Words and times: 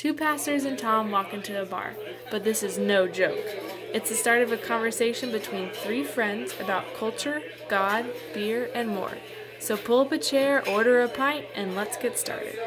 Two 0.00 0.14
pastors 0.14 0.64
and 0.64 0.78
Tom 0.78 1.10
walk 1.10 1.34
into 1.34 1.60
a 1.60 1.66
bar, 1.66 1.94
but 2.30 2.42
this 2.42 2.62
is 2.62 2.78
no 2.78 3.06
joke. 3.06 3.44
It's 3.92 4.08
the 4.08 4.16
start 4.16 4.40
of 4.40 4.50
a 4.50 4.56
conversation 4.56 5.30
between 5.30 5.68
three 5.68 6.04
friends 6.04 6.54
about 6.58 6.94
culture, 6.94 7.42
God, 7.68 8.06
beer, 8.32 8.70
and 8.74 8.88
more. 8.88 9.18
So 9.58 9.76
pull 9.76 10.00
up 10.00 10.10
a 10.10 10.16
chair, 10.16 10.66
order 10.66 11.02
a 11.02 11.08
pint, 11.08 11.44
and 11.54 11.76
let's 11.76 11.98
get 11.98 12.18
started. 12.18 12.58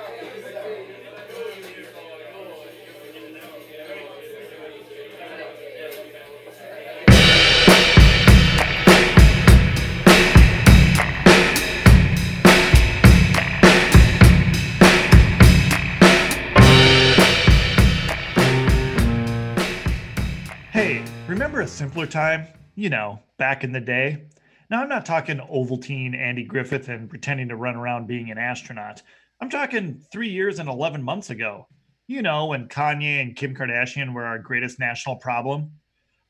Simpler 21.83 22.07
time? 22.07 22.47
You 22.75 22.89
know, 22.89 23.19
back 23.37 23.65
in 23.65 23.73
the 23.73 23.81
day. 23.81 24.23
Now, 24.69 24.81
I'm 24.81 24.87
not 24.87 25.05
talking 25.05 25.39
Ovaltine, 25.39 26.17
Andy 26.17 26.45
Griffith, 26.45 26.87
and 26.87 27.09
pretending 27.09 27.49
to 27.49 27.57
run 27.57 27.75
around 27.75 28.07
being 28.07 28.31
an 28.31 28.37
astronaut. 28.37 29.01
I'm 29.41 29.49
talking 29.49 30.01
three 30.09 30.29
years 30.29 30.59
and 30.59 30.69
11 30.69 31.03
months 31.03 31.29
ago. 31.29 31.67
You 32.07 32.21
know, 32.21 32.45
when 32.45 32.69
Kanye 32.69 33.21
and 33.21 33.35
Kim 33.35 33.53
Kardashian 33.53 34.13
were 34.13 34.23
our 34.23 34.39
greatest 34.39 34.79
national 34.79 35.17
problem. 35.17 35.73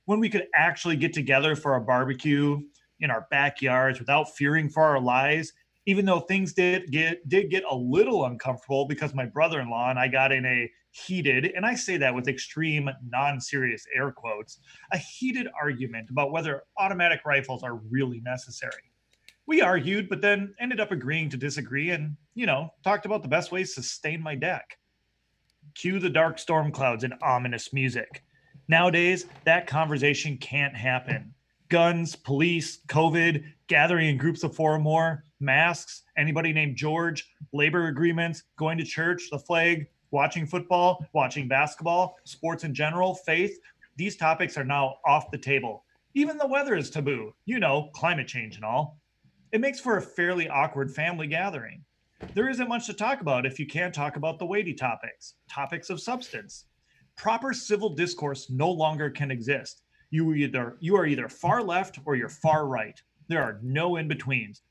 When 0.06 0.20
we 0.20 0.28
could 0.28 0.48
actually 0.56 0.96
get 0.96 1.14
together 1.14 1.56
for 1.56 1.76
a 1.76 1.82
barbecue 1.82 2.60
in 3.00 3.12
our 3.12 3.28
backyards 3.30 4.00
without 4.00 4.36
fearing 4.36 4.70
for 4.70 4.82
our 4.82 5.00
lives, 5.00 5.54
even 5.86 6.06
though 6.06 6.22
things 6.22 6.54
did 6.54 6.92
get 6.92 7.28
did 7.28 7.50
get 7.50 7.64
a 7.70 7.76
little 7.76 8.26
uncomfortable 8.26 8.86
because 8.86 9.14
my 9.14 9.26
brother-in-law 9.26 9.90
and 9.90 10.00
I 10.00 10.08
got 10.08 10.32
in 10.32 10.46
a 10.46 10.70
heated, 10.92 11.52
and 11.56 11.66
I 11.66 11.76
say 11.76 11.98
that 11.98 12.14
with 12.14 12.28
extreme 12.28 12.90
non-serious 13.10 13.86
air 13.96 14.12
quotes, 14.12 14.60
a 14.92 14.98
heated 14.98 15.48
argument 15.60 16.10
about 16.10 16.32
whether 16.32 16.64
automatic 16.78 17.22
rifles 17.26 17.64
are 17.64 17.76
really 17.76 18.22
necessary. 18.22 18.92
We 19.46 19.62
argued, 19.62 20.08
but 20.08 20.22
then 20.22 20.54
ended 20.60 20.80
up 20.80 20.92
agreeing 20.92 21.30
to 21.30 21.38
disagree 21.38 21.90
and, 21.90 22.16
you 22.34 22.46
know, 22.46 22.70
talked 22.84 23.06
about 23.06 23.24
the 23.24 23.28
best 23.28 23.52
ways 23.52 23.74
to 23.76 23.84
stain 23.84 24.22
my 24.22 24.36
deck. 24.36 24.78
Cue 25.76 26.00
the 26.00 26.10
dark 26.10 26.40
storm 26.40 26.72
clouds 26.72 27.04
and 27.04 27.16
ominous 27.22 27.74
music. 27.74 28.24
Nowadays, 28.70 29.26
that 29.44 29.68
conversation 29.68 30.38
can't 30.38 30.76
happen. 30.76 31.34
Guns, 31.70 32.16
police, 32.16 32.80
COVID, 32.88 33.44
gathering 33.68 34.10
in 34.10 34.18
groups 34.18 34.44
of 34.44 34.56
four 34.56 34.74
or 34.74 34.80
more, 34.80 35.26
masks, 35.44 36.04
anybody 36.18 36.54
named 36.54 36.76
George, 36.76 37.30
labor 37.52 37.88
agreements, 37.88 38.44
going 38.58 38.78
to 38.78 38.84
church, 38.84 39.30
the 39.30 39.38
flag, 39.38 39.88
watching 40.12 40.48
football, 40.48 41.06
watching 41.14 41.48
basketball, 41.48 42.16
sports 42.24 42.64
in 42.64 42.74
general, 42.74 43.14
faith, 43.14 43.60
these 43.96 44.16
topics 44.16 44.58
are 44.58 44.64
now 44.64 44.96
off 45.06 45.30
the 45.30 45.38
table. 45.38 45.84
Even 46.16 46.38
the 46.38 46.48
weather 46.48 46.76
is 46.76 46.90
taboo, 46.90 47.34
you 47.46 47.60
know, 47.60 47.90
climate 47.94 48.28
change 48.28 48.56
and 48.56 48.66
all. 48.66 49.00
It 49.52 49.62
makes 49.62 49.80
for 49.80 49.98
a 49.98 50.02
fairly 50.02 50.48
awkward 50.50 50.92
family 50.92 51.28
gathering. 51.28 51.84
There 52.34 52.50
isn't 52.50 52.70
much 52.70 52.86
to 52.88 52.94
talk 52.94 53.22
about 53.22 53.46
if 53.46 53.60
you 53.60 53.68
can't 53.68 53.94
talk 53.94 54.16
about 54.16 54.40
the 54.40 54.46
weighty 54.46 54.74
topics, 54.74 55.36
topics 55.50 55.90
of 55.90 56.00
substance. 56.00 56.66
Proper 57.18 57.54
civil 57.54 57.90
discourse 57.90 58.50
no 58.50 58.72
longer 58.72 59.10
can 59.10 59.30
exist. 59.30 59.82
You 60.10 60.34
either 60.34 60.78
you 60.80 60.96
are 60.96 61.06
either 61.06 61.28
far 61.28 61.62
left 61.62 62.00
or 62.06 62.16
you're 62.16 62.30
far 62.30 62.68
right. 62.68 63.00
There 63.28 63.44
are 63.44 63.60
no 63.62 63.98
in-betweens. 63.98 64.62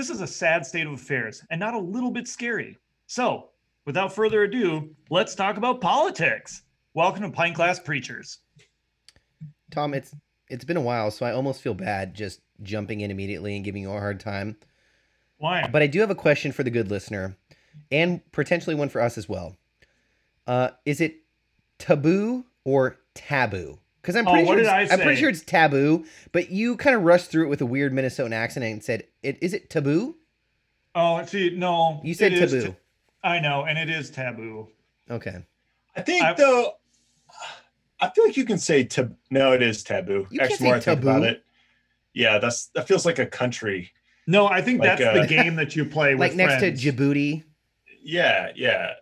This 0.00 0.08
is 0.08 0.22
a 0.22 0.26
sad 0.26 0.64
state 0.64 0.86
of 0.86 0.94
affairs 0.94 1.44
and 1.50 1.60
not 1.60 1.74
a 1.74 1.78
little 1.78 2.10
bit 2.10 2.26
scary. 2.26 2.78
So, 3.06 3.50
without 3.84 4.14
further 4.14 4.44
ado, 4.44 4.96
let's 5.10 5.34
talk 5.34 5.58
about 5.58 5.82
politics. 5.82 6.62
Welcome 6.94 7.20
to 7.24 7.30
Pint 7.30 7.54
Class 7.54 7.78
Preachers. 7.78 8.38
Tom, 9.70 9.92
it's 9.92 10.16
it's 10.48 10.64
been 10.64 10.78
a 10.78 10.80
while, 10.80 11.10
so 11.10 11.26
I 11.26 11.32
almost 11.32 11.60
feel 11.60 11.74
bad 11.74 12.14
just 12.14 12.40
jumping 12.62 13.02
in 13.02 13.10
immediately 13.10 13.54
and 13.56 13.62
giving 13.62 13.82
you 13.82 13.90
a 13.90 14.00
hard 14.00 14.20
time. 14.20 14.56
Why? 15.36 15.68
But 15.70 15.82
I 15.82 15.86
do 15.86 16.00
have 16.00 16.08
a 16.08 16.14
question 16.14 16.50
for 16.50 16.62
the 16.62 16.70
good 16.70 16.90
listener, 16.90 17.36
and 17.92 18.22
potentially 18.32 18.74
one 18.74 18.88
for 18.88 19.02
us 19.02 19.18
as 19.18 19.28
well. 19.28 19.54
Uh, 20.46 20.70
is 20.86 21.02
it 21.02 21.16
taboo 21.76 22.46
or 22.64 22.96
taboo? 23.12 23.78
Because 24.00 24.16
I'm 24.16 24.26
Oh, 24.26 24.32
pretty 24.32 24.46
what 24.46 24.58
sure 24.58 24.70
I 24.70 24.82
it's, 24.82 24.92
I'm 24.92 25.00
pretty 25.00 25.20
sure 25.20 25.28
it's 25.28 25.42
taboo, 25.42 26.04
but 26.32 26.50
you 26.50 26.76
kind 26.76 26.96
of 26.96 27.02
rushed 27.02 27.30
through 27.30 27.44
it 27.44 27.48
with 27.48 27.60
a 27.60 27.66
weird 27.66 27.92
Minnesotan 27.92 28.32
accent 28.32 28.64
and 28.64 28.82
said, 28.82 29.04
"It 29.22 29.38
is 29.42 29.52
it 29.52 29.68
taboo?" 29.70 30.16
oh, 30.94 31.24
see, 31.26 31.50
no. 31.50 32.00
You 32.02 32.14
said 32.14 32.32
taboo. 32.32 32.68
ta- 32.68 32.74
I 33.22 33.40
know, 33.40 33.64
and 33.64 33.78
it 33.78 33.90
is 33.90 34.10
taboo. 34.10 34.68
Okay, 35.10 35.44
I 35.96 36.00
think 36.02 36.22
I- 36.24 36.32
though, 36.32 36.72
I 38.00 38.08
feel 38.10 38.24
like 38.24 38.36
you 38.38 38.44
can 38.46 38.58
say 38.58 38.84
tab. 38.84 39.14
No, 39.30 39.52
it 39.52 39.62
is 39.62 39.82
taboo. 39.84 40.26
You 40.30 40.40
Actually, 40.40 40.66
more 40.66 40.76
I 40.76 40.78
say 40.80 40.84
think 40.92 41.02
about 41.02 41.12
taboo. 41.20 41.24
it. 41.26 41.44
Yeah, 42.14 42.38
that's 42.38 42.66
that 42.74 42.88
feels 42.88 43.04
like 43.04 43.18
a 43.18 43.26
country. 43.26 43.92
No, 44.26 44.46
I 44.46 44.62
think 44.62 44.80
Like, 44.80 44.98
that's 44.98 45.16
uh, 45.18 45.20
the 45.22 45.26
game 45.26 45.56
that 45.56 45.76
you 45.76 45.84
play 45.84 46.14
with 46.14 46.20
like 46.20 46.34
next 46.36 46.58
friends. 46.60 46.82
to 46.82 46.92
Djibouti. 46.92 47.44
Yeah, 48.02 48.50
yeah, 48.56 48.92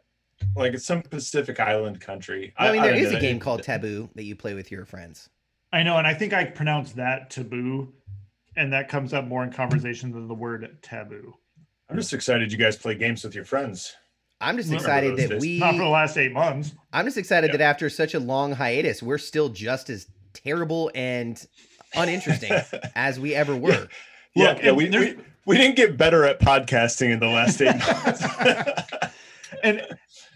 like 0.56 0.74
it's 0.74 0.84
some 0.86 1.02
Pacific 1.02 1.60
Island 1.60 2.00
country. 2.00 2.52
I, 2.56 2.72
mean, 2.72 2.82
there 2.82 2.92
don't 2.92 3.02
is 3.02 3.12
know. 3.12 3.18
a 3.18 3.20
game 3.20 3.38
called 3.40 3.62
Taboo 3.62 4.08
that 4.14 4.24
you 4.24 4.36
play 4.36 4.54
with 4.54 4.70
your 4.70 4.84
friends. 4.84 5.28
I 5.72 5.82
know, 5.82 5.96
and 5.98 6.06
I 6.06 6.14
think 6.14 6.32
I 6.32 6.44
pronounced 6.44 6.96
that 6.96 7.28
taboo, 7.30 7.92
and 8.56 8.72
that 8.72 8.88
comes 8.88 9.12
up 9.12 9.26
more 9.26 9.44
in 9.44 9.52
conversation 9.52 10.12
than 10.12 10.26
the 10.28 10.34
word 10.34 10.78
taboo. 10.82 11.34
I'm 11.90 11.96
just 11.96 12.12
excited 12.12 12.50
you 12.52 12.58
guys 12.58 12.76
play 12.76 12.94
games 12.94 13.24
with 13.24 13.34
your 13.34 13.44
friends. 13.44 13.94
I'm 14.40 14.56
just 14.56 14.72
excited 14.72 15.16
that 15.16 15.30
days. 15.30 15.40
we 15.40 15.58
Not 15.58 15.72
for 15.74 15.78
the 15.82 15.88
last 15.88 16.16
eight 16.16 16.32
months. 16.32 16.72
I'm 16.92 17.04
just 17.04 17.18
excited 17.18 17.48
Yeah. 17.50 17.56
that 17.58 17.64
after 17.64 17.90
such 17.90 18.14
a 18.14 18.20
long 18.20 18.52
hiatus, 18.52 19.02
we're 19.02 19.18
still 19.18 19.48
just 19.48 19.90
as 19.90 20.06
terrible 20.32 20.90
and 20.94 21.44
uninteresting 21.96 22.52
as 22.94 23.18
we 23.18 23.34
ever 23.34 23.56
were. 23.56 23.88
yeah, 24.34 24.48
Look, 24.52 24.58
yeah, 24.62 24.68
and 24.68 24.76
we, 24.76 24.88
we 24.90 25.16
we 25.44 25.56
didn't 25.56 25.76
get 25.76 25.96
better 25.96 26.24
at 26.24 26.38
podcasting 26.40 27.10
in 27.12 27.18
the 27.20 27.26
last 27.26 27.60
eight 27.60 27.76
months. 27.78 29.12
and 29.64 29.82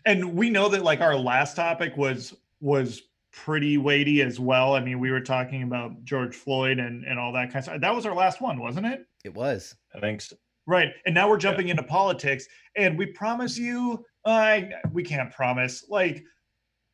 and 0.05 0.35
we 0.35 0.51
know 0.51 0.69
that 0.69 0.83
like 0.83 1.01
our 1.01 1.17
last 1.17 1.57
topic 1.57 1.97
was 1.97 2.35
was 2.61 3.03
pretty 3.33 3.79
weighty 3.79 4.23
as 4.23 4.39
well. 4.39 4.75
I 4.75 4.81
mean, 4.81 5.01
we 5.01 5.11
were 5.11 5.21
talking 5.21 5.63
about 5.63 6.05
George 6.05 6.35
Floyd 6.35 6.79
and 6.79 7.05
and 7.05 7.19
all 7.19 7.33
that 7.33 7.47
kind 7.47 7.57
of 7.57 7.65
stuff. 7.65 7.81
That 7.81 7.95
was 7.95 8.07
our 8.07 8.15
last 8.15 8.41
one, 8.41 8.59
wasn't 8.61 8.87
it? 8.87 9.07
It 9.25 9.35
was. 9.35 9.75
I 9.95 10.01
think 10.01 10.21
so. 10.21 10.37
Right. 10.67 10.91
And 11.07 11.15
now 11.15 11.29
we're 11.29 11.39
jumping 11.39 11.69
into 11.69 11.83
politics, 11.83 12.47
and 12.77 12.97
we 12.97 13.07
promise 13.07 13.59
you, 13.59 14.05
I 14.25 14.71
we 14.93 15.03
can't 15.03 15.33
promise. 15.33 15.85
Like, 15.89 16.25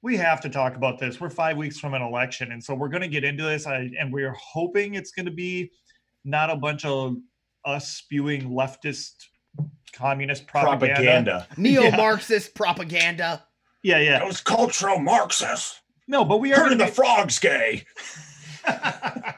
we 0.02 0.16
have 0.16 0.40
to 0.42 0.48
talk 0.48 0.76
about 0.76 0.98
this. 0.98 1.20
We're 1.20 1.30
five 1.30 1.56
weeks 1.56 1.78
from 1.78 1.94
an 1.94 2.02
election, 2.02 2.52
and 2.52 2.62
so 2.62 2.74
we're 2.74 2.88
going 2.88 3.02
to 3.02 3.08
get 3.08 3.24
into 3.24 3.42
this. 3.42 3.66
I, 3.66 3.90
and 3.98 4.12
we're 4.12 4.34
hoping 4.34 4.94
it's 4.94 5.10
going 5.10 5.26
to 5.26 5.32
be 5.32 5.70
not 6.24 6.50
a 6.50 6.56
bunch 6.56 6.84
of 6.84 7.16
us 7.64 7.88
spewing 7.88 8.50
leftist 8.50 9.14
communist 9.98 10.46
propaganda. 10.46 10.86
propaganda. 10.94 11.46
Neo-Marxist 11.56 12.54
propaganda. 12.54 13.44
Yeah, 13.82 13.98
yeah. 13.98 14.20
Those 14.20 14.40
cultural 14.40 14.98
Marxists. 14.98 15.80
No, 16.06 16.24
but 16.24 16.38
we 16.38 16.52
are 16.52 16.56
Turning 16.56 16.78
going 16.78 16.78
the 16.78 16.86
to 16.86 16.92
frogs 16.92 17.38
gay. 17.38 17.84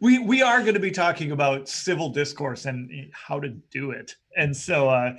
we 0.00 0.18
we 0.18 0.42
are 0.42 0.60
going 0.62 0.74
to 0.74 0.80
be 0.80 0.90
talking 0.90 1.32
about 1.32 1.68
civil 1.68 2.08
discourse 2.08 2.64
and 2.66 2.90
how 3.12 3.38
to 3.40 3.48
do 3.70 3.90
it. 3.92 4.16
And 4.36 4.56
so 4.56 4.88
uh 4.88 5.16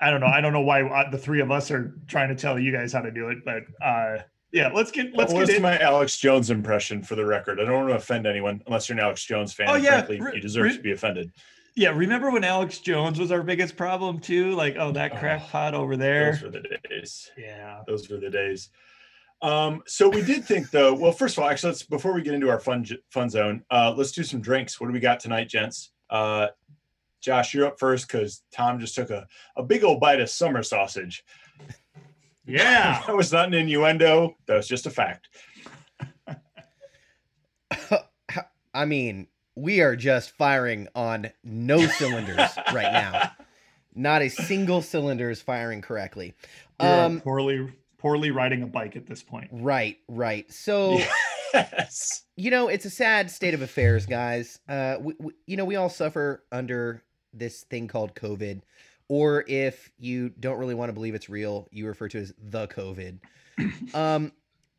I 0.00 0.10
don't 0.10 0.20
know. 0.20 0.26
I 0.26 0.40
don't 0.40 0.52
know 0.52 0.62
why 0.62 0.82
uh, 0.82 1.10
the 1.10 1.18
three 1.18 1.40
of 1.40 1.52
us 1.52 1.70
are 1.70 1.94
trying 2.08 2.28
to 2.28 2.34
tell 2.34 2.58
you 2.58 2.72
guys 2.72 2.92
how 2.92 3.00
to 3.02 3.10
do 3.10 3.28
it, 3.28 3.38
but 3.44 3.62
uh 3.84 4.18
yeah, 4.52 4.68
let's 4.74 4.90
get 4.90 5.14
let's 5.16 5.32
Let's 5.32 5.48
get 5.48 5.56
in. 5.56 5.62
my 5.62 5.78
Alex 5.78 6.18
Jones 6.18 6.50
impression 6.50 7.02
for 7.02 7.14
the 7.14 7.24
record. 7.24 7.58
I 7.58 7.64
don't 7.64 7.74
want 7.74 7.88
to 7.88 7.96
offend 7.96 8.26
anyone 8.26 8.62
unless 8.66 8.88
you're 8.88 8.98
an 8.98 9.04
Alex 9.04 9.24
Jones 9.24 9.52
fan. 9.54 9.68
Oh, 9.70 9.76
yeah. 9.76 10.02
frankly, 10.02 10.20
Re- 10.20 10.32
you 10.34 10.40
deserve 10.42 10.64
re- 10.64 10.76
to 10.76 10.82
be 10.82 10.92
offended. 10.92 11.32
Yeah, 11.74 11.90
remember 11.90 12.30
when 12.30 12.44
Alex 12.44 12.78
Jones 12.78 13.18
was 13.18 13.32
our 13.32 13.42
biggest 13.42 13.76
problem 13.76 14.18
too? 14.20 14.52
Like, 14.52 14.76
oh, 14.78 14.92
that 14.92 15.12
Oh, 15.12 15.18
crackpot 15.18 15.74
over 15.74 15.96
there. 15.96 16.32
Those 16.32 16.42
were 16.42 16.50
the 16.50 16.78
days. 16.90 17.30
Yeah. 17.36 17.82
Those 17.86 18.08
were 18.10 18.18
the 18.18 18.28
days. 18.30 18.68
Um, 19.40 19.82
so 19.86 20.08
we 20.08 20.22
did 20.22 20.44
think 20.44 20.70
though. 20.70 20.94
Well, 20.94 21.12
first 21.12 21.36
of 21.36 21.42
all, 21.42 21.50
actually, 21.50 21.70
let's 21.70 21.82
before 21.82 22.12
we 22.12 22.22
get 22.22 22.34
into 22.34 22.48
our 22.48 22.60
fun 22.60 22.86
fun 23.10 23.28
zone, 23.28 23.64
uh, 23.70 23.92
let's 23.96 24.12
do 24.12 24.22
some 24.22 24.40
drinks. 24.40 24.80
What 24.80 24.86
do 24.86 24.92
we 24.92 25.00
got 25.00 25.18
tonight, 25.18 25.48
gents? 25.48 25.90
Uh, 26.10 26.48
Josh, 27.20 27.54
you're 27.54 27.66
up 27.66 27.78
first 27.78 28.06
because 28.06 28.42
Tom 28.52 28.78
just 28.78 28.94
took 28.94 29.10
a, 29.10 29.26
a 29.56 29.62
big 29.62 29.82
old 29.82 30.00
bite 30.00 30.20
of 30.20 30.28
summer 30.28 30.62
sausage. 30.62 31.24
Yeah. 32.46 33.02
That 33.06 33.16
was 33.16 33.32
not 33.32 33.48
an 33.48 33.54
innuendo. 33.54 34.36
That 34.46 34.56
was 34.56 34.68
just 34.68 34.86
a 34.86 34.90
fact. 34.90 35.28
I 38.74 38.84
mean, 38.84 39.28
we 39.54 39.80
are 39.80 39.96
just 39.96 40.30
firing 40.36 40.88
on 40.94 41.30
no 41.44 41.86
cylinders 41.86 42.50
right 42.72 42.92
now. 42.92 43.32
Not 43.94 44.22
a 44.22 44.28
single 44.30 44.80
cylinder 44.82 45.30
is 45.30 45.42
firing 45.42 45.82
correctly. 45.82 46.34
You're 46.80 46.90
Um, 47.04 47.20
poorly 47.20 47.72
poorly 47.98 48.30
riding 48.30 48.62
a 48.62 48.66
bike 48.66 48.96
at 48.96 49.06
this 49.06 49.22
point. 49.22 49.48
right, 49.52 49.98
right. 50.08 50.50
So 50.52 50.98
Yes. 51.54 52.24
you 52.36 52.50
know, 52.50 52.68
it's 52.68 52.84
a 52.86 52.90
sad 52.90 53.30
state 53.30 53.52
of 53.54 53.60
affairs, 53.62 54.06
guys. 54.06 54.58
Uh, 54.68 54.96
we, 55.00 55.14
we, 55.18 55.32
you 55.46 55.56
know, 55.56 55.64
we 55.66 55.76
all 55.76 55.90
suffer 55.90 56.42
under 56.50 57.02
this 57.34 57.62
thing 57.64 57.88
called 57.88 58.14
COVID, 58.14 58.62
or 59.08 59.44
if 59.46 59.92
you 59.98 60.30
don't 60.30 60.58
really 60.58 60.74
want 60.74 60.88
to 60.88 60.94
believe 60.94 61.14
it's 61.14 61.28
real, 61.28 61.68
you 61.70 61.86
refer 61.86 62.08
to 62.08 62.18
it 62.18 62.22
as 62.22 62.34
the 62.42 62.66
COVID. 62.68 63.18
um, 63.94 64.32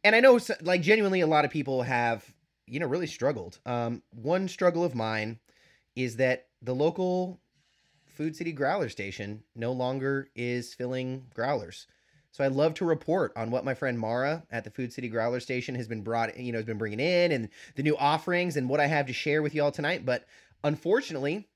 and 0.03 0.15
I 0.15 0.19
know, 0.19 0.39
like, 0.61 0.81
genuinely, 0.81 1.21
a 1.21 1.27
lot 1.27 1.45
of 1.45 1.51
people 1.51 1.83
have, 1.83 2.25
you 2.67 2.79
know, 2.79 2.87
really 2.87 3.07
struggled. 3.07 3.59
Um, 3.65 4.03
one 4.11 4.47
struggle 4.47 4.83
of 4.83 4.95
mine 4.95 5.39
is 5.95 6.15
that 6.17 6.47
the 6.61 6.73
local 6.73 7.39
Food 8.05 8.35
City 8.35 8.51
Growler 8.51 8.89
station 8.89 9.43
no 9.55 9.71
longer 9.71 10.29
is 10.35 10.73
filling 10.73 11.25
growlers. 11.33 11.87
So 12.31 12.43
I 12.43 12.47
love 12.47 12.73
to 12.75 12.85
report 12.85 13.31
on 13.35 13.51
what 13.51 13.65
my 13.65 13.73
friend 13.73 13.99
Mara 13.99 14.43
at 14.51 14.63
the 14.63 14.71
Food 14.71 14.91
City 14.91 15.07
Growler 15.07 15.39
station 15.39 15.75
has 15.75 15.87
been 15.87 16.01
brought, 16.01 16.37
you 16.37 16.51
know, 16.51 16.57
has 16.57 16.65
been 16.65 16.77
bringing 16.77 16.99
in 16.99 17.31
and 17.31 17.49
the 17.75 17.83
new 17.83 17.95
offerings 17.97 18.57
and 18.57 18.69
what 18.69 18.79
I 18.79 18.87
have 18.87 19.05
to 19.07 19.13
share 19.13 19.43
with 19.43 19.53
y'all 19.53 19.71
tonight. 19.71 20.05
But 20.05 20.25
unfortunately, 20.63 21.47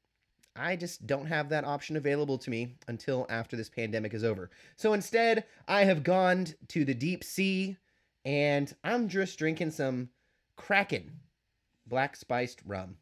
I 0.56 0.75
just 0.75 1.06
don't 1.07 1.27
have 1.27 1.50
that 1.50 1.65
option 1.65 1.98
available 1.98 2.38
to 2.39 2.50
me 2.50 2.75
until 2.88 3.25
after 3.30 3.56
this 3.56 3.69
pandemic 3.69 4.13
is 4.13 4.24
over. 4.24 4.50
So 4.75 4.94
instead, 4.94 5.45
I 5.68 5.83
have 5.83 6.03
gone 6.03 6.48
to 6.69 6.86
the 6.86 6.94
deep 6.94 7.24
sea 7.24 7.77
and 8.25 8.74
I'm 8.83 9.07
just 9.07 9.39
drinking 9.39 9.71
some 9.71 10.10
Kraken 10.57 11.12
black 11.88 12.15
spiced 12.15 12.59
rum. 12.65 12.98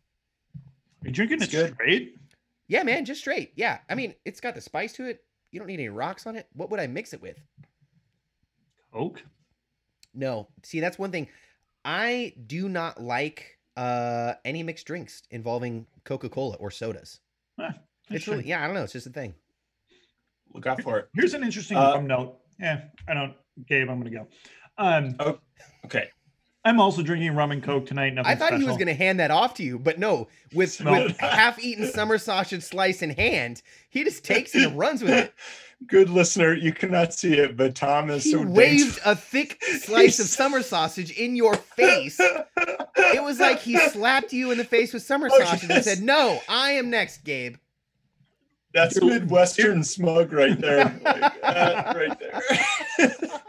Are 1.04 1.08
you 1.08 1.12
drinking 1.12 1.42
It's 1.42 1.52
it 1.54 1.58
good. 1.58 1.74
straight? 1.74 2.18
Yeah, 2.68 2.84
man, 2.84 3.06
just 3.06 3.22
straight. 3.22 3.52
Yeah. 3.56 3.80
I 3.90 3.96
mean, 3.96 4.14
it's 4.26 4.40
got 4.40 4.54
the 4.56 4.62
spice 4.62 4.94
to 4.94 5.06
it. 5.06 5.24
You 5.52 5.60
don't 5.60 5.68
need 5.68 5.80
any 5.80 5.90
rocks 5.90 6.28
on 6.28 6.36
it. 6.36 6.48
What 6.54 6.70
would 6.72 6.80
I 6.80 6.88
mix 6.88 7.14
it 7.14 7.22
with? 7.22 7.40
Coke? 8.94 9.24
No. 10.14 10.48
See, 10.64 10.80
that's 10.80 10.98
one 11.00 11.12
thing. 11.12 11.28
I 11.84 12.34
do 12.48 12.70
not 12.70 13.02
like 13.02 13.58
uh 13.78 14.34
any 14.46 14.64
mixed 14.64 14.88
drinks 14.88 15.24
involving 15.32 15.86
Coca-Cola 16.06 16.56
or 16.58 16.72
sodas. 16.72 17.20
Eh, 17.60 17.72
It's 18.10 18.28
really 18.28 18.46
yeah, 18.48 18.64
I 18.64 18.68
don't 18.68 18.76
know, 18.76 18.84
it's 18.84 18.94
just 18.94 19.08
a 19.08 19.12
thing. 19.12 19.34
Look 20.54 20.66
out 20.66 20.82
for 20.82 20.98
it. 21.00 21.10
Here's 21.14 21.34
an 21.34 21.44
interesting 21.44 21.76
Uh, 21.78 22.00
note. 22.00 22.38
Yeah, 22.60 22.86
I 23.08 23.14
don't. 23.14 23.34
Gabe, 23.68 23.90
I'm 23.90 23.98
gonna 24.00 24.10
go. 24.12 24.28
Um, 24.78 25.16
Okay. 25.84 26.10
I'm 26.66 26.80
also 26.80 27.04
drinking 27.04 27.36
rum 27.36 27.52
and 27.52 27.62
coke 27.62 27.86
tonight. 27.86 28.14
Nothing 28.16 28.32
I 28.32 28.36
thought 28.36 28.58
he 28.58 28.64
was 28.66 28.76
going 28.76 28.88
to 28.88 28.96
hand 28.96 29.20
that 29.20 29.30
off 29.30 29.54
to 29.56 29.64
you, 29.64 29.78
but 29.78 30.00
no, 30.00 30.28
with 30.54 30.84
No. 30.84 30.92
with 30.94 31.18
half-eaten 31.20 31.88
summer 31.88 32.18
sausage 32.18 32.64
slice 32.64 33.04
in 33.04 33.12
hand, 33.12 33.62
he 33.90 34.04
just 34.04 34.24
takes 34.26 34.56
it 34.56 34.64
and 34.64 34.78
runs 34.78 35.02
with 35.04 35.12
it. 35.12 35.34
Good 35.88 36.10
listener, 36.10 36.54
you 36.54 36.74
cannot 36.74 37.14
see 37.14 37.34
it, 37.34 37.56
but 37.56 37.76
Tom 37.76 38.10
is 38.10 38.24
He 38.24 38.32
so 38.32 38.42
waved 38.44 39.00
a 39.06 39.16
thick 39.16 39.62
slice 39.64 40.20
of 40.20 40.26
summer 40.28 40.64
sausage 40.64 41.12
in 41.12 41.36
your 41.36 41.56
face. 41.56 42.18
It 42.20 43.22
was 43.22 43.40
like 43.40 43.60
he 43.60 43.78
slapped 43.90 44.34
you 44.34 44.52
in 44.52 44.58
the 44.58 44.64
face 44.64 44.94
with 44.94 45.04
summer 45.04 45.30
Oh, 45.32 45.44
sausage 45.44 45.70
and 45.70 45.84
said, 45.84 46.02
"No, 46.02 46.40
I 46.50 46.72
am 46.72 46.90
next, 46.90 47.24
Gabe." 47.26 47.58
That's 48.74 49.00
Midwestern 49.02 49.84
smug 49.84 50.32
right 50.34 50.60
there. 50.60 50.86
Like 51.04 51.42
that 51.42 51.96
right 51.96 52.20
there. 52.20 53.42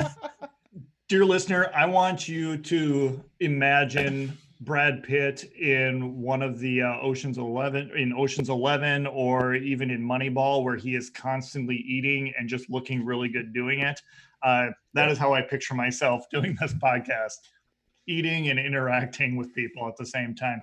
Dear 1.08 1.24
listener, 1.24 1.70
I 1.72 1.86
want 1.86 2.26
you 2.26 2.56
to 2.56 3.22
imagine 3.38 4.36
Brad 4.62 5.04
Pitt 5.04 5.44
in 5.56 6.20
one 6.20 6.42
of 6.42 6.58
the 6.58 6.82
uh, 6.82 6.98
Ocean's 7.00 7.38
Eleven, 7.38 7.92
in 7.96 8.12
Ocean's 8.12 8.48
Eleven, 8.48 9.06
or 9.06 9.54
even 9.54 9.92
in 9.92 10.02
Moneyball, 10.02 10.64
where 10.64 10.74
he 10.74 10.96
is 10.96 11.08
constantly 11.08 11.76
eating 11.76 12.34
and 12.36 12.48
just 12.48 12.68
looking 12.68 13.04
really 13.04 13.28
good 13.28 13.52
doing 13.52 13.82
it. 13.82 14.02
Uh, 14.42 14.70
that 14.94 15.08
is 15.08 15.16
how 15.16 15.32
I 15.32 15.42
picture 15.42 15.74
myself 15.74 16.28
doing 16.28 16.56
this 16.60 16.74
podcast, 16.82 17.36
eating 18.08 18.48
and 18.48 18.58
interacting 18.58 19.36
with 19.36 19.54
people 19.54 19.86
at 19.86 19.96
the 19.96 20.06
same 20.06 20.34
time. 20.34 20.60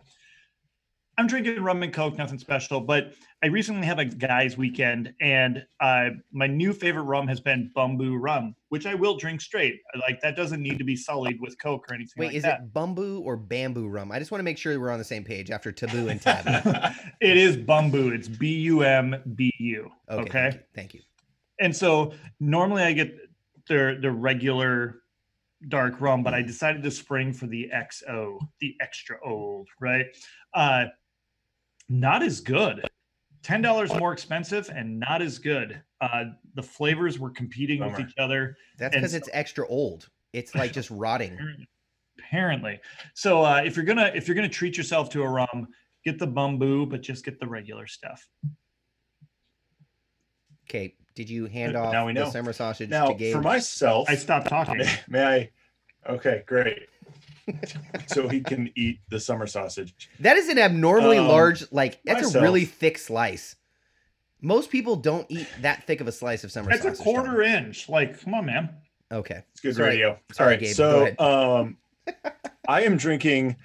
I'm 1.17 1.27
drinking 1.27 1.61
rum 1.61 1.83
and 1.83 1.93
coke, 1.93 2.17
nothing 2.17 2.39
special, 2.39 2.81
but 2.81 3.13
I 3.43 3.47
recently 3.47 3.85
had 3.85 3.99
a 3.99 4.05
guys' 4.05 4.57
weekend, 4.57 5.13
and 5.21 5.63
uh, 5.79 6.09
my 6.31 6.47
new 6.47 6.73
favorite 6.73 7.03
rum 7.03 7.27
has 7.27 7.39
been 7.39 7.69
Bumbu 7.75 8.17
rum, 8.19 8.55
which 8.69 8.85
I 8.87 8.95
will 8.95 9.17
drink 9.17 9.41
straight. 9.41 9.81
Like 9.99 10.21
that 10.21 10.35
doesn't 10.35 10.61
need 10.61 10.79
to 10.79 10.83
be 10.83 10.95
sullied 10.95 11.39
with 11.39 11.61
coke 11.61 11.85
or 11.89 11.93
anything 11.93 12.13
Wait, 12.17 12.27
like 12.27 12.35
is 12.35 12.43
that. 12.43 12.61
it 12.61 12.73
bamboo 12.73 13.21
or 13.23 13.37
bamboo 13.37 13.87
rum? 13.87 14.11
I 14.11 14.17
just 14.17 14.31
want 14.31 14.39
to 14.39 14.43
make 14.43 14.57
sure 14.57 14.79
we're 14.79 14.91
on 14.91 14.97
the 14.97 15.03
same 15.03 15.23
page 15.23 15.51
after 15.51 15.71
taboo 15.71 16.07
and 16.07 16.21
taboo. 16.21 16.71
it 17.21 17.37
is 17.37 17.57
Bumbu. 17.57 18.11
It's 18.11 18.27
B 18.27 18.55
U 18.59 18.81
M 18.81 19.15
B 19.35 19.53
U. 19.59 19.91
Okay. 20.09 20.21
Okay. 20.21 20.41
Thank 20.41 20.53
you. 20.55 20.61
Thank 20.73 20.93
you. 20.95 21.01
And 21.59 21.75
so 21.75 22.13
normally 22.39 22.83
I 22.83 22.93
get 22.93 23.15
the 23.67 23.99
the 24.01 24.11
regular 24.11 25.01
dark 25.67 26.01
rum, 26.01 26.23
but 26.23 26.33
I 26.33 26.41
decided 26.41 26.81
to 26.83 26.91
spring 26.91 27.31
for 27.31 27.47
the 27.47 27.69
XO, 27.73 28.39
the 28.59 28.75
extra 28.81 29.17
old, 29.23 29.67
right? 29.79 30.07
Uh 30.53 30.85
not 31.89 32.23
as 32.23 32.39
good. 32.39 32.87
Ten 33.43 33.61
dollars 33.61 33.93
more 33.93 34.13
expensive 34.13 34.69
and 34.69 34.99
not 34.99 35.21
as 35.21 35.37
good. 35.37 35.81
Uh 36.01 36.25
the 36.55 36.63
flavors 36.63 37.19
were 37.19 37.29
competing 37.29 37.79
with 37.85 37.99
each 37.99 38.13
other 38.17 38.55
That's 38.77 38.95
because 38.95 39.11
so- 39.11 39.17
it's 39.17 39.29
extra 39.33 39.67
old. 39.67 40.09
It's 40.31 40.55
like 40.55 40.71
just 40.73 40.89
rotting. 40.91 41.37
apparently. 42.19 42.79
So 43.13 43.43
uh 43.43 43.61
if 43.65 43.75
you're 43.75 43.85
gonna 43.85 44.11
if 44.15 44.27
you're 44.27 44.35
gonna 44.35 44.47
treat 44.49 44.77
yourself 44.77 45.09
to 45.11 45.23
a 45.23 45.27
rum, 45.29 45.67
get 46.05 46.19
the 46.19 46.27
bamboo, 46.27 46.85
but 46.85 47.01
just 47.01 47.25
get 47.25 47.39
the 47.39 47.47
regular 47.47 47.85
stuff. 47.87 48.27
Okay. 50.69 50.95
Did 51.15 51.29
you 51.29 51.45
hand 51.45 51.75
off 51.75 51.91
Now 51.93 52.01
off 52.01 52.07
we 52.07 52.13
the 52.13 52.21
know. 52.21 52.29
summer 52.31 52.53
sausage 52.53 52.89
now, 52.89 53.07
to 53.07 53.13
Gabe? 53.13 53.35
for 53.35 53.41
myself, 53.41 54.09
I 54.09 54.15
stopped 54.15 54.47
talking. 54.47 54.77
may, 54.77 54.99
may 55.07 55.23
I? 56.07 56.11
Okay, 56.11 56.43
great. 56.47 56.87
so 58.07 58.27
he 58.27 58.41
can 58.41 58.71
eat 58.75 58.99
the 59.09 59.19
summer 59.19 59.47
sausage. 59.47 60.09
That 60.19 60.37
is 60.37 60.49
an 60.49 60.57
abnormally 60.57 61.17
Um, 61.17 61.27
large, 61.27 61.63
like 61.71 62.01
that's 62.03 62.33
a 62.33 62.41
really 62.41 62.65
thick 62.65 62.97
slice. 62.97 63.55
Most 64.41 64.69
people 64.69 64.95
don't 64.97 65.25
eat 65.29 65.47
that 65.61 65.85
thick 65.87 66.01
of 66.01 66.07
a 66.07 66.11
slice 66.11 66.43
of 66.43 66.51
summer 66.51 66.71
sausage. 66.71 66.91
It's 66.91 66.99
a 66.99 67.03
quarter 67.03 67.41
inch. 67.41 67.87
Like, 67.87 68.19
come 68.21 68.33
on, 68.33 68.45
man. 68.45 68.69
Okay. 69.11 69.43
It's 69.51 69.61
good 69.61 69.75
Sorry. 69.75 69.89
radio. 69.91 70.19
Sorry, 70.31 70.45
All 70.45 70.51
right, 70.51 70.59
Gabe, 70.59 70.75
so 70.75 71.13
um, 71.19 71.77
I 72.67 72.81
am 72.81 72.97
drinking. 72.97 73.55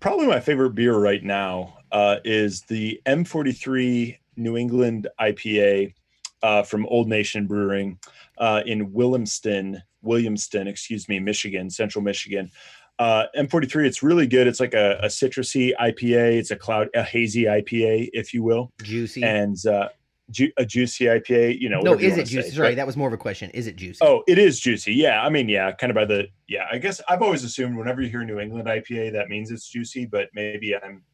Probably 0.00 0.26
my 0.26 0.40
favorite 0.40 0.74
beer 0.74 0.96
right 0.96 1.22
now 1.22 1.78
uh, 1.90 2.16
is 2.24 2.62
the 2.62 3.00
M43 3.06 4.18
New 4.36 4.56
England 4.56 5.08
IPA 5.20 5.94
uh, 6.42 6.62
from 6.62 6.86
Old 6.86 7.08
Nation 7.08 7.46
Brewing 7.46 7.98
uh, 8.38 8.62
in 8.66 8.90
Williamston, 8.92 9.82
Williamston, 10.04 10.66
excuse 10.68 11.08
me, 11.08 11.18
Michigan, 11.18 11.70
Central 11.70 12.02
Michigan. 12.02 12.50
Uh, 12.98 13.26
M43, 13.36 13.86
it's 13.86 14.02
really 14.02 14.26
good. 14.26 14.46
It's 14.46 14.60
like 14.60 14.74
a, 14.74 14.98
a 15.02 15.06
citrusy 15.06 15.72
IPA. 15.80 16.38
It's 16.38 16.50
a 16.50 16.56
cloud, 16.56 16.88
a 16.94 17.02
hazy 17.02 17.44
IPA, 17.44 18.10
if 18.12 18.34
you 18.34 18.42
will, 18.42 18.72
Juicy. 18.82 19.22
and 19.22 19.56
uh, 19.66 19.88
ju- 20.30 20.50
a 20.56 20.66
juicy 20.66 21.04
IPA. 21.04 21.60
You 21.60 21.68
know, 21.68 21.80
no, 21.80 21.94
is 21.94 22.18
it 22.18 22.24
juicy? 22.26 22.50
say. 22.50 22.56
Sorry, 22.56 22.70
But- 22.70 22.76
that 22.76 22.86
was 22.86 22.96
more 22.96 23.06
of 23.06 23.14
a 23.14 23.18
question. 23.18 23.50
Is 23.50 23.66
it 23.68 23.76
juicy? 23.76 23.98
Oh, 24.02 24.24
it 24.26 24.36
is 24.38 24.58
juicy. 24.58 24.94
Yeah. 24.94 25.22
I 25.24 25.28
mean, 25.28 25.48
yeah, 25.48 25.70
kind 25.72 25.90
of 25.90 25.94
by 25.94 26.06
the 26.06 26.26
yeah. 26.48 26.66
I 26.72 26.78
guess 26.78 27.00
I've 27.08 27.22
always 27.22 27.44
assumed 27.44 27.76
whenever 27.76 28.02
you 28.02 28.08
hear 28.08 28.24
New 28.24 28.40
England 28.40 28.66
IPA, 28.66 29.12
that 29.12 29.28
means 29.28 29.50
it's 29.52 29.68
juicy, 29.68 30.04
but 30.06 30.28
maybe 30.34 30.74
I'm 30.74 31.04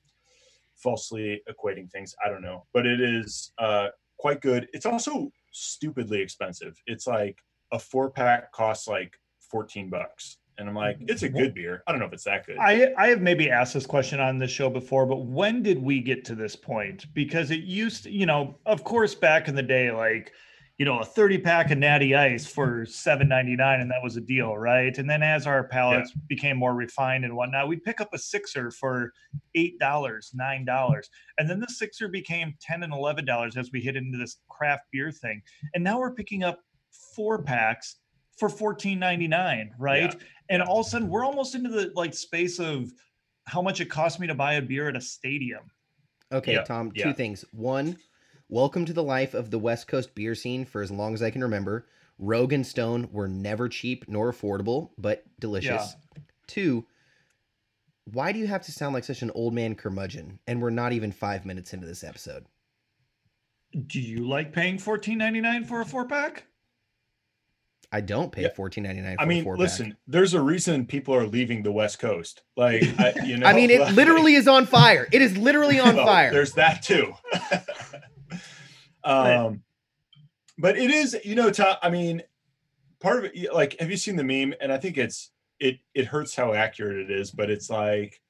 falsely 0.77 1.43
equating 1.49 1.91
things. 1.91 2.15
I 2.25 2.29
don't 2.29 2.43
know. 2.43 2.67
But 2.73 2.87
it 2.87 3.01
is 3.01 3.53
uh 3.59 3.89
quite 4.19 4.41
good. 4.41 4.69
It's 4.73 4.87
also 4.87 5.31
stupidly 5.53 6.21
expensive. 6.21 6.81
It's 6.87 7.07
like 7.07 7.39
a 7.73 7.79
four 7.79 8.11
pack 8.11 8.53
costs 8.53 8.89
like 8.89 9.13
14 9.51 9.91
bucks. 9.91 10.39
And 10.59 10.69
I'm 10.69 10.75
like, 10.75 10.97
mm-hmm. 10.97 11.07
it's 11.09 11.23
a 11.23 11.29
mm-hmm. 11.29 11.39
good 11.39 11.55
beer. 11.55 11.83
I 11.87 11.93
don't 11.93 12.01
know 12.01 12.07
if 12.07 12.13
it's 12.13 12.25
that 12.25 12.47
good. 12.47 12.59
I 12.59 12.93
I 12.97 13.09
have 13.09 13.21
maybe 13.21 13.51
asked 13.51 13.75
this 13.75 13.87
question 13.87 14.21
on 14.21 14.39
the 14.39 14.47
show 14.47 14.71
before, 14.71 15.07
but 15.07 15.27
when 15.27 15.63
did 15.63 15.83
we 15.83 16.01
get 16.01 16.25
to 16.27 16.35
this 16.35 16.57
point? 16.57 17.13
Because 17.15 17.51
it 17.51 17.61
used, 17.61 18.05
to, 18.05 18.11
you 18.11 18.27
know, 18.27 18.59
of 18.67 18.85
course, 18.85 19.15
back 19.15 19.49
in 19.49 19.55
the 19.55 19.63
day, 19.63 19.91
like, 19.91 20.33
you 20.79 20.85
know, 20.85 20.99
a 20.99 21.05
30 21.05 21.39
pack 21.39 21.71
of 21.71 21.79
natty 21.79 22.17
ice 22.17 22.47
for 22.47 22.85
7.99 22.85 23.81
and 23.81 23.91
that 23.91 24.03
was 24.03 24.17
a 24.17 24.21
deal, 24.21 24.57
right? 24.57 24.97
And 24.99 25.09
then 25.09 25.23
as 25.23 25.47
our 25.47 25.69
palates 25.69 26.13
became 26.29 26.57
more 26.57 26.75
refined 26.75 27.25
and 27.25 27.37
whatnot, 27.37 27.69
we'd 27.69 27.85
pick 27.85 28.01
up 28.01 28.13
a 28.13 28.19
sixer 28.19 28.73
for 28.73 29.13
eight 29.55 29.79
dollars, 29.79 30.33
nine 30.35 30.65
dollars. 30.65 31.09
And 31.39 31.49
then 31.49 31.61
the 31.61 31.69
sixer 31.69 32.09
became 32.09 32.55
10 32.61 32.83
and 32.83 32.93
eleven 32.93 33.25
dollars 33.25 33.57
as 33.57 33.71
we 33.73 33.81
hit 33.81 33.95
into 33.95 34.19
this 34.19 34.39
craft 34.49 34.87
beer 34.91 35.13
thing. 35.13 35.43
And 35.75 35.85
now 35.85 36.01
we're 36.01 36.15
picking 36.15 36.43
up 36.43 36.59
four 37.15 37.41
packs 37.41 37.97
for 38.37 38.49
14.99, 38.49 39.71
right? 39.79 40.17
And 40.49 40.63
all 40.63 40.81
of 40.81 40.87
a 40.87 40.91
sudden 40.91 41.09
we're 41.09 41.25
almost 41.25 41.55
into 41.55 41.69
the 41.71 41.93
like 41.95 42.15
space 42.15 42.59
of 42.59 42.93
how 43.47 43.61
much 43.63 43.81
it 43.81 43.87
cost 43.91 44.21
me 44.21 44.27
to 44.27 44.35
buy 44.35 44.55
a 44.55 44.63
beer 44.63 44.89
at 44.89 44.97
a 44.97 45.01
stadium 45.01 45.71
Okay, 46.33 46.55
Yeah, 46.55 46.63
Tom, 46.65 46.91
two 46.91 47.01
yeah. 47.01 47.13
things. 47.13 47.45
One, 47.53 47.97
welcome 48.49 48.85
to 48.87 48.93
the 48.93 49.03
life 49.03 49.35
of 49.35 49.51
the 49.51 49.59
West 49.59 49.87
Coast 49.87 50.15
beer 50.15 50.35
scene 50.35 50.65
for 50.65 50.83
as 50.83 50.91
long 50.91 51.15
as 51.15 51.23
I 51.23 51.31
can 51.31 51.43
remember. 51.43 51.87
Rogue 52.19 52.53
and 52.53 52.67
Stone 52.67 53.09
were 53.13 53.29
never 53.29 53.69
cheap 53.69 54.07
nor 54.09 54.33
affordable, 54.33 54.91
but 54.99 55.23
delicious. 55.39 55.95
Two, 56.49 56.87
why 58.05 58.33
do 58.33 58.39
you 58.39 58.47
have 58.47 58.63
to 58.63 58.73
sound 58.73 58.95
like 58.95 59.05
such 59.05 59.23
an 59.23 59.31
old 59.35 59.55
man 59.55 59.75
curmudgeon? 59.75 60.41
And 60.47 60.61
we're 60.61 60.71
not 60.71 60.93
even 60.93 61.13
five 61.13 61.45
minutes 61.45 61.73
into 61.73 61.87
this 61.87 62.03
episode. 62.03 62.47
do 63.87 64.01
you 64.01 64.27
like 64.27 64.53
paying 64.53 64.79
14.99 64.79 65.67
for 65.67 65.81
a 65.83 65.85
four 65.85 66.07
pack 66.07 66.45
I 67.95 68.01
don't 68.01 68.33
pay 68.33 68.43
Yeah. 68.43 68.49
fourteen 68.57 68.83
ninety 68.85 69.01
nine. 69.03 69.15
for 69.17 69.23
I 69.23 69.25
a 69.25 69.29
mean, 69.29 69.45
four-pack. 69.45 69.61
listen, 69.61 69.97
there's 70.09 70.35
a 70.35 70.41
reason 70.41 70.85
people 70.85 71.15
are 71.15 71.27
leaving 71.27 71.63
the 71.63 71.71
West 71.71 72.01
Coast. 72.01 72.43
Like, 72.57 72.83
I, 72.99 73.15
you 73.25 73.37
know, 73.37 73.47
I 73.47 73.53
mean, 73.53 73.71
it 73.71 73.81
like- 73.81 73.95
literally 73.97 74.35
is 74.35 74.49
on 74.49 74.67
fire. 74.67 75.07
It 75.13 75.23
is 75.23 75.37
literally 75.39 75.79
on 75.79 75.95
Well, 75.97 76.07
fire. 76.07 76.33
There's 76.33 76.53
that 76.55 76.83
too. 76.83 77.15
um, 79.05 79.63
but 80.59 80.77
it 80.77 80.91
is, 80.91 81.17
you 81.25 81.35
know, 81.37 81.51
Tom, 81.51 81.77
I 81.83 81.91
mean, 81.91 82.23
part 83.01 83.25
of 83.25 83.31
it, 83.33 83.53
like, 83.55 83.77
have 83.81 83.91
you 83.91 83.97
seen 83.97 84.17
the 84.17 84.25
meme? 84.25 84.55
And 84.61 84.73
I 84.73 84.79
think 84.79 84.99
it's 84.99 85.31
it 85.61 85.77
it 85.95 86.07
hurts 86.07 86.35
how 86.35 86.53
accurate 86.53 86.97
it 86.99 87.11
is, 87.11 87.31
but 87.31 87.51
it's 87.51 87.71
like, 87.71 88.21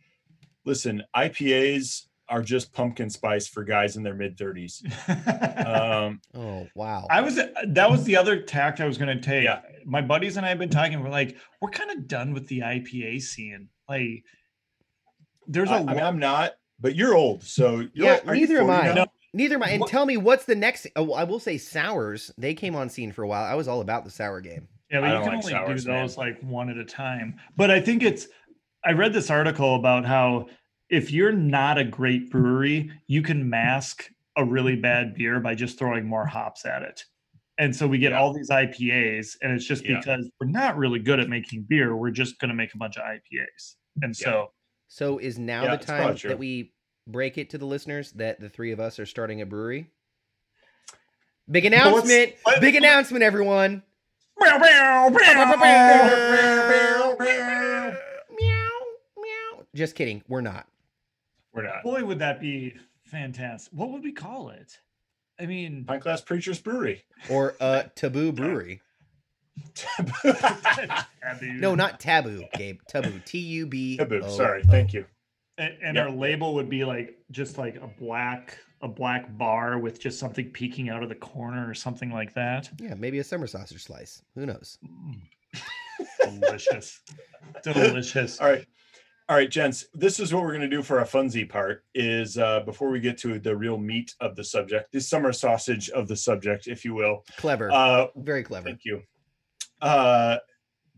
listen, 0.65 1.03
IPAs 1.17 2.03
are 2.35 2.43
just 2.43 2.73
pumpkin 2.73 3.09
spice 3.09 3.47
for 3.47 3.63
guys 3.63 3.97
in 3.97 4.03
their 4.03 4.15
mid 4.15 4.37
30s. 4.37 4.83
Um, 5.67 6.21
Oh 6.35 6.67
wow. 6.75 7.07
I 7.11 7.21
was 7.21 7.37
that 7.37 7.91
was 7.91 8.05
the 8.05 8.17
other 8.17 8.43
tact 8.43 8.81
I 8.81 8.87
was 8.87 8.99
going 8.99 9.17
to 9.17 9.23
take. 9.25 9.45
Yeah. 9.45 9.61
My 9.85 10.01
buddies 10.03 10.37
and 10.37 10.45
I 10.45 10.49
have 10.51 10.59
been 10.59 10.69
talking. 10.69 11.01
We're 11.03 11.09
like, 11.11 11.37
we're 11.63 11.71
kind 11.71 11.91
of 11.91 12.07
done 12.09 12.33
with 12.35 12.47
the 12.49 12.61
IPA 12.61 13.23
scene. 13.23 13.69
Like, 13.89 14.25
there's 15.47 15.71
a 15.71 15.75
I, 15.75 15.77
I 15.77 15.79
mean, 15.81 15.87
lot. 15.97 16.03
I'm 16.03 16.19
not, 16.19 16.53
but 16.81 16.95
you're 16.97 17.15
old, 17.15 17.43
so 17.45 17.81
you're 17.95 18.07
Yeah, 18.07 18.13
like- 18.15 18.27
are 18.29 18.35
you 18.35 18.47
neither 18.47 18.61
am 18.61 18.67
40 18.67 18.89
I. 18.89 18.95
now? 18.95 19.07
Neither 19.33 19.55
am 19.57 19.63
I. 19.63 19.69
And 19.71 19.81
What- 19.81 19.91
tell 19.91 20.07
me 20.07 20.17
what's 20.17 20.45
the 20.45 20.55
next? 20.55 20.87
Oh, 20.97 21.13
I 21.13 21.25
will 21.25 21.41
say 21.41 21.59
sours. 21.59 22.31
They 22.39 22.55
came 22.55 22.75
on 22.75 22.89
scene 22.89 23.13
for 23.13 23.23
a 23.23 23.29
while. 23.29 23.45
I 23.45 23.55
was 23.55 23.69
all 23.69 23.81
about 23.81 24.05
the 24.05 24.11
sour 24.11 24.41
game. 24.41 24.69
Yeah, 24.91 24.99
I 24.99 25.01
but 25.03 25.07
you 25.09 25.13
can 25.13 25.23
like 25.25 25.33
only 25.45 25.53
sours, 25.53 25.85
do 25.85 25.91
man. 25.91 26.03
those 26.03 26.17
like 26.17 26.41
one 26.43 26.69
at 26.71 26.77
a 26.79 26.85
time. 26.85 27.37
But 27.57 27.71
I 27.71 27.81
think 27.81 28.03
it's. 28.03 28.27
I 28.85 28.93
read 28.93 29.13
this 29.15 29.31
article 29.31 29.77
about 29.77 30.05
how 30.05 30.47
if 30.95 31.11
you're 31.11 31.33
not 31.33 31.77
a 31.79 31.85
great 31.85 32.31
brewery, 32.31 32.91
you 33.07 33.21
can 33.23 33.49
mask 33.49 34.11
a 34.37 34.45
really 34.45 34.77
bad 34.77 35.15
beer 35.15 35.41
by 35.41 35.55
just 35.55 35.79
throwing 35.79 36.07
more 36.07 36.27
hops 36.27 36.65
at 36.65 36.83
it. 36.83 37.05
And 37.59 37.75
so 37.75 37.87
we 37.87 37.99
get 37.99 38.13
Yeah. 38.13 38.19
all 38.19 38.33
these 38.33 38.51
IPAs, 38.51 39.37
and 39.43 39.53
it's 39.53 39.65
just 39.65 39.85
Yeah. 39.85 39.99
because 39.99 40.31
we're 40.41 40.49
not 40.49 40.77
really 40.77 40.99
good 40.99 41.21
at 41.21 41.29
making 41.29 41.63
beer. 41.69 41.95
We're 41.97 42.11
just 42.11 42.39
going 42.39 42.49
to 42.49 42.55
make 42.55 42.75
a 42.75 42.79
bunch 42.79 42.97
of 42.97 43.05
IPAs. 43.05 43.77
And 44.03 44.19
Yeah. 44.19 44.25
so 44.25 44.51
So 44.89 45.19
is 45.19 45.39
now 45.39 45.65
Yeah, 45.65 45.77
the 45.77 45.85
time 45.85 46.17
that 46.25 46.39
we 46.39 46.73
break 47.07 47.37
it 47.39 47.51
to 47.51 47.59
the 47.59 47.67
listeners 47.67 48.13
that 48.13 48.39
the 48.41 48.49
three 48.49 48.71
of 48.71 48.79
us 48.81 48.99
are 49.01 49.07
starting 49.07 49.41
a 49.41 49.47
brewery? 49.47 49.91
Big 51.51 51.65
what's- 51.65 51.75
announcement! 51.77 52.35
what- 52.45 52.61
Big 52.61 52.77
announcement, 52.77 53.23
everyone! 53.25 53.83
Meow 54.41 54.59
meow 54.59 55.09
meow 55.11 55.57
meow 55.57 57.17
Meow, 58.31 58.71
meow. 59.17 59.67
Just 59.75 59.95
kidding. 59.97 60.23
We're 60.29 60.41
not. 60.41 60.67
We're 61.55 61.63
not. 61.63 61.83
boy, 61.83 62.05
would 62.05 62.19
that 62.19 62.41
be 62.41 62.75
fantastic. 63.05 63.73
What 63.73 63.91
would 63.91 64.03
we 64.03 64.13
call 64.13 64.51
it? 64.51 64.79
I 65.41 65.47
mean, 65.47 65.85
Pint 65.85 66.03
Class 66.03 66.21
Preachers 66.21 66.61
Brewery. 66.61 67.05
Or 67.31 67.55
uh, 67.61 67.85
Taboo 67.95 68.33
Brewery. 68.33 68.81
taboo. 69.75 70.33
No, 71.43 71.75
not 71.75 71.99
Taboo, 72.01 72.45
Gabe. 72.55 72.81
Taboo. 72.89 73.21
T 73.25 73.39
U 73.39 73.67
B. 73.67 73.97
Taboo. 73.97 74.23
Sorry. 74.29 74.63
Thank 74.63 74.93
you. 74.93 75.07
And, 75.59 75.75
and 75.83 75.97
Yep. 75.97 76.07
our 76.07 76.13
label 76.13 76.55
would 76.55 76.69
be 76.69 76.85
like 76.85 77.17
just 77.31 77.57
like 77.59 77.77
a 77.77 77.87
black 77.87 78.59
a 78.83 78.89
black 78.89 79.37
bar 79.39 79.79
with 79.79 79.99
just 79.99 80.19
something 80.19 80.51
peeking 80.51 80.91
out 80.91 81.03
of 81.03 81.09
the 81.09 81.15
corner 81.15 81.69
or 81.69 81.73
something 81.75 82.11
like 82.11 82.35
that. 82.35 82.71
Yeah, 82.79 82.95
maybe 82.95 83.19
a 83.21 83.25
summer 83.25 83.47
sausage 83.47 83.83
slice. 83.85 84.23
Who 84.35 84.45
knows? 84.47 84.79
Mm. 84.85 85.21
Delicious. 86.41 87.01
Delicious. 87.63 88.39
All 88.41 88.49
right. 88.49 88.67
All 89.29 89.37
right, 89.37 89.51
gents. 89.51 89.87
This 89.95 90.21
is 90.21 90.35
what 90.35 90.43
we're 90.43 90.51
going 90.51 90.69
to 90.69 90.77
do 90.77 90.83
for 90.83 90.99
our 90.99 91.07
funsy 91.07 91.49
part. 91.49 91.85
Is 91.95 92.37
uh, 92.37 92.61
before 92.61 92.91
we 92.91 93.01
get 93.01 93.17
to 93.19 93.39
the 93.39 93.57
real 93.57 93.79
meat 93.79 94.15
of 94.21 94.37
the 94.37 94.45
subject, 94.45 94.93
the 94.93 95.01
summer 95.01 95.33
sausage 95.33 95.89
of 95.91 96.09
the 96.09 96.17
subject, 96.17 96.67
if 96.67 96.85
you 96.85 96.95
will. 96.95 97.25
Clever. 97.39 97.71
Uh, 97.73 98.09
Very 98.17 98.43
clever. 98.43 98.67
thank 98.67 98.85
you. 98.85 99.03
Uh, 99.81 100.39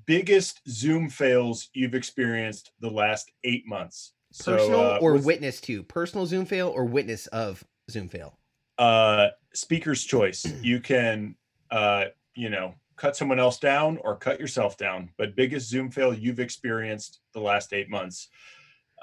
biggest 0.06 0.60
Zoom 0.68 1.08
fails 1.08 1.68
you've 1.72 1.94
experienced 1.94 2.72
the 2.80 2.90
last 2.90 3.30
eight 3.44 3.64
months. 3.66 4.12
Personal 4.36 4.68
so, 4.68 4.94
uh, 4.96 4.98
or 5.00 5.16
witness 5.16 5.60
to? 5.62 5.82
Personal 5.84 6.26
Zoom 6.26 6.46
fail 6.46 6.68
or 6.68 6.84
witness 6.84 7.26
of 7.28 7.64
Zoom 7.90 8.08
fail? 8.08 8.38
uh 8.78 9.28
speaker's 9.54 10.04
choice 10.04 10.44
you 10.60 10.80
can 10.80 11.34
uh 11.70 12.04
you 12.34 12.50
know 12.50 12.74
cut 12.96 13.16
someone 13.16 13.38
else 13.38 13.58
down 13.58 13.98
or 13.98 14.16
cut 14.16 14.40
yourself 14.40 14.76
down 14.76 15.10
but 15.16 15.36
biggest 15.36 15.68
zoom 15.68 15.90
fail 15.90 16.12
you've 16.12 16.40
experienced 16.40 17.20
the 17.32 17.40
last 17.40 17.72
eight 17.72 17.90
months 17.90 18.28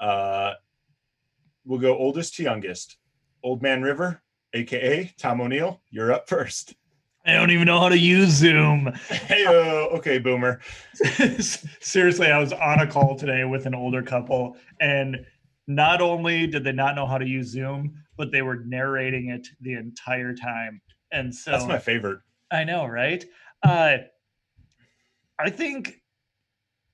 uh 0.00 0.52
we'll 1.64 1.80
go 1.80 1.96
oldest 1.96 2.34
to 2.34 2.42
youngest 2.42 2.98
old 3.42 3.62
man 3.62 3.82
river 3.82 4.22
aka 4.52 5.12
tom 5.18 5.40
o'neill 5.40 5.80
you're 5.90 6.12
up 6.12 6.28
first 6.28 6.74
I 7.26 7.32
don't 7.32 7.50
even 7.52 7.64
know 7.64 7.80
how 7.80 7.88
to 7.88 7.98
use 7.98 8.28
Zoom. 8.32 8.92
hey 9.08 9.46
okay 9.46 10.18
boomer 10.18 10.60
Seriously, 11.80 12.26
I 12.26 12.38
was 12.38 12.52
on 12.52 12.80
a 12.80 12.86
call 12.86 13.16
today 13.16 13.44
with 13.44 13.64
an 13.64 13.74
older 13.74 14.02
couple, 14.02 14.58
and 14.80 15.24
not 15.66 16.02
only 16.02 16.46
did 16.46 16.64
they 16.64 16.72
not 16.72 16.94
know 16.94 17.06
how 17.06 17.16
to 17.16 17.26
use 17.26 17.48
Zoom, 17.48 17.94
but 18.16 18.30
they 18.30 18.42
were 18.42 18.56
narrating 18.56 19.30
it 19.30 19.48
the 19.60 19.72
entire 19.72 20.34
time. 20.34 20.82
And 21.12 21.34
so 21.34 21.52
that's 21.52 21.66
my 21.66 21.78
favorite 21.78 22.18
I 22.50 22.64
know, 22.64 22.86
right? 22.86 23.24
Uh, 23.64 23.96
I 25.38 25.50
think, 25.50 26.00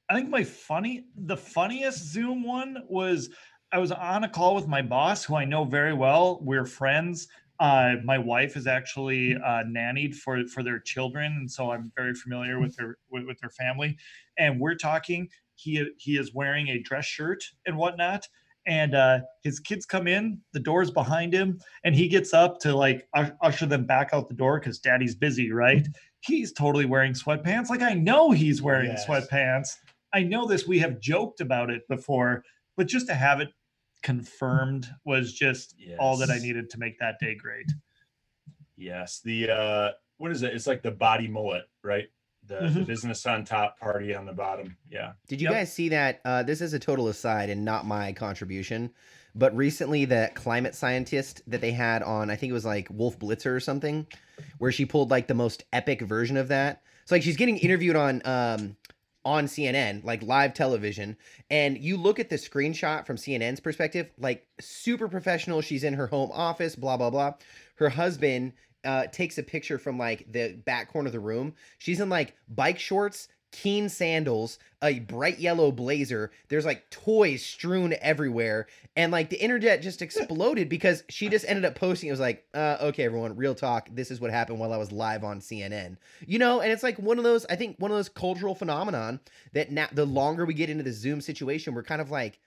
I 0.08 0.14
think 0.14 0.28
my 0.28 0.44
funny, 0.44 1.04
the 1.16 1.36
funniest 1.36 2.12
Zoom 2.12 2.42
one 2.42 2.78
was 2.88 3.30
I 3.72 3.78
was 3.78 3.92
on 3.92 4.24
a 4.24 4.28
call 4.28 4.54
with 4.54 4.66
my 4.66 4.82
boss, 4.82 5.24
who 5.24 5.36
I 5.36 5.44
know 5.44 5.64
very 5.64 5.94
well. 5.94 6.40
We're 6.42 6.66
friends. 6.66 7.28
Uh, 7.60 7.96
my 8.04 8.18
wife 8.18 8.56
is 8.56 8.66
actually 8.66 9.36
uh, 9.36 9.62
nannied 9.68 10.14
for 10.14 10.46
for 10.46 10.62
their 10.62 10.80
children, 10.80 11.32
and 11.32 11.50
so 11.50 11.70
I'm 11.70 11.92
very 11.96 12.14
familiar 12.14 12.58
with 12.58 12.74
their 12.76 12.96
with, 13.10 13.26
with 13.26 13.38
their 13.40 13.50
family. 13.50 13.96
And 14.38 14.58
we're 14.58 14.76
talking. 14.76 15.28
He 15.56 15.86
he 15.98 16.16
is 16.16 16.34
wearing 16.34 16.68
a 16.68 16.80
dress 16.80 17.04
shirt 17.04 17.44
and 17.66 17.76
whatnot. 17.76 18.26
And 18.66 18.94
uh, 18.94 19.20
his 19.42 19.58
kids 19.58 19.86
come 19.86 20.06
in, 20.06 20.38
the 20.52 20.60
door's 20.60 20.90
behind 20.90 21.32
him, 21.32 21.60
and 21.84 21.94
he 21.94 22.08
gets 22.08 22.34
up 22.34 22.58
to 22.60 22.74
like 22.76 23.08
usher 23.42 23.66
them 23.66 23.86
back 23.86 24.10
out 24.12 24.28
the 24.28 24.34
door 24.34 24.60
because 24.60 24.78
daddy's 24.78 25.14
busy, 25.14 25.50
right? 25.50 25.86
He's 26.20 26.52
totally 26.52 26.84
wearing 26.84 27.12
sweatpants. 27.14 27.70
Like 27.70 27.82
I 27.82 27.94
know 27.94 28.30
he's 28.30 28.60
wearing 28.62 28.90
Yes. 28.90 29.06
sweatpants. 29.06 29.76
I 30.12 30.22
know 30.22 30.46
this. 30.46 30.66
We 30.66 30.78
have 30.80 31.00
joked 31.00 31.40
about 31.40 31.70
it 31.70 31.86
before, 31.88 32.44
but 32.76 32.86
just 32.86 33.06
to 33.08 33.14
have 33.14 33.40
it 33.40 33.48
confirmed 34.02 34.88
was 35.04 35.32
just 35.32 35.74
all 35.98 36.16
that 36.18 36.30
I 36.30 36.38
needed 36.38 36.70
to 36.70 36.78
make 36.78 36.98
that 36.98 37.18
day 37.20 37.34
great. 37.34 37.70
yes 38.76 39.20
the 39.22 39.50
uh 39.50 39.90
what 40.16 40.30
is 40.30 40.42
it 40.42 40.54
it's 40.54 40.66
like 40.66 40.80
the 40.82 40.90
body 40.90 41.28
mullet 41.28 41.64
right 41.84 42.08
the, 42.46 42.54
the 42.60 42.80
Mhm. 42.80 42.86
business 42.86 43.26
on 43.26 43.44
top 43.44 43.78
party 43.78 44.14
on 44.14 44.24
the 44.24 44.32
bottom 44.32 44.74
yeah 44.88 45.12
Did 45.28 45.38
you 45.42 45.48
Yep. 45.48 45.52
guys 45.54 45.72
see 45.72 45.90
that? 45.90 46.20
Uh, 46.24 46.42
this 46.42 46.62
is 46.62 46.72
a 46.72 46.78
total 46.78 47.08
aside 47.08 47.50
and 47.50 47.62
not 47.62 47.84
my 47.84 48.12
contribution, 48.14 48.90
but 49.34 49.54
recently 49.56 50.04
the 50.04 50.30
climate 50.34 50.74
scientist 50.74 51.42
that 51.46 51.60
they 51.60 51.72
had 51.72 52.02
on, 52.02 52.30
I 52.30 52.36
think 52.36 52.50
it 52.50 52.54
was 52.54 52.64
like 52.64 52.88
Wolf 52.90 53.18
Blitzer 53.18 53.54
or 53.54 53.60
something, 53.60 54.06
where 54.58 54.72
she 54.72 54.84
pulled 54.84 55.10
like 55.10 55.26
the 55.26 55.34
most 55.34 55.64
epic 55.72 56.02
version 56.02 56.36
of 56.36 56.48
that. 56.48 56.82
So 57.04 57.14
like 57.14 57.22
she's 57.22 57.36
getting 57.36 57.58
interviewed 57.58 57.96
on 57.96 58.22
um, 58.24 58.76
on 59.24 59.46
CNN, 59.46 60.04
like 60.04 60.22
live 60.22 60.54
television, 60.54 61.16
and 61.50 61.78
you 61.78 61.96
look 61.96 62.18
at 62.18 62.30
the 62.30 62.36
screenshot 62.36 63.06
from 63.06 63.16
CNN's 63.16 63.60
perspective, 63.60 64.10
like 64.18 64.46
super 64.60 65.08
professional. 65.08 65.60
She's 65.60 65.84
in 65.84 65.94
her 65.94 66.06
home 66.06 66.30
office, 66.32 66.76
blah 66.76 66.96
blah 66.96 67.10
blah. 67.10 67.34
Her 67.76 67.88
husband 67.88 68.52
uh, 68.84 69.06
takes 69.06 69.38
a 69.38 69.42
picture 69.42 69.78
from 69.78 69.98
like 69.98 70.30
the 70.30 70.54
back 70.64 70.92
corner 70.92 71.08
of 71.08 71.12
the 71.12 71.20
room. 71.20 71.54
She's 71.78 72.00
in 72.00 72.08
like 72.08 72.34
bike 72.48 72.78
shorts, 72.78 73.28
keen 73.52 73.88
sandals, 73.88 74.58
a 74.82 75.00
bright 75.00 75.38
yellow 75.38 75.72
blazer. 75.72 76.30
There's 76.48 76.64
like 76.64 76.88
toys 76.90 77.44
strewn 77.44 77.94
everywhere. 78.00 78.66
And 78.96 79.10
like 79.12 79.30
the 79.30 79.40
internet 79.42 79.82
just 79.82 80.02
exploded 80.02 80.68
because 80.68 81.04
she 81.08 81.28
just 81.28 81.44
ended 81.48 81.64
up 81.64 81.74
posting. 81.74 82.08
It 82.08 82.12
was 82.12 82.20
like, 82.20 82.46
uh, 82.54 82.76
okay, 82.82 83.04
everyone, 83.04 83.36
real 83.36 83.54
talk. 83.54 83.88
This 83.92 84.10
is 84.10 84.20
what 84.20 84.30
happened 84.30 84.58
while 84.58 84.72
I 84.72 84.76
was 84.76 84.92
live 84.92 85.24
on 85.24 85.40
CNN. 85.40 85.96
You 86.26 86.38
know, 86.38 86.60
and 86.60 86.70
it's 86.72 86.82
like 86.82 86.98
one 86.98 87.18
of 87.18 87.24
those, 87.24 87.44
I 87.46 87.56
think 87.56 87.76
one 87.78 87.90
of 87.90 87.96
those 87.96 88.08
cultural 88.08 88.54
phenomenon 88.54 89.20
that 89.52 89.70
now 89.70 89.88
the 89.92 90.04
longer 90.06 90.44
we 90.44 90.54
get 90.54 90.70
into 90.70 90.84
the 90.84 90.92
Zoom 90.92 91.20
situation, 91.20 91.74
we're 91.74 91.82
kind 91.82 92.00
of 92.00 92.10
like, 92.10 92.38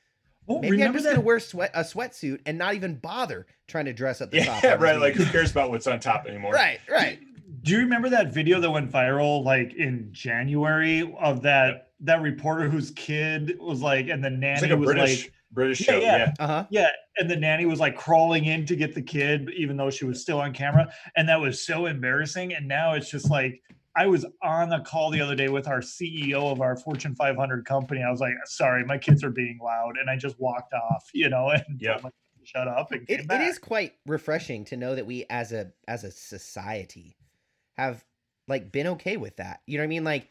Well, 0.48 0.60
maybe 0.60 0.84
I'm 0.84 0.94
just 0.94 1.06
that? 1.06 1.12
gonna 1.12 1.22
wear 1.26 1.40
sweat 1.40 1.72
a 1.74 1.82
sweatsuit 1.82 2.40
and 2.46 2.58
not 2.58 2.74
even 2.76 2.96
bother 2.96 3.46
trying 3.68 3.86
to 3.86 3.94
dress 3.94 4.22
up 4.22 4.32
the 4.32 4.42
top. 4.46 4.64
yeah 4.64 4.74
right 4.76 5.00
like 5.00 5.14
who 5.16 5.26
cares 5.26 5.52
about 5.52 5.70
what's 5.70 5.88
on 5.88 6.00
top 6.00 6.26
anymore 6.28 6.52
right, 6.54 6.80
right. 6.90 7.20
Do 7.63 7.72
you 7.72 7.79
remember 7.79 8.10
that 8.10 8.34
video 8.34 8.60
that 8.60 8.70
went 8.72 8.91
viral 8.91 9.43
like 9.43 9.74
in 9.75 10.10
January 10.12 11.13
of 11.20 11.41
that 11.43 11.91
that 12.01 12.22
reporter 12.22 12.70
whose 12.70 12.91
kid 12.91 13.58
was 13.60 13.82
like, 13.82 14.08
and 14.10 14.24
the 14.24 14.29
nanny 14.29 14.62
like 14.63 14.72
a 14.72 14.77
was 14.77 14.88
british 14.88 15.24
like, 15.24 15.34
british 15.51 15.79
Yeah, 15.88 15.93
show 15.93 16.00
yeah. 16.00 16.17
yeah. 16.17 16.34
Uh 16.39 16.48
huh. 16.48 16.65
yeah, 16.72 16.89
and 17.17 17.29
the 17.29 17.38
nanny 17.38 17.65
was 17.65 17.79
like 17.79 17.96
crawling 17.96 18.46
in 18.46 18.65
to 18.65 18.75
get 18.75 18.93
the 18.93 19.01
kid, 19.01 19.50
even 19.55 19.77
though 19.77 19.89
she 19.89 20.03
was 20.05 20.22
still 20.22 20.41
on 20.41 20.53
camera, 20.53 20.91
and 21.15 21.29
that 21.29 21.39
was 21.39 21.65
so 21.65 21.86
embarrassing. 21.86 22.53
And 22.53 22.67
now 22.67 22.93
it's 22.96 23.10
just 23.10 23.29
like 23.29 23.62
I 23.96 24.08
was 24.08 24.25
on 24.41 24.74
a 24.74 24.84
call 24.84 25.12
the 25.12 25.22
other 25.22 25.36
day 25.36 25.48
with 25.50 25.67
our 25.67 25.79
CEO 25.79 26.51
of 26.51 26.60
our 26.62 26.75
Fortune 26.75 27.15
500 27.15 27.65
company. 27.65 28.01
I 28.03 28.12
was 28.12 28.20
like, 28.20 28.34
"Sorry, 28.46 28.84
my 28.84 28.98
kids 28.98 29.24
are 29.24 29.32
being 29.32 29.58
loud," 29.63 29.98
and 29.98 30.10
I 30.10 30.17
just 30.17 30.38
walked 30.39 30.74
off, 30.74 31.10
you 31.13 31.29
know, 31.29 31.50
and 31.67 31.79
Yeah. 31.79 32.00
my 32.03 32.10
shut 32.43 32.67
up. 32.67 32.91
And 32.91 33.08
came 33.08 33.20
it, 33.20 33.22
it 33.22 33.27
back. 33.29 33.41
is 33.41 33.58
quite 33.58 33.93
refreshing 34.05 34.65
to 34.65 34.75
know 34.75 34.96
that 34.96 35.05
we 35.05 35.25
as 35.29 35.53
a 35.53 35.72
as 35.88 36.03
a 36.03 36.12
society 36.12 37.15
have 37.77 38.03
like 38.48 38.72
been 38.72 38.88
okay 38.88 39.18
with 39.18 39.38
that 39.38 39.62
you 39.65 39.77
know 39.77 39.82
what 39.82 39.86
i 39.86 39.88
mean 39.88 40.03
like 40.03 40.30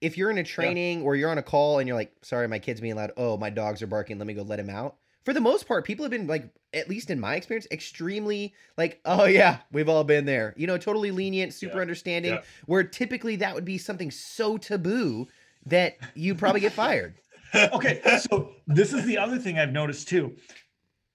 if 0.00 0.16
you're 0.16 0.30
in 0.30 0.38
a 0.38 0.44
training 0.44 1.02
or 1.02 1.16
you're 1.16 1.30
on 1.30 1.38
a 1.38 1.42
call 1.42 1.78
and 1.78 1.88
you're 1.88 1.96
like 1.96 2.12
sorry 2.22 2.48
my 2.48 2.58
kid's 2.58 2.80
being 2.80 2.96
loud 2.96 3.12
oh 3.16 3.36
my 3.36 3.50
dogs 3.50 3.82
are 3.82 3.86
barking 3.86 4.18
let 4.18 4.26
me 4.26 4.34
go 4.34 4.42
let 4.42 4.58
him 4.58 4.70
out 4.70 4.96
for 5.24 5.34
the 5.34 5.40
most 5.42 5.68
part, 5.68 5.84
people 5.84 6.04
have 6.06 6.10
been 6.10 6.26
like, 6.26 6.48
at 6.72 6.88
least 6.88 7.10
in 7.10 7.20
my 7.20 7.34
experience, 7.34 7.66
extremely 7.70 8.54
like, 8.78 8.98
oh 9.04 9.26
yeah, 9.26 9.58
we've 9.70 9.88
all 9.88 10.02
been 10.02 10.24
there. 10.24 10.54
You 10.56 10.66
know, 10.66 10.78
totally 10.78 11.10
lenient, 11.10 11.52
super 11.52 11.76
Yeah. 11.76 11.82
understanding. 11.82 12.32
Yeah. 12.32 12.42
Where 12.64 12.82
typically 12.82 13.36
that 13.36 13.54
would 13.54 13.66
be 13.66 13.76
something 13.76 14.10
so 14.10 14.56
taboo 14.56 15.26
that 15.66 15.98
you 16.14 16.34
probably 16.34 16.60
get 16.62 16.72
fired. 16.72 17.16
okay 17.72 18.00
so 18.30 18.52
this 18.66 18.92
is 18.92 19.04
the 19.06 19.16
other 19.16 19.38
thing 19.38 19.58
i've 19.58 19.72
noticed 19.72 20.06
too 20.06 20.36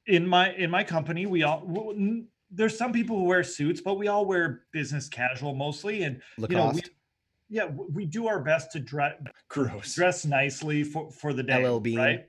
in 0.07 0.27
my 0.27 0.51
in 0.53 0.69
my 0.69 0.83
company 0.83 1.27
we 1.27 1.43
all 1.43 1.59
w- 1.61 1.91
n- 1.91 2.27
there's 2.53 2.77
some 2.77 2.91
people 2.91 3.17
who 3.17 3.23
wear 3.23 3.43
suits 3.43 3.81
but 3.81 3.95
we 3.95 4.07
all 4.07 4.25
wear 4.25 4.61
business 4.71 5.09
casual 5.09 5.55
mostly 5.55 6.03
and 6.03 6.21
you 6.37 6.47
know 6.49 6.71
we, 6.73 6.81
yeah 7.49 7.65
we 7.65 8.05
do 8.05 8.27
our 8.27 8.39
best 8.39 8.71
to 8.71 8.79
dress 8.79 9.15
Gross. 9.49 9.95
dress 9.95 10.25
nicely 10.25 10.83
for 10.83 11.11
for 11.11 11.33
the 11.33 11.43
day 11.43 11.67
LL 11.67 11.79
Bean. 11.79 11.97
right? 11.97 12.25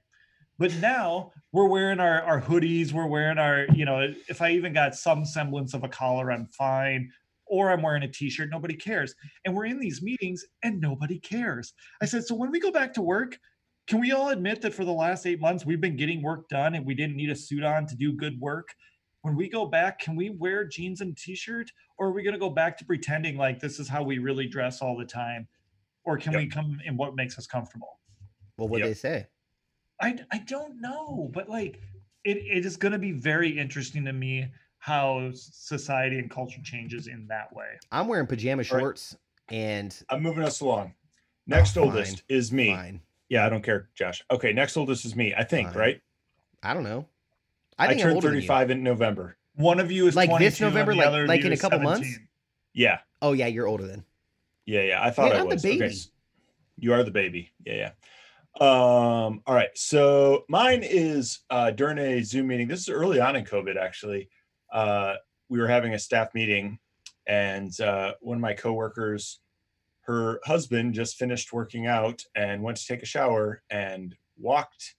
But 0.57 0.73
now 0.77 1.33
we're 1.53 1.69
wearing 1.69 2.01
our 2.01 2.23
our 2.23 2.41
hoodies 2.41 2.93
we're 2.93 3.07
wearing 3.07 3.39
our 3.39 3.67
you 3.75 3.85
know 3.85 4.13
if 4.29 4.41
i 4.41 4.51
even 4.51 4.73
got 4.73 4.95
some 4.95 5.25
semblance 5.25 5.75
of 5.75 5.85
a 5.85 5.89
collar 5.89 6.31
i'm 6.31 6.47
fine 6.47 7.11
or 7.47 7.71
i'm 7.71 7.83
wearing 7.83 8.03
a 8.03 8.09
t-shirt 8.09 8.51
nobody 8.51 8.75
cares. 8.75 9.15
And 9.45 9.55
we're 9.55 9.67
in 9.67 9.79
these 9.79 10.03
meetings 10.03 10.45
and 10.63 10.81
nobody 10.81 11.19
cares. 11.19 11.75
I 12.01 12.07
said 12.07 12.25
so 12.25 12.35
when 12.35 12.51
we 12.51 12.61
go 12.61 12.71
back 12.71 12.95
to 12.95 13.03
work 13.03 13.39
can 13.87 14.01
we 14.01 14.13
all 14.13 14.31
admit 14.31 14.63
that 14.63 14.73
for 14.73 14.85
the 14.85 14.93
last 14.93 15.27
eight 15.27 15.41
months 15.41 15.67
we've 15.67 15.81
been 15.81 15.97
getting 15.97 16.23
work 16.23 16.49
done 16.49 16.75
and 16.75 16.87
we 16.87 16.95
didn't 16.95 17.17
need 17.17 17.31
a 17.31 17.37
suit 17.37 17.63
on 17.63 17.87
to 17.87 17.97
do 17.97 18.13
good 18.13 18.41
work 18.41 18.69
when 19.25 19.35
we 19.35 19.49
go 19.49 19.65
back 19.65 19.99
can 19.99 20.15
we 20.15 20.29
wear 20.29 20.65
jeans 20.67 21.01
and 21.01 21.17
t-shirt, 21.17 21.71
or 21.97 22.09
are 22.09 22.13
we 22.13 22.23
going 22.23 22.35
to 22.35 22.39
go 22.39 22.51
back 22.51 22.77
to 22.77 22.85
pretending 22.85 23.39
like 23.39 23.59
this 23.59 23.81
is 23.81 23.89
how 23.89 24.03
we 24.03 24.19
really 24.19 24.47
dress 24.47 24.83
all 24.83 24.97
the 24.99 25.05
time 25.05 25.49
or 26.05 26.19
can 26.19 26.33
Yep. 26.35 26.41
we 26.43 26.47
come 26.47 26.79
in 26.85 26.99
what 26.99 27.17
makes 27.17 27.39
us 27.39 27.47
comfortable 27.47 27.99
well, 28.59 28.69
what 28.69 28.81
Yep. 28.81 28.89
they 28.89 28.95
say? 28.95 29.27
I 30.01 30.19
I 30.31 30.39
don't 30.39 30.79
know, 30.81 31.31
but 31.33 31.49
like 31.49 31.81
it, 32.25 32.37
it 32.37 32.67
is 32.67 32.77
going 32.77 32.93
to 32.93 32.99
be 32.99 33.13
very 33.13 33.59
interesting 33.59 34.05
to 34.05 34.13
me 34.13 34.47
how 34.79 35.31
society 35.33 36.19
and 36.19 36.31
culture 36.31 36.61
changes 36.63 37.07
in 37.07 37.27
that 37.29 37.51
way. 37.55 37.79
I'm 37.91 38.07
wearing 38.09 38.27
pajama 38.27 38.63
All 38.71 38.77
right. 38.77 38.83
shorts 38.83 39.17
and 39.49 39.97
I'm 40.11 40.23
moving 40.23 40.45
us 40.45 40.61
along. 40.61 40.93
Oh, 40.95 41.09
next 41.47 41.79
Oh, 41.79 41.85
oldest 41.85 42.19
fine. 42.19 42.25
is 42.29 42.53
me. 42.53 42.69
fine. 42.69 43.01
Yeah, 43.31 43.47
I 43.47 43.49
don't 43.49 43.63
care, 43.65 43.89
Josh. 43.95 44.23
Okay, 44.31 44.53
next 44.53 44.77
oldest 44.77 45.07
is 45.07 45.17
me. 45.17 45.35
I 45.35 45.45
think, 45.45 45.71
Fine. 45.71 45.79
right? 45.79 46.01
I 46.63 46.75
don't 46.75 46.85
know. 46.85 47.07
I 47.79 47.89
I, 47.89 47.95
turned 47.95 48.15
older 48.15 48.29
than 48.29 48.37
you. 48.37 48.41
35 48.43 48.71
in 48.71 48.83
November. 48.83 49.37
One 49.57 49.81
of 49.81 49.91
you 49.91 50.07
is 50.07 50.17
Like 50.17 50.37
this 50.39 50.61
November, 50.61 50.95
like- 50.95 51.29
like 51.29 51.45
in 51.45 51.53
a 51.53 51.57
couple 51.57 51.81
months? 51.81 52.09
Yeah, 52.73 52.99
Oh 53.23 53.33
yeah, 53.33 53.47
you're 53.47 53.67
older 53.69 53.87
than. 53.87 54.05
yeah, 54.67 54.83
yeah. 54.83 55.03
I 55.03 55.11
thought 55.11 55.29
Yeah, 55.31 55.37
I 55.39 55.41
I'm 55.41 55.49
the 55.49 55.55
was. 55.55 55.65
Okay, 55.65 55.79
baby. 55.79 55.93
s- 55.93 56.11
you 56.77 56.93
are 56.93 57.03
the 57.05 57.11
baby. 57.13 57.53
Yeah, 57.65 57.75
yeah. 57.75 57.91
Um, 58.61 59.43
all 59.47 59.55
right. 59.55 59.71
So 59.75 60.45
mine 60.49 60.83
is 60.85 61.41
uh 61.51 61.71
during 61.71 61.99
a 61.99 62.23
Zoom 62.23 62.49
meeting. 62.49 62.69
This 62.69 62.81
is 62.81 62.89
early 62.89 63.21
on 63.21 63.37
in 63.37 63.45
COVID, 63.45 63.77
actually. 63.77 64.29
Uh 64.73 65.15
we 65.49 65.59
were 65.61 65.69
having 65.69 65.95
a 65.95 65.99
staff 65.99 66.35
meeting, 66.35 66.79
and 67.27 67.79
uh 67.81 68.15
one 68.21 68.37
of 68.37 68.41
my 68.41 68.55
coworkers, 68.55 69.41
her 70.03 70.41
husband 70.45 70.95
just 70.95 71.17
finished 71.17 71.53
working 71.53 71.87
out 71.87 72.23
and 72.35 72.63
went 72.63 72.77
to 72.79 72.87
take 72.87 73.03
a 73.03 73.07
shower 73.07 73.63
and 73.71 74.17
walked 74.37 74.95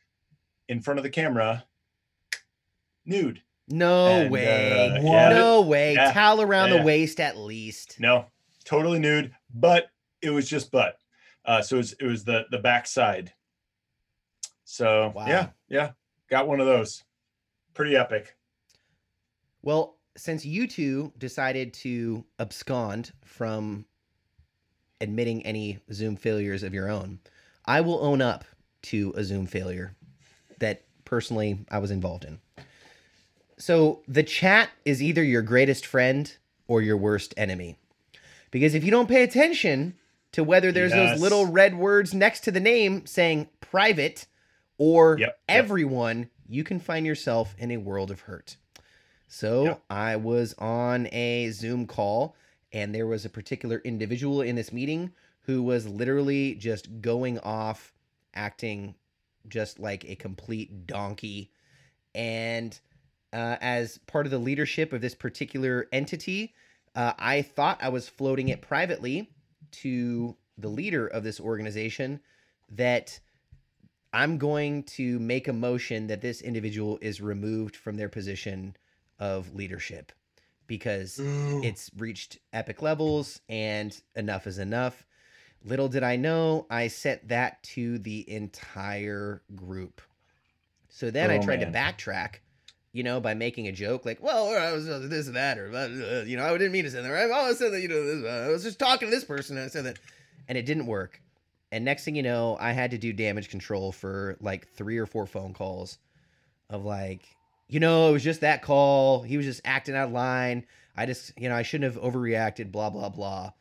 in 0.70 0.82
front 0.82 0.98
of 0.98 1.04
the 1.04 1.10
camera 1.10 1.66
nude. 3.06 3.42
No 3.68 4.08
And, 4.08 4.32
way. 4.32 4.90
uh, 4.92 5.02
yeah. 5.02 5.30
no 5.30 5.62
way. 5.62 5.94
Yeah. 5.96 6.12
Towel 6.12 6.42
around 6.42 6.70
Yeah. 6.72 6.78
the 6.78 6.84
waist 6.84 7.20
at 7.20 7.38
least. 7.38 8.00
No, 8.00 8.26
totally 8.64 9.00
nude, 9.00 9.34
but 9.54 9.88
it 10.22 10.30
was 10.30 10.48
just 10.48 10.72
butt. 10.72 11.00
Uh, 11.46 11.62
so 11.62 11.76
it 11.76 11.80
was, 11.80 11.94
it 11.94 12.06
was 12.06 12.24
the 12.24 12.46
the 12.52 12.60
backside. 12.60 13.34
So 14.64 15.12
Wow. 15.16 15.28
yeah, 15.28 15.50
yeah, 15.68 15.92
got 16.30 16.48
one 16.48 16.60
of 16.60 16.66
those. 16.68 17.04
Pretty 17.74 17.96
epic. 17.96 18.36
Well, 19.62 19.98
since 20.18 20.46
you 20.46 20.68
two 20.68 21.12
decided 21.18 21.74
to 21.76 22.24
abscond 22.40 23.12
from 23.24 23.86
admitting 25.02 25.46
any 25.46 25.80
Zoom 25.92 26.16
failures 26.16 26.64
of 26.64 26.74
your 26.74 26.90
own, 26.90 27.20
I 27.66 27.82
will 27.82 28.00
own 28.04 28.22
up 28.22 28.46
to 28.84 29.14
a 29.18 29.24
Zoom 29.24 29.46
failure 29.46 29.96
that 30.60 30.84
personally 31.04 31.66
I 31.70 31.80
was 31.80 31.92
involved 31.92 32.24
in. 32.26 32.40
So 33.58 34.02
the 34.08 34.24
chat 34.24 34.70
is 34.84 35.02
either 35.02 35.24
your 35.24 35.42
greatest 35.42 35.86
friend 35.86 36.36
or 36.68 36.82
your 36.82 36.98
worst 36.98 37.34
enemy. 37.38 37.78
Because 38.52 38.74
if 38.74 38.84
you 38.84 38.92
don't 38.92 39.10
pay 39.10 39.24
attention 39.24 39.96
to 40.34 40.44
whether 40.44 40.72
there's 40.72 40.92
Yes. 40.94 41.12
those 41.14 41.22
little 41.22 41.46
red 41.46 41.76
words 41.78 42.14
next 42.14 42.42
to 42.42 42.52
the 42.52 42.60
name 42.60 43.06
saying 43.06 43.48
private 43.62 44.28
or 44.78 45.18
Yep, 45.18 45.28
yep. 45.30 45.40
everyone, 45.48 46.30
you 46.48 46.64
can 46.64 46.80
find 46.80 47.06
yourself 47.06 47.56
in 47.58 47.72
a 47.72 47.78
world 47.78 48.12
of 48.12 48.22
hurt. 48.22 48.58
So 49.28 49.64
Yep. 49.66 49.82
I 49.90 50.16
was 50.18 50.54
on 50.58 51.08
a 51.14 51.50
Zoom 51.52 51.88
call, 51.88 52.36
and 52.74 52.94
there 52.94 53.08
was 53.08 53.24
a 53.26 53.30
particular 53.30 53.82
individual 53.86 54.42
in 54.42 54.56
this 54.56 54.74
meeting 54.74 55.14
who 55.42 55.64
was 55.64 55.88
literally 55.88 56.56
just 56.56 57.02
going 57.02 57.40
off, 57.40 57.94
acting 58.34 58.96
just 59.48 59.80
like 59.80 60.04
a 60.10 60.16
complete 60.16 60.86
donkey. 60.88 61.52
And 62.14 62.78
uh, 63.36 63.58
as 63.60 63.98
part 64.08 64.26
of 64.26 64.32
the 64.32 64.40
leadership 64.40 64.94
of 64.94 65.02
this 65.02 65.14
particular 65.14 65.88
entity, 65.92 66.56
uh, 66.96 67.12
I 67.20 67.42
thought 67.42 67.84
I 67.84 67.90
was 67.90 68.08
floating 68.08 68.48
it 68.48 68.62
privately 68.62 69.30
to 69.72 70.38
the 70.58 70.70
leader 70.70 71.06
of 71.06 71.24
this 71.24 71.42
organization 71.42 72.22
that 72.72 73.20
I'm 74.14 74.38
going 74.38 74.84
to 74.84 75.20
make 75.20 75.50
a 75.50 75.54
motion 75.54 76.08
that 76.08 76.22
this 76.22 76.42
individual 76.42 76.98
is 77.02 77.20
removed 77.20 77.76
from 77.76 77.98
their 77.98 78.08
position 78.08 78.78
of 79.20 79.54
leadership 79.54 80.14
because 80.68 81.20
it's 81.62 81.92
reached 81.98 82.40
epic 82.54 82.82
levels 82.82 83.42
and 83.50 84.00
enough 84.16 84.48
is 84.48 84.60
enough. 84.60 85.06
Little 85.66 85.90
did 85.90 86.04
I 86.04 86.16
know, 86.16 86.68
I 86.70 86.88
sent 86.88 87.28
that 87.28 87.62
to 87.64 88.00
the 88.00 88.30
entire 88.32 89.42
group. 89.56 90.02
So 90.88 91.12
then 91.12 91.30
I 91.30 91.38
Oh, 91.40 91.42
tried 91.42 91.60
man. 91.60 91.74
to 91.74 91.78
backtrack, 91.78 92.36
you 92.96 93.04
know, 93.04 93.20
by 93.20 93.34
making 93.34 93.68
a 93.68 93.74
joke 93.74 94.06
like, 94.06 94.24
well, 94.24 94.56
I 94.56 94.72
was 94.72 94.88
uh, 94.88 95.00
this 95.04 95.28
and 95.28 95.36
that, 95.36 95.58
or, 95.58 95.70
uh, 95.76 96.24
you 96.24 96.38
know, 96.38 96.46
I 96.46 96.58
didn't 96.58 96.72
mean 96.72 96.86
to 96.86 96.90
say 96.90 97.02
that. 97.02 97.12
I 97.12 97.30
always 97.30 97.58
said 97.58 97.74
that, 97.74 97.82
you 97.82 97.90
know, 97.90 98.02
this, 98.02 98.24
uh, 98.24 98.46
I 98.48 98.50
was 98.50 98.64
just 98.64 98.80
talking 98.80 99.10
to 99.10 99.14
this 99.14 99.26
person 99.26 99.58
and 99.58 99.66
I 99.66 99.68
said 99.68 99.84
that. 99.84 100.00
And 100.48 100.58
it 100.58 100.66
didn't 100.66 100.86
work. 100.86 101.22
And 101.74 101.84
next 101.84 102.06
thing 102.06 102.16
you 102.16 102.24
know, 102.24 102.56
I 102.58 102.72
had 102.72 102.92
to 102.92 102.98
do 102.98 103.12
damage 103.12 103.50
control 103.50 103.92
for 103.92 104.38
like 104.40 104.70
three 104.70 104.98
or 104.98 105.06
four 105.06 105.28
phone 105.28 105.54
calls 105.54 105.98
of 106.70 106.86
like, 106.86 107.24
you 107.68 107.82
know, 107.82 108.08
it 108.08 108.14
was 108.14 108.24
just 108.24 108.40
that 108.42 108.62
call. 108.62 109.24
He 109.24 109.36
was 109.36 109.46
just 109.46 109.60
acting 109.66 109.94
out 109.94 110.08
of 110.08 110.14
line. 110.14 110.66
I 110.96 111.06
just, 111.06 111.34
you 111.38 111.50
know, 111.50 111.56
I 111.56 111.64
shouldn't 111.64 111.94
have 111.94 112.02
overreacted, 112.02 112.72
blah, 112.72 112.92
blah, 112.92 113.10
blah. 113.10 113.52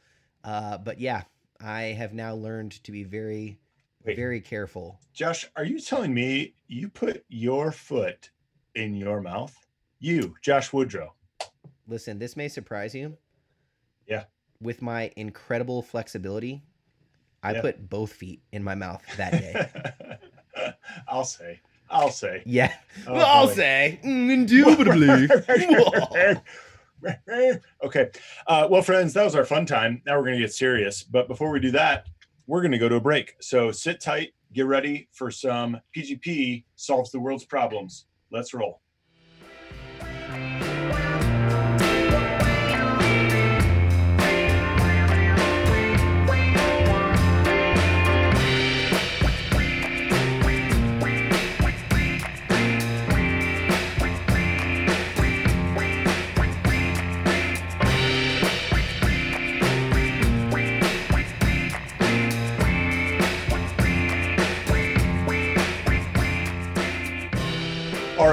Uh, 0.44 0.78
but 0.78 1.00
yeah, 1.00 1.22
I 1.60 1.82
have 1.82 2.14
now 2.14 2.36
learned 2.36 2.84
to 2.84 2.92
be 2.92 3.02
very, 3.02 3.58
Wait. 4.04 4.14
very 4.14 4.40
careful. 4.40 5.00
Josh, 5.12 5.50
are 5.56 5.64
you 5.64 5.80
telling 5.80 6.14
me 6.14 6.54
you 6.68 6.88
put 6.88 7.24
your 7.28 7.72
foot 7.72 8.30
in 8.74 8.94
your 8.94 9.20
mouth? 9.20 9.54
You, 10.00 10.34
Josh 10.42 10.72
Woodrow. 10.72 11.14
Listen, 11.86 12.18
this 12.18 12.36
may 12.36 12.48
surprise 12.48 12.94
you. 12.94 13.16
Yeah. 14.06 14.24
With 14.60 14.82
my 14.82 15.10
incredible 15.16 15.82
flexibility, 15.82 16.62
I 17.42 17.52
Yeah. 17.54 17.60
put 17.60 17.88
both 17.90 18.12
feet 18.12 18.42
in 18.52 18.62
my 18.64 18.74
mouth 18.74 19.02
that 19.16 19.32
day. 19.32 20.72
I'll 21.08 21.24
say. 21.24 21.60
I'll 21.90 22.10
say. 22.10 22.42
yeah. 22.46 22.74
Oh, 23.06 23.12
well, 23.14 23.26
I'll 23.28 23.48
say, 23.48 24.00
mm, 24.02 24.30
indubitably. 24.32 25.28
okay. 27.84 28.10
Uh, 28.46 28.66
well, 28.70 28.82
friends, 28.82 29.12
that 29.12 29.24
was 29.24 29.34
our 29.34 29.44
fun 29.44 29.66
time. 29.66 30.00
Now 30.06 30.16
we're 30.16 30.24
going 30.24 30.36
to 30.36 30.40
get 30.40 30.54
serious. 30.54 31.02
But 31.02 31.28
before 31.28 31.50
we 31.50 31.60
do 31.60 31.70
that, 31.72 32.06
we're 32.46 32.62
going 32.62 32.72
to 32.72 32.78
go 32.78 32.88
to 32.88 32.96
a 32.96 33.00
break. 33.00 33.34
So 33.40 33.70
sit 33.70 34.00
tight, 34.00 34.32
get 34.52 34.66
ready 34.66 35.08
for 35.12 35.30
some 35.30 35.80
PGP 35.94 36.64
solves 36.76 37.10
the 37.10 37.20
world's 37.20 37.44
problems. 37.44 38.06
Let's 38.30 38.54
roll. 38.54 38.83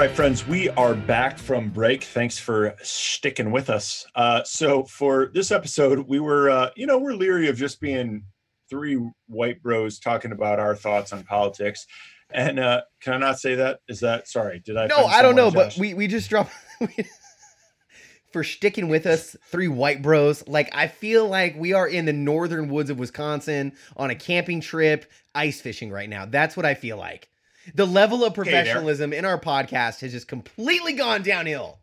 Right, 0.01 0.15
friends, 0.15 0.47
we 0.47 0.67
are 0.69 0.95
back 0.95 1.37
from 1.37 1.69
break. 1.69 2.03
Thanks 2.05 2.39
for 2.39 2.75
sticking 2.81 3.51
with 3.51 3.69
us. 3.69 4.03
Uh, 4.15 4.41
so 4.43 4.83
for 4.85 5.29
this 5.31 5.51
episode, 5.51 5.99
we 6.07 6.19
were, 6.19 6.49
uh, 6.49 6.71
you 6.75 6.87
know, 6.87 6.97
we're 6.97 7.13
leery 7.13 7.49
of 7.49 7.55
just 7.55 7.79
being 7.79 8.23
three 8.67 8.99
white 9.27 9.61
bros 9.61 9.99
talking 9.99 10.31
about 10.31 10.57
our 10.57 10.75
thoughts 10.75 11.13
on 11.13 11.23
politics. 11.23 11.85
And 12.31 12.59
uh, 12.59 12.81
can 12.99 13.13
I 13.13 13.17
not 13.17 13.39
say 13.39 13.53
that? 13.53 13.81
Is 13.87 13.99
that 13.99 14.27
sorry? 14.27 14.63
Did 14.65 14.75
I? 14.75 14.87
No, 14.87 15.05
I 15.05 15.21
don't 15.21 15.35
know, 15.35 15.49
someone, 15.51 15.67
but 15.67 15.77
we 15.77 15.93
we 15.93 16.07
just 16.07 16.31
dropped 16.31 16.51
for 18.33 18.43
sticking 18.43 18.87
with 18.87 19.05
us, 19.05 19.35
three 19.49 19.67
white 19.67 20.01
bros. 20.01 20.47
Like 20.47 20.71
I 20.73 20.87
feel 20.87 21.27
like 21.27 21.55
we 21.55 21.73
are 21.73 21.87
in 21.87 22.05
the 22.05 22.13
northern 22.13 22.69
woods 22.69 22.89
of 22.89 22.97
Wisconsin 22.97 23.73
on 23.95 24.09
a 24.09 24.15
camping 24.15 24.61
trip, 24.61 25.11
ice 25.35 25.61
fishing 25.61 25.91
right 25.91 26.09
now. 26.09 26.25
That's 26.25 26.57
what 26.57 26.65
I 26.65 26.73
feel 26.73 26.97
like. 26.97 27.30
The 27.75 27.85
level 27.85 28.23
of 28.23 28.33
professionalism 28.33 29.13
in 29.13 29.25
our 29.25 29.39
podcast 29.39 30.01
has 30.01 30.11
just 30.11 30.27
completely 30.27 30.93
gone 30.93 31.21
downhill. 31.21 31.79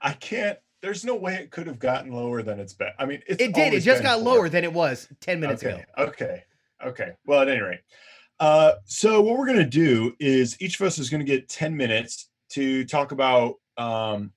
I 0.00 0.12
can't. 0.12 0.58
There's 0.82 1.04
no 1.04 1.16
way 1.16 1.34
it 1.36 1.50
could 1.50 1.66
have 1.66 1.78
gotten 1.78 2.12
lower 2.12 2.42
than 2.42 2.60
it's 2.60 2.74
been. 2.74 2.90
I 2.98 3.06
mean, 3.06 3.22
it's 3.26 3.42
It 3.42 3.54
did. 3.54 3.72
It 3.72 3.80
just 3.80 4.02
got 4.02 4.22
lower 4.22 4.48
than 4.48 4.62
it 4.62 4.72
was 4.72 5.08
10 5.20 5.40
minutes 5.40 5.64
okay, 5.64 5.74
ago. 5.74 5.84
Okay. 5.98 6.42
Okay. 6.84 7.12
Well, 7.24 7.40
at 7.40 7.48
any 7.48 7.60
rate, 7.60 7.80
uh, 8.38 8.72
so 8.84 9.22
what 9.22 9.38
we're 9.38 9.46
going 9.46 9.58
to 9.58 9.64
do 9.64 10.14
is 10.20 10.60
each 10.60 10.78
of 10.78 10.86
us 10.86 10.98
is 10.98 11.08
going 11.08 11.24
to 11.24 11.26
get 11.26 11.48
10 11.48 11.74
minutes 11.76 12.28
to 12.50 12.84
talk 12.84 13.12
about 13.12 13.54
um, 13.78 14.32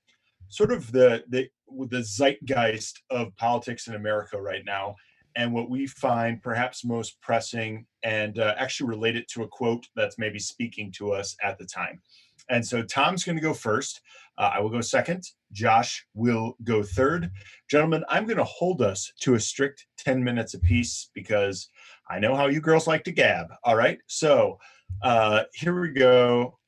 sort 0.47 0.71
of 0.71 0.91
the, 0.91 1.23
the, 1.27 1.49
the 1.87 2.01
zeitgeist 2.01 3.03
of 3.09 3.35
politics 3.35 3.87
in 3.87 3.95
America 3.95 4.41
right 4.41 4.63
now 4.65 4.95
and 5.39 5.53
what 5.53 5.69
we 5.69 5.87
find 5.87 6.43
perhaps 6.43 6.83
most 6.83 7.21
pressing 7.21 7.85
and 8.03 8.39
uh, 8.39 8.53
actually 8.57 8.89
relate 8.89 9.15
it 9.15 9.25
to 9.29 9.43
a 9.43 9.47
quote 9.47 9.87
that's 9.95 10.19
maybe 10.19 10.37
speaking 10.37 10.91
to 10.91 11.13
us 11.13 11.33
at 11.41 11.57
the 11.57 11.65
time. 11.65 12.01
And 12.49 12.65
so 12.65 12.83
Tom's 12.83 13.23
going 13.23 13.37
to 13.37 13.41
go 13.41 13.53
first. 13.53 14.01
Uh, 14.37 14.51
I 14.55 14.59
will 14.59 14.69
go 14.69 14.81
second. 14.81 15.23
Josh 15.53 16.05
will 16.13 16.57
go 16.65 16.83
third. 16.83 17.31
Gentlemen, 17.71 18.03
I'm 18.09 18.25
going 18.25 18.35
to 18.37 18.43
hold 18.43 18.81
us 18.81 19.13
to 19.21 19.35
a 19.35 19.39
strict 19.39 19.87
10 19.97 20.21
minutes 20.21 20.55
apiece 20.55 21.09
because 21.13 21.69
I 22.09 22.19
know 22.19 22.35
how 22.35 22.47
you 22.47 22.59
girls 22.59 22.85
like 22.85 23.05
to 23.05 23.11
gab. 23.13 23.47
All 23.63 23.77
right. 23.77 23.99
So 24.07 24.59
uh, 25.03 25.43
here 25.53 25.79
we 25.79 25.91
go. 25.91 26.59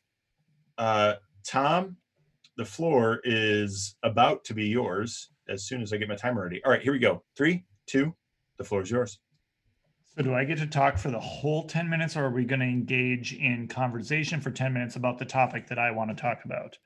Uh, 0.77 1.15
Tom, 1.45 1.97
the 2.55 2.65
floor 2.65 3.19
is 3.25 3.97
about 4.03 4.45
to 4.45 4.53
be 4.53 4.67
yours 4.67 5.29
as 5.49 5.65
soon 5.65 5.81
as 5.81 5.91
I 5.91 5.97
get 5.97 6.07
my 6.07 6.15
timer 6.15 6.43
ready. 6.43 6.63
All 6.63 6.71
right. 6.71 6.81
Here 6.81 6.93
we 6.93 6.99
go. 6.99 7.21
Three, 7.35 7.65
two, 7.85 8.15
the 8.61 8.67
floor 8.67 8.81
is 8.81 8.91
yours. 8.91 9.19
So 10.15 10.23
do 10.23 10.35
I 10.35 10.43
get 10.43 10.57
to 10.57 10.67
talk 10.67 10.97
for 10.97 11.09
the 11.09 11.19
whole 11.19 11.63
10 11.67 11.89
minutes 11.89 12.17
or 12.17 12.25
are 12.25 12.29
we 12.29 12.43
going 12.43 12.59
to 12.59 12.65
engage 12.65 13.33
in 13.33 13.67
conversation 13.67 14.41
for 14.41 14.51
10 14.51 14.73
minutes 14.73 14.97
about 14.97 15.17
the 15.17 15.25
topic 15.25 15.67
that 15.67 15.79
I 15.79 15.91
want 15.91 16.15
to 16.15 16.21
talk 16.21 16.43
about? 16.43 16.77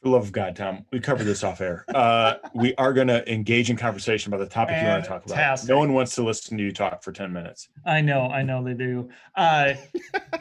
For 0.00 0.04
the 0.04 0.10
love 0.10 0.22
of 0.22 0.32
God, 0.32 0.56
Tom, 0.56 0.86
we 0.90 1.00
covered 1.00 1.24
this 1.24 1.44
off 1.44 1.60
air. 1.60 1.84
Uh, 1.94 2.34
we 2.54 2.74
are 2.76 2.92
going 2.92 3.08
to 3.08 3.30
engage 3.30 3.68
in 3.68 3.76
conversation 3.76 4.32
about 4.32 4.42
the 4.42 4.50
topic 4.50 4.76
you 4.80 4.86
want 4.88 5.04
to 5.04 5.08
talk 5.08 5.26
about. 5.26 5.36
No 5.68 5.78
one 5.78 5.92
wants 5.92 6.14
to 6.14 6.22
listen 6.22 6.56
to 6.56 6.64
you 6.64 6.72
talk 6.72 7.02
for 7.02 7.12
10 7.12 7.32
minutes. 7.32 7.68
I 7.84 8.00
know, 8.00 8.22
I 8.22 8.42
know 8.42 8.64
they 8.64 8.74
do. 8.74 9.10
Uh, 9.34 9.74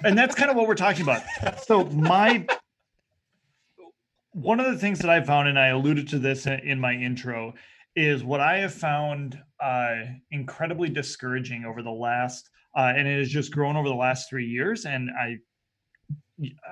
and 0.03 0.17
that's 0.17 0.35
kind 0.35 0.49
of 0.49 0.55
what 0.55 0.67
we're 0.67 0.75
talking 0.75 1.01
about. 1.01 1.23
So 1.65 1.85
my 1.85 2.45
one 4.31 4.59
of 4.59 4.71
the 4.71 4.77
things 4.77 4.99
that 4.99 5.09
I 5.09 5.23
found, 5.23 5.47
and 5.47 5.57
I 5.57 5.69
alluded 5.69 6.07
to 6.09 6.19
this 6.19 6.45
in 6.45 6.79
my 6.79 6.93
intro, 6.93 7.55
is 7.95 8.23
what 8.23 8.39
I 8.39 8.59
have 8.59 8.73
found 8.73 9.41
uh, 9.59 9.95
incredibly 10.31 10.89
discouraging 10.89 11.65
over 11.65 11.81
the 11.81 11.91
last, 11.91 12.49
uh, 12.75 12.93
and 12.95 13.07
it 13.07 13.17
has 13.19 13.29
just 13.29 13.51
grown 13.51 13.75
over 13.75 13.87
the 13.87 13.95
last 13.95 14.29
three 14.29 14.45
years. 14.45 14.85
And 14.85 15.09
I, 15.11 15.37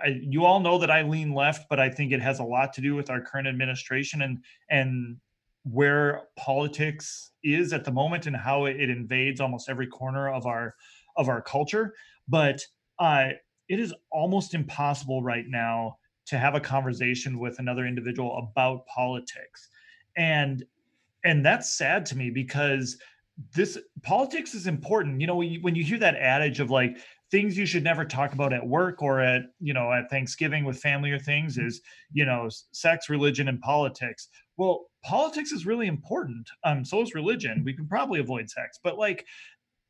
I, 0.03 0.19
you 0.21 0.45
all 0.45 0.59
know 0.59 0.77
that 0.77 0.91
I 0.91 1.01
lean 1.01 1.33
left, 1.33 1.67
but 1.69 1.79
I 1.79 1.89
think 1.89 2.11
it 2.11 2.21
has 2.21 2.39
a 2.39 2.43
lot 2.43 2.73
to 2.73 2.81
do 2.81 2.95
with 2.95 3.09
our 3.09 3.21
current 3.21 3.47
administration 3.47 4.21
and 4.21 4.43
and 4.69 5.17
where 5.63 6.27
politics 6.37 7.31
is 7.43 7.73
at 7.73 7.83
the 7.83 7.91
moment 7.91 8.27
and 8.27 8.35
how 8.35 8.65
it, 8.65 8.79
it 8.79 8.91
invades 8.91 9.41
almost 9.41 9.67
every 9.67 9.87
corner 9.87 10.29
of 10.29 10.45
our 10.45 10.75
of 11.17 11.27
our 11.27 11.41
culture. 11.41 11.95
But 12.27 12.61
uh, 12.99 13.29
it 13.67 13.79
is 13.79 13.93
almost 14.11 14.53
impossible 14.53 15.23
right 15.23 15.45
now 15.47 15.97
to 16.27 16.37
have 16.37 16.55
a 16.55 16.59
conversation 16.59 17.39
with 17.39 17.57
another 17.59 17.85
individual 17.85 18.51
about 18.51 18.85
politics 18.87 19.69
and 20.17 20.63
and 21.25 21.45
that's 21.45 21.73
sad 21.73 22.05
to 22.05 22.15
me 22.15 22.29
because 22.29 22.97
this 23.53 23.77
politics 24.03 24.53
is 24.53 24.67
important 24.67 25.19
you 25.19 25.27
know 25.27 25.35
when 25.35 25.49
you, 25.49 25.61
when 25.61 25.75
you 25.75 25.83
hear 25.83 25.99
that 25.99 26.15
adage 26.15 26.59
of 26.61 26.69
like 26.69 26.97
things 27.31 27.57
you 27.57 27.65
should 27.65 27.83
never 27.83 28.05
talk 28.05 28.31
about 28.31 28.53
at 28.53 28.65
work 28.65 29.01
or 29.01 29.19
at 29.19 29.41
you 29.59 29.73
know 29.73 29.91
at 29.91 30.09
thanksgiving 30.09 30.63
with 30.63 30.77
family 30.77 31.11
or 31.11 31.19
things 31.19 31.57
is 31.57 31.81
you 32.13 32.25
know 32.25 32.47
sex 32.71 33.09
religion 33.09 33.49
and 33.49 33.59
politics 33.59 34.29
well 34.55 34.85
politics 35.03 35.51
is 35.51 35.65
really 35.65 35.87
important 35.87 36.49
um 36.63 36.85
so 36.85 37.01
is 37.01 37.13
religion 37.13 37.61
we 37.65 37.73
can 37.73 37.87
probably 37.87 38.21
avoid 38.21 38.49
sex 38.49 38.79
but 38.83 38.97
like 38.97 39.25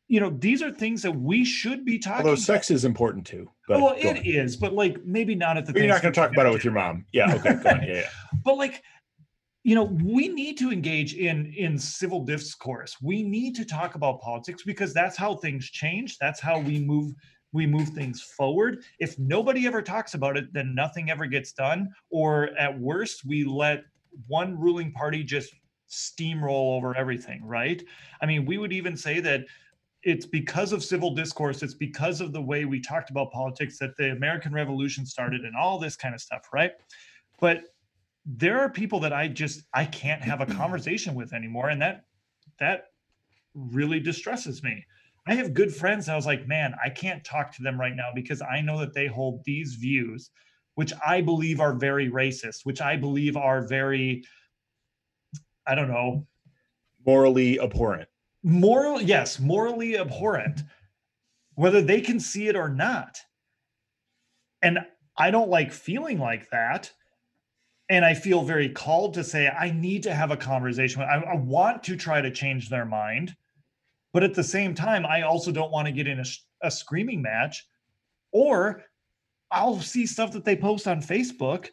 you 0.07 0.19
know 0.19 0.29
these 0.29 0.61
are 0.61 0.71
things 0.71 1.01
that 1.01 1.11
we 1.11 1.43
should 1.43 1.83
be 1.83 1.97
talking 1.97 2.21
about. 2.21 2.29
Although 2.29 2.41
sex 2.41 2.69
is 2.69 2.85
important 2.85 3.25
too. 3.25 3.49
But 3.67 3.81
well, 3.81 3.95
it 3.97 4.17
on. 4.17 4.25
is, 4.25 4.55
but 4.55 4.73
like 4.73 5.03
maybe 5.03 5.33
not 5.33 5.57
at 5.57 5.65
the. 5.65 5.73
You're 5.73 5.87
not 5.87 6.01
going 6.01 6.13
to 6.13 6.19
talk 6.19 6.31
about 6.31 6.45
it 6.45 6.53
with 6.53 6.63
your 6.63 6.73
mom. 6.73 7.05
Yeah. 7.11 7.33
Okay. 7.35 7.55
Go 7.55 7.69
on. 7.69 7.83
Yeah. 7.83 7.93
yeah. 7.93 8.09
But 8.43 8.57
like, 8.57 8.83
you 9.65 9.73
know, 9.73 9.85
we 9.85 10.27
need 10.27 10.59
to 10.59 10.71
engage 10.71 11.15
in 11.15 11.51
in 11.57 11.79
civil 11.79 12.23
discourse. 12.23 12.97
We 13.01 13.23
need 13.23 13.55
to 13.55 13.65
talk 13.65 13.95
about 13.95 14.21
politics 14.21 14.61
because 14.61 14.93
that's 14.93 15.17
how 15.17 15.33
things 15.37 15.71
change. 15.71 16.19
That's 16.19 16.39
how 16.39 16.59
we 16.59 16.79
move 16.79 17.15
we 17.51 17.65
move 17.65 17.89
things 17.89 18.21
forward. 18.21 18.83
If 18.99 19.17
nobody 19.17 19.65
ever 19.65 19.81
talks 19.81 20.13
about 20.13 20.37
it, 20.37 20.53
then 20.53 20.75
nothing 20.75 21.09
ever 21.09 21.25
gets 21.25 21.51
done. 21.51 21.89
Or 22.11 22.51
at 22.59 22.79
worst, 22.79 23.25
we 23.25 23.43
let 23.43 23.85
one 24.27 24.55
ruling 24.55 24.91
party 24.91 25.23
just 25.23 25.51
steamroll 25.89 26.77
over 26.77 26.95
everything. 26.95 27.43
Right? 27.43 27.83
I 28.21 28.27
mean, 28.27 28.45
we 28.45 28.59
would 28.59 28.71
even 28.71 28.95
say 28.95 29.19
that 29.21 29.45
it's 30.03 30.27
because 30.27 30.73
of 30.73 30.83
civil 30.83 31.15
discourse 31.15 31.63
it's 31.63 31.73
because 31.73 32.21
of 32.21 32.31
the 32.31 32.41
way 32.41 32.65
we 32.65 32.79
talked 32.79 33.09
about 33.09 33.31
politics 33.31 33.79
that 33.79 33.97
the 33.97 34.11
american 34.11 34.53
revolution 34.53 35.03
started 35.03 35.41
and 35.45 35.55
all 35.55 35.79
this 35.79 35.95
kind 35.95 36.13
of 36.13 36.21
stuff 36.21 36.43
right 36.53 36.73
but 37.39 37.63
there 38.25 38.59
are 38.59 38.69
people 38.69 38.99
that 38.99 39.13
i 39.13 39.27
just 39.27 39.63
i 39.73 39.85
can't 39.85 40.21
have 40.21 40.41
a 40.41 40.45
conversation 40.45 41.13
with 41.13 41.33
anymore 41.33 41.69
and 41.69 41.81
that 41.81 42.05
that 42.59 42.85
really 43.53 43.99
distresses 43.99 44.63
me. 44.63 44.85
I 45.27 45.33
have 45.35 45.53
good 45.53 45.73
friends 45.73 46.09
i 46.09 46.15
was 46.15 46.25
like 46.25 46.47
man 46.47 46.75
i 46.83 46.89
can't 46.89 47.23
talk 47.23 47.51
to 47.55 47.63
them 47.63 47.79
right 47.79 47.95
now 47.95 48.09
because 48.13 48.41
i 48.41 48.61
know 48.61 48.79
that 48.79 48.93
they 48.93 49.07
hold 49.07 49.43
these 49.43 49.75
views 49.75 50.29
which 50.75 50.93
i 51.05 51.21
believe 51.21 51.59
are 51.59 51.73
very 51.73 52.09
racist 52.09 52.59
which 52.63 52.81
i 52.81 52.95
believe 52.95 53.35
are 53.37 53.65
very 53.67 54.23
i 55.67 55.73
don't 55.75 55.87
know. 55.87 56.27
Morally 57.05 57.59
abhorrent. 57.59 58.07
moral 58.43 59.01
yes 59.01 59.39
morally 59.39 59.97
abhorrent 59.97 60.63
whether 61.55 61.81
they 61.81 62.01
can 62.01 62.19
see 62.19 62.47
it 62.47 62.55
or 62.55 62.69
not. 62.69 63.17
And 64.61 64.79
i 65.17 65.31
don't 65.31 65.49
like 65.49 65.71
feeling 65.71 66.19
like 66.19 66.49
that 66.49 66.91
and 67.89 68.03
i 68.03 68.13
feel 68.13 68.43
very 68.43 68.69
called 68.69 69.13
to 69.13 69.23
say 69.23 69.47
i 69.49 69.71
need 69.71 70.03
to 70.03 70.13
have 70.13 70.31
a 70.31 70.37
conversation 70.37 71.01
I, 71.01 71.21
I 71.21 71.35
want 71.35 71.83
to 71.83 71.95
try 71.95 72.21
to 72.21 72.31
change 72.31 72.69
their 72.69 72.85
mind 72.85 73.35
but 74.13 74.23
at 74.23 74.33
the 74.33 74.43
same 74.43 74.73
time 74.73 75.05
i 75.05 75.21
also 75.21 75.51
don't 75.51 75.71
want 75.71 75.87
to 75.87 75.91
get 75.91 76.07
in 76.07 76.23
a 76.61 76.71
screaming 76.71 77.21
match 77.21 77.65
or 78.31 78.83
i'll 79.51 79.79
see 79.79 80.05
stuff 80.05 80.31
that 80.33 80.45
they 80.45 80.55
post 80.55 80.87
on 80.87 81.01
facebook 81.01 81.69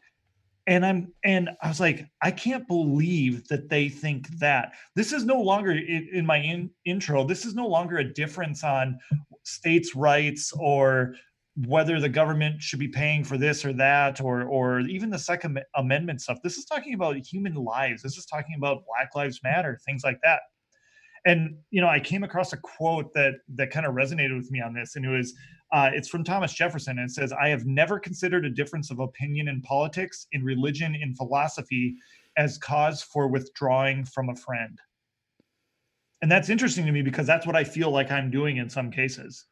and 0.67 0.87
i'm 0.87 1.13
and 1.25 1.51
i 1.63 1.69
was 1.69 1.81
like 1.81 2.07
i 2.21 2.31
can't 2.31 2.67
believe 2.69 3.47
that 3.49 3.69
they 3.69 3.89
think 3.89 4.29
that. 4.39 4.73
This 4.95 5.13
is 5.13 5.25
no 5.25 5.41
longer 5.41 5.73
in, 5.73 6.09
in 6.13 6.27
my 6.27 6.39
in, 6.39 6.71
intro 6.85 7.25
this 7.25 7.45
is 7.45 7.55
no 7.55 7.67
longer 7.67 7.99
a 7.99 8.13
difference 8.13 8.63
on 8.63 8.99
states 9.45 9.97
rights 9.97 10.53
or 10.57 11.15
whether 11.57 12.01
the 12.01 12.09
government 12.09 12.63
should 12.63 12.79
be 12.79 12.89
paying 12.89 13.25
for 13.25 13.37
this 13.37 13.65
or 13.65 13.73
that 13.75 14.21
or 14.21 14.45
or 14.45 14.81
even 14.81 15.11
the 15.11 15.19
second 15.19 15.61
amendment 15.77 16.21
stuff. 16.21 16.39
This 16.43 16.57
is 16.57 16.65
talking 16.65 16.95
about 16.95 17.17
human 17.17 17.55
lives. 17.55 18.03
This 18.03 18.17
is 18.17 18.25
talking 18.25 18.55
about 18.57 18.85
black 18.87 19.15
lives 19.15 19.41
matter 19.43 19.79
things 19.85 20.03
like 20.03 20.19
that. 20.23 20.41
And 21.27 21.57
you 21.71 21.81
know 21.81 21.89
i 21.89 22.01
came 22.01 22.25
across 22.25 22.53
a 22.53 22.57
quote 22.57 23.13
that 23.15 23.35
that 23.55 23.71
kind 23.71 23.85
of 23.87 23.95
resonated 23.95 24.37
with 24.37 24.51
me 24.51 24.61
on 24.61 24.73
this 24.73 24.97
and 24.97 25.05
it 25.05 25.11
was 25.11 25.35
uh, 25.73 25.91
it's 25.93 26.09
from 26.09 26.25
thomas 26.25 26.55
jefferson. 26.55 26.99
And 26.99 27.11
it 27.11 27.13
says 27.13 27.33
i 27.35 27.49
have 27.49 27.67
never 27.67 28.01
considered 28.01 28.47
a 28.47 28.51
difference 28.51 28.91
of 28.91 28.99
opinion 28.99 29.49
in 29.49 29.61
politics 29.61 30.27
in 30.33 30.43
religion 30.43 30.95
in 30.95 31.15
philosophy 31.15 31.95
as 32.39 32.57
cause 32.57 33.03
for 33.03 33.29
withdrawing 33.29 34.07
from 34.07 34.31
a 34.31 34.35
friend. 34.35 34.79
And 36.23 36.33
that's 36.33 36.49
interesting 36.49 36.87
to 36.87 36.93
me 36.93 37.03
because 37.03 37.27
that's 37.27 37.47
what 37.47 37.57
i 37.57 37.63
feel 37.63 37.91
like 37.91 38.11
i'm 38.11 38.31
doing 38.31 38.57
in 38.57 38.71
some 38.71 38.91
cases 38.91 39.47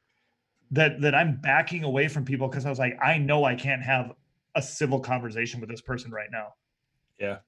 that 0.71 1.01
that 1.01 1.15
i'm 1.15 1.41
backing 1.41 1.85
away 1.85 2.09
from 2.09 2.25
people 2.25 2.49
because 2.49 2.67
i 2.67 2.71
was 2.71 2.79
like 2.79 2.97
i 3.03 3.19
know 3.19 3.45
i 3.45 3.55
can't 3.55 3.83
have 3.83 4.13
a 4.55 4.63
civil 4.63 5.01
conversation 5.01 5.61
with 5.61 5.69
this 5.71 5.81
person 5.81 6.11
right 6.11 6.31
now 6.31 6.49
Yeah. 7.19 7.39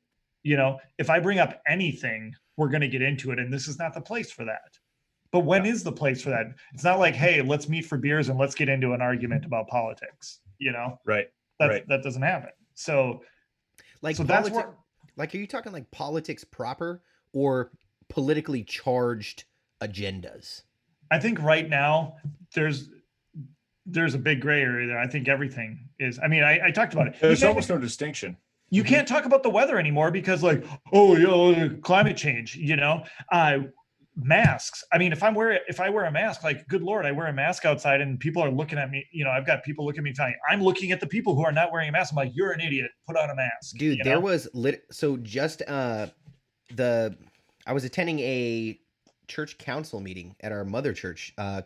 you 0.43 0.57
know 0.57 0.79
if 0.99 1.11
i 1.11 1.19
bring 1.21 1.39
up 1.39 1.61
anything 1.67 2.35
we're 2.57 2.69
going 2.69 2.81
to 2.83 2.89
get 2.89 3.03
into 3.03 3.31
it 3.33 3.39
and 3.39 3.53
this 3.53 3.69
is 3.69 3.79
not 3.79 3.95
the 3.95 4.01
place 4.01 4.31
for 4.31 4.45
that 4.45 4.79
but 5.31 5.41
when 5.41 5.65
is 5.67 5.83
the 5.83 5.93
place 5.93 6.23
for 6.23 6.31
that 6.31 6.47
it's 6.75 6.85
not 6.85 6.99
like 6.99 7.15
hey 7.15 7.43
let's 7.43 7.69
meet 7.69 7.87
for 7.87 7.97
beers 7.99 8.29
and 8.29 8.39
let's 8.39 8.55
get 8.55 8.69
into 8.69 8.93
an 8.93 9.01
argument 9.01 9.45
about 9.45 9.69
politics 9.69 10.41
you 10.59 10.73
know 10.73 10.99
Right. 11.05 11.29
that 11.59 11.69
Right. 11.69 11.89
that 11.89 12.03
doesn't 12.03 12.23
happen 12.23 12.51
so 12.75 13.23
Like 14.01 14.17
so 14.17 14.25
that's 14.25 14.51
where 14.51 14.75
like 15.17 15.35
are 15.35 15.39
you 15.39 15.47
talking 15.47 15.73
like 15.73 15.91
politics 15.91 16.43
proper 16.45 17.03
or 17.33 17.71
politically 18.09 18.63
charged 18.65 19.45
agendas? 19.83 20.63
I 21.11 21.19
think 21.19 21.41
right 21.43 21.69
now 21.69 22.17
there's 22.55 22.89
there's 23.87 24.15
a 24.15 24.19
big 24.19 24.41
gray 24.41 24.63
area 24.63 24.87
there. 24.87 24.99
I 24.99 25.07
think 25.07 25.29
everything 25.29 25.89
is. 25.99 26.19
I 26.23 26.29
mean, 26.29 26.43
I, 26.45 26.67
I 26.67 26.71
talked 26.71 26.93
about 26.95 27.09
it. 27.09 27.17
There's 27.21 27.41
can't- 27.41 27.49
almost 27.49 27.69
no 27.69 27.79
distinction. 27.79 28.37
you 28.71 28.83
can't 28.85 29.07
talk 29.07 29.25
about 29.27 29.43
the 29.43 29.51
weather 29.51 29.79
anymore 29.79 30.11
because 30.11 30.43
like 30.43 30.65
oh 30.95 31.15
you 31.17 31.27
know 31.27 31.77
climate 31.83 32.17
change 32.17 32.57
you 32.57 32.75
know 32.75 33.05
uh 33.31 33.59
masks 34.17 34.83
i 34.93 34.99
mean 34.99 35.13
if 35.13 35.23
i'm 35.23 35.35
wearing 35.35 35.59
if 35.69 35.81
i 35.81 35.89
wear 35.91 36.05
a 36.05 36.11
mask 36.11 36.43
like 36.43 36.67
good 36.69 36.83
lord 36.83 37.05
i 37.07 37.13
wear 37.13 37.27
a 37.27 37.33
mask 37.33 37.65
outside 37.65 38.01
and 38.01 38.19
people 38.21 38.43
are 38.43 38.51
looking 38.51 38.79
at 38.79 38.91
me 38.91 39.05
you 39.13 39.25
know 39.25 39.31
i've 39.31 39.47
got 39.47 39.63
people 39.63 39.85
looking 39.85 40.01
at 40.01 40.05
me 40.05 40.13
telling 40.13 40.35
i'm 40.51 40.63
looking 40.63 40.91
at 40.93 41.01
the 41.01 41.07
people 41.07 41.35
who 41.35 41.43
are 41.45 41.53
not 41.53 41.73
wearing 41.73 41.89
a 41.89 41.93
mask 41.93 42.13
i'm 42.13 42.17
like 42.17 42.31
you're 42.35 42.53
an 42.53 42.61
idiot 42.61 42.91
put 43.07 43.17
on 43.17 43.29
a 43.31 43.35
mask 43.35 43.77
dude 43.77 43.99
you 43.99 44.05
there 44.05 44.21
was 44.21 44.49
lit 44.55 44.85
so 44.91 45.17
just 45.19 45.63
uh 45.69 46.07
the 46.75 47.15
i 47.67 47.73
was 47.73 47.85
attending 47.85 48.19
a 48.21 48.79
church 49.29 49.57
council 49.59 49.99
meeting 50.01 50.35
at 50.41 50.53
our 50.53 50.65
mother 50.65 50.93
church 50.93 51.33
uh 51.39 51.61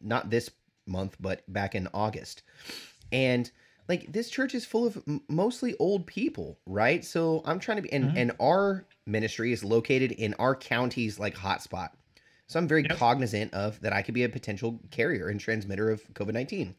not 0.00 0.30
this 0.30 0.50
month 0.90 1.16
but 1.20 1.42
back 1.52 1.74
in 1.74 1.88
august 1.94 2.42
and 3.12 3.50
like 3.88 4.12
this 4.12 4.28
church 4.30 4.54
is 4.54 4.64
full 4.64 4.86
of 4.86 5.02
m- 5.08 5.22
mostly 5.28 5.74
old 5.78 6.06
people 6.06 6.58
right 6.66 7.04
so 7.04 7.42
i'm 7.46 7.58
trying 7.58 7.76
to 7.76 7.82
be 7.82 7.92
and 7.92 8.04
Mhm. 8.04 8.16
and 8.16 8.32
our 8.40 8.86
ministry 9.06 9.52
is 9.52 9.64
located 9.64 10.12
in 10.12 10.34
our 10.34 10.54
county's 10.54 11.18
like 11.18 11.34
hotspot 11.36 11.90
so 12.46 12.58
i'm 12.58 12.68
very 12.68 12.82
Yep. 12.82 12.96
cognizant 12.98 13.54
of 13.54 13.80
that 13.80 13.92
i 13.92 14.02
could 14.02 14.14
be 14.14 14.24
a 14.24 14.28
potential 14.28 14.80
carrier 14.90 15.28
and 15.28 15.40
transmitter 15.40 15.90
of 15.90 16.02
covid-19 16.14 16.74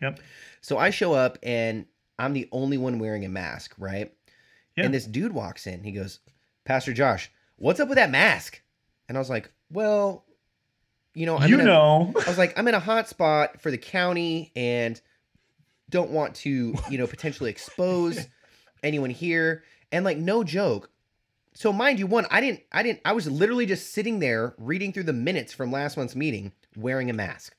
Yep. 0.00 0.20
so 0.60 0.78
i 0.78 0.90
show 0.90 1.12
up 1.12 1.38
and 1.42 1.86
i'm 2.18 2.32
the 2.32 2.48
only 2.52 2.78
one 2.78 2.98
wearing 2.98 3.24
a 3.24 3.28
mask 3.28 3.74
right 3.78 4.12
Yeah. 4.76 4.84
and 4.84 4.94
this 4.94 5.06
dude 5.06 5.32
walks 5.32 5.66
in. 5.66 5.82
He 5.82 5.90
goes, 5.90 6.20
Pastor 6.64 6.92
Josh, 6.92 7.32
what's 7.56 7.80
up 7.80 7.88
with 7.88 7.96
that 7.96 8.10
mask? 8.12 8.62
And 9.08 9.16
I 9.16 9.20
was 9.20 9.28
like, 9.30 9.50
well, 9.70 10.24
you 11.18 11.26
know, 11.26 11.36
I'm 11.36 11.50
you 11.50 11.58
a, 11.58 11.64
know 11.64 12.12
I 12.14 12.28
was 12.28 12.38
like, 12.38 12.56
I'm 12.56 12.68
in 12.68 12.74
a 12.74 12.80
hot 12.80 13.08
spot 13.08 13.60
for 13.60 13.72
the 13.72 13.78
county 13.78 14.52
and 14.54 15.00
don't 15.90 16.10
want 16.10 16.36
to, 16.36 16.76
you 16.88 16.96
know, 16.96 17.08
potentially 17.08 17.50
expose 17.50 18.28
anyone 18.84 19.10
here. 19.10 19.64
And 19.90 20.04
like, 20.04 20.16
no 20.16 20.44
joke. 20.44 20.90
So 21.54 21.72
mind 21.72 21.98
you, 21.98 22.06
one, 22.06 22.24
I 22.30 22.40
didn't, 22.40 22.60
I 22.70 22.84
didn't, 22.84 23.00
I 23.04 23.12
was 23.12 23.28
literally 23.28 23.66
just 23.66 23.92
sitting 23.92 24.20
there 24.20 24.54
reading 24.58 24.92
through 24.92 25.04
the 25.04 25.12
minutes 25.12 25.52
from 25.52 25.72
last 25.72 25.96
month's 25.96 26.14
meeting 26.14 26.52
wearing 26.76 27.10
a 27.10 27.12
mask. 27.12 27.56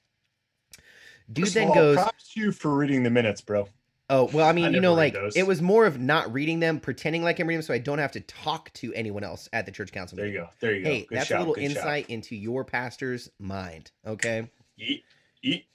Dude 1.31 1.45
First 1.45 1.55
then 1.55 1.67
all, 1.67 1.75
goes, 1.75 1.97
props 1.97 2.33
to 2.33 2.39
you 2.39 2.51
for 2.53 2.73
reading 2.73 3.03
the 3.03 3.09
minutes, 3.09 3.41
bro. 3.41 3.67
Oh 4.09 4.29
well, 4.33 4.47
I 4.47 4.53
mean, 4.53 4.65
I 4.65 4.69
you 4.69 4.79
know, 4.79 4.95
like 4.95 5.13
those. 5.13 5.35
it 5.35 5.43
was 5.43 5.61
more 5.61 5.85
of 5.85 5.99
not 5.99 6.33
reading 6.33 6.59
them, 6.59 6.79
pretending 6.79 7.21
like 7.21 7.39
I'm 7.39 7.47
reading 7.47 7.59
them, 7.59 7.65
so 7.65 7.73
I 7.75 7.77
don't 7.77 7.99
have 7.99 8.13
to 8.13 8.21
talk 8.21 8.73
to 8.73 8.91
anyone 8.95 9.23
else 9.23 9.47
at 9.53 9.67
the 9.67 9.71
church 9.71 9.91
council. 9.91 10.17
There 10.17 10.25
you 10.25 10.33
go. 10.33 10.49
There 10.59 10.73
you 10.73 10.83
go. 10.83 10.89
Hey, 10.89 11.05
Good 11.07 11.17
that's 11.19 11.31
a 11.31 11.37
little 11.37 11.53
insight 11.55 12.09
into 12.09 12.35
your 12.35 12.63
pastor's 12.63 13.29
mind. 13.39 13.91
Okay. 14.07 14.49
Eat, 14.79 15.03
eat. 15.43 15.65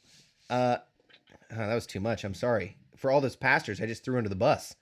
Uh, 0.51 0.79
oh, 1.53 1.57
that 1.57 1.75
was 1.75 1.87
too 1.87 2.01
much. 2.01 2.25
I'm 2.25 2.35
sorry 2.35 2.77
for 2.97 3.13
all 3.13 3.21
those 3.21 3.37
pastors. 3.37 3.81
I 3.81 3.87
just 3.87 4.05
threw 4.05 4.17
under 4.17 4.29
the 4.29 4.35
bus. 4.35 4.75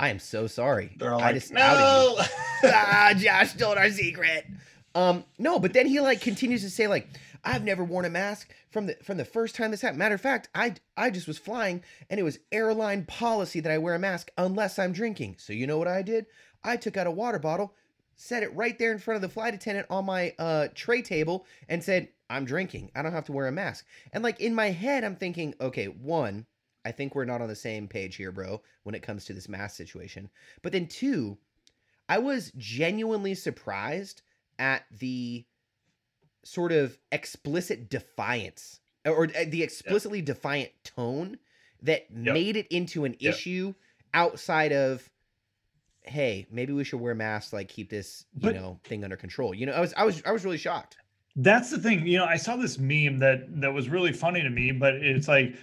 I 0.00 0.10
am 0.10 0.18
so 0.18 0.46
sorry. 0.46 0.94
They're 0.98 1.12
all 1.14 1.20
I 1.20 1.26
like, 1.26 1.34
just 1.34 1.52
no. 1.52 1.60
ah, 2.64 3.14
Josh 3.16 3.54
told 3.54 3.78
our 3.78 3.90
secret. 3.90 4.46
Um, 4.94 5.24
no, 5.38 5.58
but 5.58 5.72
then 5.72 5.86
he 5.86 6.00
like 6.00 6.20
continues 6.20 6.62
to 6.62 6.70
say 6.70 6.86
like, 6.86 7.08
I've 7.44 7.64
never 7.64 7.84
worn 7.84 8.04
a 8.04 8.10
mask 8.10 8.52
from 8.70 8.86
the 8.86 8.96
from 9.02 9.16
the 9.16 9.24
first 9.24 9.54
time 9.54 9.70
this 9.70 9.80
happened. 9.80 9.98
Matter 9.98 10.14
of 10.14 10.20
fact, 10.20 10.48
I 10.54 10.74
I 10.96 11.10
just 11.10 11.28
was 11.28 11.38
flying 11.38 11.82
and 12.10 12.18
it 12.18 12.24
was 12.24 12.38
airline 12.50 13.04
policy 13.04 13.60
that 13.60 13.72
I 13.72 13.78
wear 13.78 13.94
a 13.94 13.98
mask 13.98 14.30
unless 14.36 14.78
I'm 14.78 14.92
drinking. 14.92 15.36
So 15.38 15.52
you 15.52 15.66
know 15.66 15.78
what 15.78 15.88
I 15.88 16.02
did? 16.02 16.26
I 16.64 16.76
took 16.76 16.96
out 16.96 17.06
a 17.06 17.12
water 17.12 17.38
bottle, 17.38 17.74
set 18.16 18.42
it 18.42 18.54
right 18.54 18.78
there 18.78 18.92
in 18.92 18.98
front 18.98 19.16
of 19.16 19.22
the 19.22 19.28
flight 19.32 19.54
attendant 19.54 19.86
on 19.90 20.04
my 20.04 20.34
uh 20.38 20.68
tray 20.74 21.02
table, 21.02 21.46
and 21.68 21.82
said, 21.82 22.08
I'm 22.30 22.44
drinking. 22.44 22.90
I 22.94 23.02
don't 23.02 23.12
have 23.12 23.26
to 23.26 23.32
wear 23.32 23.46
a 23.46 23.52
mask. 23.52 23.86
And 24.12 24.24
like 24.24 24.40
in 24.40 24.54
my 24.54 24.70
head, 24.70 25.04
I'm 25.04 25.16
thinking, 25.16 25.54
okay, 25.60 25.86
one, 25.86 26.46
I 26.84 26.92
think 26.92 27.14
we're 27.14 27.24
not 27.24 27.40
on 27.40 27.48
the 27.48 27.56
same 27.56 27.88
page 27.88 28.16
here, 28.16 28.32
bro, 28.32 28.62
when 28.82 28.94
it 28.94 29.02
comes 29.02 29.24
to 29.26 29.32
this 29.32 29.48
mask 29.48 29.76
situation. 29.76 30.28
But 30.62 30.72
then 30.72 30.86
two, 30.86 31.38
I 32.08 32.18
was 32.18 32.52
genuinely 32.56 33.34
surprised 33.34 34.22
at 34.58 34.84
the 34.98 35.44
sort 36.44 36.72
of 36.72 36.98
explicit 37.12 37.90
defiance 37.90 38.80
or 39.04 39.24
uh, 39.24 39.44
the 39.48 39.62
explicitly 39.62 40.22
defiant 40.22 40.70
tone 40.84 41.38
that 41.82 42.06
Yep. 42.10 42.34
made 42.34 42.56
it 42.56 42.66
into 42.68 43.04
an 43.04 43.14
Yep. 43.18 43.34
issue 43.34 43.74
outside 44.14 44.72
of 44.72 45.08
hey 46.02 46.46
maybe 46.50 46.72
we 46.72 46.84
should 46.84 47.00
wear 47.00 47.14
masks 47.14 47.52
like 47.52 47.68
keep 47.68 47.90
this 47.90 48.24
you 48.34 48.40
But- 48.40 48.54
know 48.54 48.80
thing 48.84 49.04
under 49.04 49.16
control 49.16 49.54
you 49.54 49.66
know 49.66 49.72
i 49.72 49.80
was 49.80 49.92
i 49.94 50.04
was 50.04 50.22
i 50.24 50.32
was 50.32 50.44
really 50.44 50.56
shocked 50.58 50.96
That's 51.36 51.70
the 51.70 51.78
thing. 51.78 52.04
You 52.06 52.18
know, 52.18 52.24
I 52.24 52.36
saw 52.36 52.56
this 52.56 52.78
meme 52.78 53.18
that 53.20 53.60
that 53.60 53.72
was 53.72 53.88
really 53.88 54.12
funny 54.12 54.42
to 54.42 54.50
me, 54.50 54.72
but 54.72 54.94
it's 54.94 55.28
like 55.28 55.54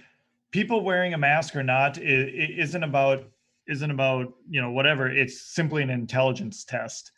people 0.50 0.80
wearing 0.82 1.12
a 1.12 1.18
mask 1.18 1.54
or 1.54 1.62
not 1.62 1.98
it, 1.98 2.28
it 2.34 2.58
isn't 2.58 2.82
about 2.82 3.24
isn't 3.68 3.90
about 3.90 4.32
you 4.48 4.62
know 4.62 4.70
whatever. 4.70 5.10
It's 5.10 5.38
simply 5.54 5.82
an 5.82 5.90
intelligence 5.90 6.64
test. 6.64 7.12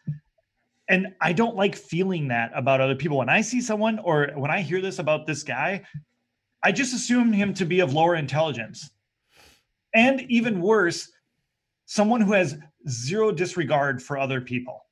And 0.88 1.14
I 1.20 1.32
don't 1.32 1.56
like 1.56 1.76
feeling 1.76 2.28
that 2.28 2.50
about 2.54 2.80
other 2.80 2.94
people. 2.94 3.18
When 3.18 3.28
I 3.28 3.42
see 3.42 3.60
someone 3.60 3.98
or 3.98 4.30
when 4.34 4.50
I 4.50 4.62
hear 4.62 4.80
this 4.80 4.98
about 4.98 5.26
this 5.26 5.42
guy, 5.42 5.82
I 6.62 6.72
just 6.72 6.94
assume 6.94 7.32
him 7.32 7.54
to 7.54 7.64
be 7.64 7.80
of 7.80 7.92
lower 7.92 8.16
intelligence. 8.16 8.90
And 9.94 10.22
even 10.22 10.60
worse, 10.60 11.10
someone 11.86 12.20
who 12.20 12.32
has 12.32 12.58
zero 12.88 13.30
disregard 13.30 14.02
for 14.02 14.18
other 14.18 14.40
people. 14.40 14.84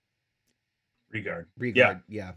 Regard. 1.11 1.47
regard 1.57 2.03
yeah 2.09 2.33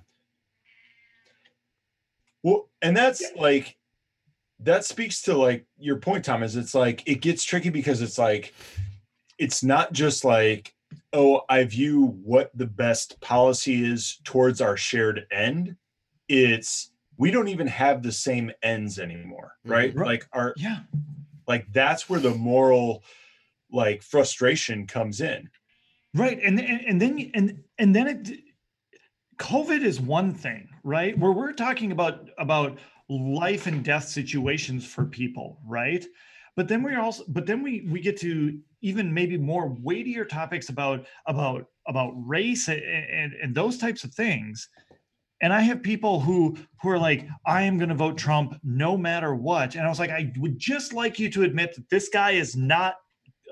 Well, 2.44 2.70
and 2.82 2.96
that's 2.96 3.24
like 3.36 3.76
that 4.62 4.86
speaks 4.86 5.22
to 5.24 5.36
like 5.36 5.66
your 5.78 5.98
point, 5.98 6.24
Thomas. 6.24 6.56
It's 6.56 6.76
like 6.76 7.04
it 7.06 7.22
gets 7.22 7.44
tricky 7.44 7.70
because 7.70 8.02
it's 8.02 8.18
like 8.18 8.54
it's 9.38 9.64
not 9.64 9.94
just 9.94 10.26
like, 10.26 10.74
oh, 11.14 11.42
I 11.50 11.64
view 11.64 12.18
what 12.24 12.52
the 12.56 12.68
best 12.68 13.20
policy 13.22 13.84
is 13.84 14.20
towards 14.24 14.62
our 14.62 14.78
shared 14.78 15.26
end. 15.32 15.76
It's 16.28 16.92
we 17.18 17.32
don't 17.32 17.48
even 17.50 17.68
have 17.68 18.02
the 18.02 18.12
same 18.12 18.52
ends 18.64 19.00
anymore, 19.00 19.54
mm-hmm. 19.66 19.72
right? 19.72 19.96
Right. 19.96 20.08
Like 20.08 20.28
our 20.34 20.54
Yeah. 20.58 20.80
like 21.48 21.72
that's 21.72 22.10
where 22.10 22.20
the 22.20 22.34
moral 22.34 23.04
like 23.72 24.02
frustration 24.04 24.88
comes 24.88 25.22
in. 25.22 25.50
Right. 26.14 26.40
And 26.44 26.60
and, 26.60 26.82
and 26.86 27.02
then 27.02 27.32
and 27.34 27.64
and 27.78 27.96
then 27.96 28.08
it 28.08 28.40
COVID 29.38 29.84
is 29.84 30.00
one 30.02 30.34
thing, 30.34 30.70
right? 30.84 31.18
Where 31.18 31.32
we're 31.32 31.54
talking 31.54 31.92
about 31.92 32.30
about 32.38 32.78
life 33.10 33.68
and 33.68 33.84
death 33.84 34.08
situations 34.08 34.86
for 34.86 35.06
people, 35.06 35.60
right? 35.66 36.06
But 36.60 36.68
then 36.68 36.84
we're 36.84 37.00
also 37.00 37.24
but 37.30 37.46
then 37.46 37.64
we 37.64 37.88
we 37.90 38.02
get 38.02 38.20
to 38.20 38.60
even 38.82 39.14
maybe 39.14 39.38
more 39.38 39.74
weightier 39.82 40.26
topics 40.26 40.68
about 40.68 41.06
about 41.26 41.68
about 41.88 42.12
race 42.16 42.68
and, 42.68 42.84
and, 42.84 43.32
and 43.42 43.56
those 43.56 43.78
types 43.78 44.04
of 44.04 44.14
things. 44.14 44.68
And 45.42 45.54
I 45.54 45.62
have 45.62 45.82
people 45.82 46.20
who 46.20 46.58
who 46.82 46.90
are 46.90 47.00
like, 47.00 47.26
I 47.46 47.62
am 47.62 47.78
going 47.78 47.88
to 47.88 47.96
vote 47.96 48.18
Trump 48.18 48.60
no 48.62 48.98
matter 48.98 49.34
what. 49.36 49.76
And 49.76 49.86
I 49.86 49.90
was 49.90 50.00
like, 50.00 50.10
I 50.10 50.34
would 50.38 50.60
just 50.60 50.92
like 50.92 51.18
you 51.18 51.30
to 51.30 51.44
admit 51.44 51.76
that 51.76 51.90
this 51.90 52.10
guy 52.10 52.32
is 52.32 52.58
not 52.58 52.96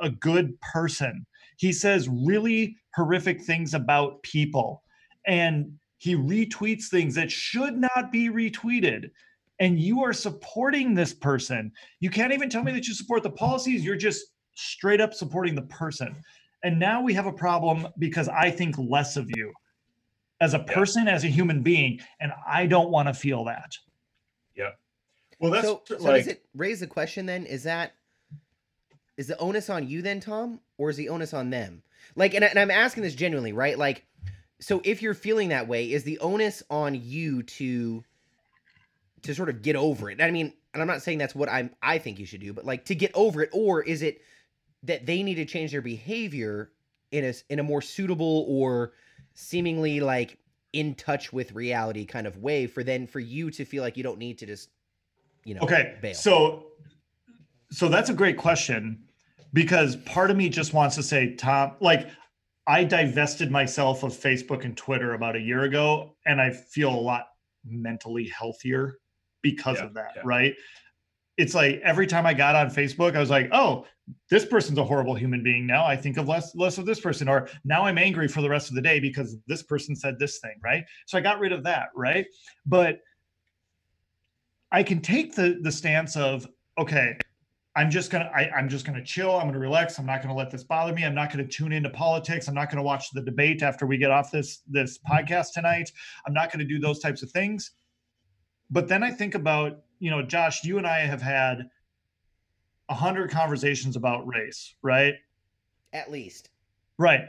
a 0.02 0.10
good 0.10 0.60
person 0.60 1.26
he 1.58 1.74
says 1.74 2.08
really 2.08 2.78
horrific 2.96 3.42
things 3.42 3.74
about 3.74 4.22
people 4.24 4.84
and 5.26 5.74
he 5.98 6.16
retweets 6.16 6.86
things 6.86 7.16
that 7.16 7.32
should 7.32 7.78
not 7.78 8.12
be 8.12 8.30
retweeted 8.30 9.10
and 9.60 9.80
you 9.80 10.04
are 10.04 10.14
supporting 10.14 10.94
this 10.94 11.14
person. 11.14 11.72
You 12.00 12.10
can't 12.10 12.32
even 12.34 12.50
tell 12.50 12.64
me 12.64 12.72
that 12.74 12.88
you 12.88 12.94
support 12.94 13.24
the 13.24 13.30
policies. 13.30 13.84
You're 13.84 13.96
just 13.96 14.28
straight 14.56 15.02
up 15.02 15.14
supporting 15.14 15.56
the 15.56 15.64
person. 15.64 16.16
And 16.64 16.80
now 16.80 17.02
we 17.02 17.14
have 17.14 17.28
a 17.28 17.32
problem 17.32 17.88
because 18.00 18.28
i 18.30 18.50
think 18.50 18.76
less 18.78 19.16
of 19.18 19.30
you 19.36 19.54
as 20.42 20.54
a 20.54 20.58
Yeah. 20.58 20.74
person 20.74 21.08
as 21.08 21.24
a 21.24 21.28
human 21.28 21.62
being 21.62 22.00
and 22.20 22.32
i 22.48 22.66
don't 22.66 22.90
want 22.90 23.08
to 23.08 23.14
feel 23.14 23.46
that. 23.46 23.76
Yeah. 24.56 24.72
Well, 25.40 25.52
that's 25.52 25.66
so, 25.68 25.82
so 25.88 25.98
does 25.98 26.28
it 26.28 26.44
raise 26.56 26.80
the 26.80 26.88
question 26.88 27.26
then 27.28 27.46
is 27.46 27.64
that 27.64 27.94
is 29.18 29.28
the 29.28 29.38
onus 29.40 29.70
on 29.70 29.88
you 29.88 30.02
then 30.02 30.20
tom 30.20 30.60
or 30.78 30.90
is 30.90 30.98
the 30.98 31.10
onus 31.10 31.34
on 31.34 31.50
them? 31.50 31.84
Like 32.16 32.34
and, 32.34 32.44
and 32.44 32.58
i'm 32.58 32.72
asking 32.72 33.04
this 33.04 33.16
genuinely 33.16 33.54
right? 33.54 33.78
Like 33.78 34.06
so 34.60 34.82
if 34.84 35.04
you're 35.04 35.14
feeling 35.14 35.50
that 35.50 35.68
way 35.68 35.92
is 35.92 36.04
the 36.04 36.18
onus 36.20 36.64
on 36.72 36.96
you 36.96 37.44
to 37.44 38.04
to 39.28 39.36
sort 39.36 39.50
of 39.50 39.62
get 39.62 39.76
over 39.76 40.10
it 40.10 40.22
i 40.22 40.32
mean 40.32 40.54
and 40.74 40.82
i'm 40.82 40.88
not 40.88 41.02
saying 41.02 41.18
that's 41.18 41.36
what 41.36 41.50
i'm 41.50 41.70
i 41.82 41.98
think 41.98 42.20
you 42.20 42.26
should 42.26 42.42
do 42.42 42.54
but 42.54 42.66
like 42.66 42.86
to 42.86 42.96
get 42.96 43.12
over 43.14 43.42
it 43.42 43.50
or 43.54 43.82
is 43.84 44.02
it 44.02 44.22
that 44.84 45.06
they 45.06 45.24
need 45.24 45.36
to 45.36 45.46
change 45.46 45.72
their 45.72 45.82
behavior 45.82 46.72
in 47.12 47.26
a 47.26 47.34
in 47.50 47.60
a 47.60 47.64
more 47.64 47.82
suitable 47.82 48.46
or 48.48 48.94
seemingly 49.34 50.00
like 50.00 50.38
in 50.74 50.96
touch 50.96 51.32
with 51.32 51.54
reality 51.54 52.06
kind 52.06 52.28
of 52.28 52.38
way 52.38 52.68
for 52.68 52.84
then 52.84 53.08
for 53.08 53.20
you 53.20 53.50
to 53.50 53.66
feel 53.66 53.84
like 53.84 53.98
you 53.98 54.04
don't 54.04 54.20
need 54.20 54.38
to 54.38 54.46
just 54.46 54.70
you 55.46 55.54
know 55.54 55.62
Okay. 55.62 55.96
bail. 56.02 56.14
So 56.14 56.68
so 57.72 57.90
that's 57.90 58.10
a 58.10 58.14
great 58.14 58.38
question 58.38 59.04
because 59.54 59.96
part 59.98 60.32
of 60.32 60.38
me 60.38 60.50
just 60.50 60.74
wants 60.74 60.96
to 60.96 61.04
say, 61.04 61.36
Tom, 61.36 61.74
like 61.80 62.10
I 62.66 62.84
divested 62.84 63.52
myself 63.52 64.04
of 64.04 64.12
Facebook 64.12 64.66
and 64.66 64.76
Twitter 64.76 65.14
about 65.14 65.36
a 65.36 65.40
year 65.40 65.64
ago, 65.64 66.16
and 66.26 66.42
I 66.42 66.52
feel 66.52 66.90
a 66.90 67.00
lot 67.00 67.28
mentally 67.66 68.32
healthier 68.38 68.98
because 69.52 69.78
Yeah, 69.78 69.86
of 69.86 69.94
that, 69.94 70.12
yeah. 70.16 70.22
right? 70.26 70.56
it's 71.38 71.54
like 71.54 71.80
every 71.84 72.08
time 72.08 72.26
I 72.26 72.34
got 72.34 72.56
on 72.56 72.70
Facebook, 72.70 73.16
I 73.16 73.20
was 73.20 73.30
like, 73.30 73.48
oh, 73.52 73.86
this 74.30 74.44
person's 74.44 74.80
a 74.80 74.84
horrible 74.84 75.14
human 75.14 75.44
being. 75.44 75.68
Now 75.68 75.86
I 75.86 75.96
think 75.96 76.18
of 76.18 76.28
less 76.28 76.56
less 76.56 76.78
of 76.78 76.86
this 76.86 77.00
person, 77.00 77.30
or 77.30 77.48
now 77.64 77.84
I'm 77.84 77.98
angry 77.98 78.28
for 78.28 78.42
the 78.42 78.50
rest 78.50 78.70
of 78.70 78.76
the 78.76 78.82
day 78.82 79.00
because 79.00 79.38
this 79.48 79.64
person 79.64 79.96
said 79.96 80.18
this 80.18 80.40
thing, 80.40 80.56
right? 80.64 80.84
So 81.06 81.18
I 81.18 81.22
got 81.22 81.40
rid 81.40 81.52
of 81.52 81.64
that, 81.64 81.90
right? 81.96 82.26
But 82.66 83.00
I 84.72 84.82
can 84.82 85.00
take 85.00 85.36
the 85.36 85.60
the 85.62 85.72
stance 85.72 86.18
of 86.18 86.48
okay, 86.80 87.18
I'm 87.76 87.92
just 87.92 88.10
gonna 88.10 88.32
I, 88.34 88.50
I'm 88.56 88.68
just 88.68 88.86
gonna 88.86 89.04
chill. 89.04 89.36
I'm 89.38 89.48
gonna 89.48 89.60
relax. 89.60 90.00
I'm 90.00 90.06
not 90.08 90.24
gonna 90.24 90.36
let 90.36 90.50
this 90.50 90.64
bother 90.64 90.94
me. 90.94 91.06
I'm 91.06 91.16
not 91.16 91.30
gonna 91.30 91.48
tune 91.48 91.72
into 91.72 91.90
politics. 91.90 92.48
I'm 92.48 92.56
not 92.56 92.72
gonna 92.72 92.84
watch 92.84 93.12
the 93.12 93.22
debate 93.22 93.62
after 93.62 93.86
we 93.86 93.98
get 93.98 94.10
off 94.10 94.32
this 94.32 94.62
this 94.68 94.98
mm-hmm. 94.98 95.14
podcast 95.14 95.54
tonight. 95.54 95.92
I'm 96.26 96.34
not 96.34 96.52
gonna 96.52 96.66
do 96.66 96.80
those 96.80 97.00
types 97.00 97.22
of 97.22 97.30
things. 97.30 97.72
But 98.70 98.88
then 98.88 99.04
I 99.04 99.12
think 99.12 99.36
about 99.36 99.84
you 100.00 100.12
know, 100.12 100.22
Josh, 100.22 100.64
you 100.64 100.78
and 100.78 100.86
I 100.86 101.00
have 101.00 101.22
had 101.22 101.70
a 102.90 102.94
hundred 102.94 103.32
conversations 103.32 103.96
about 103.96 104.28
race, 104.28 104.76
right? 104.82 105.16
At 105.94 106.12
least. 106.12 106.50
Right. 106.98 107.22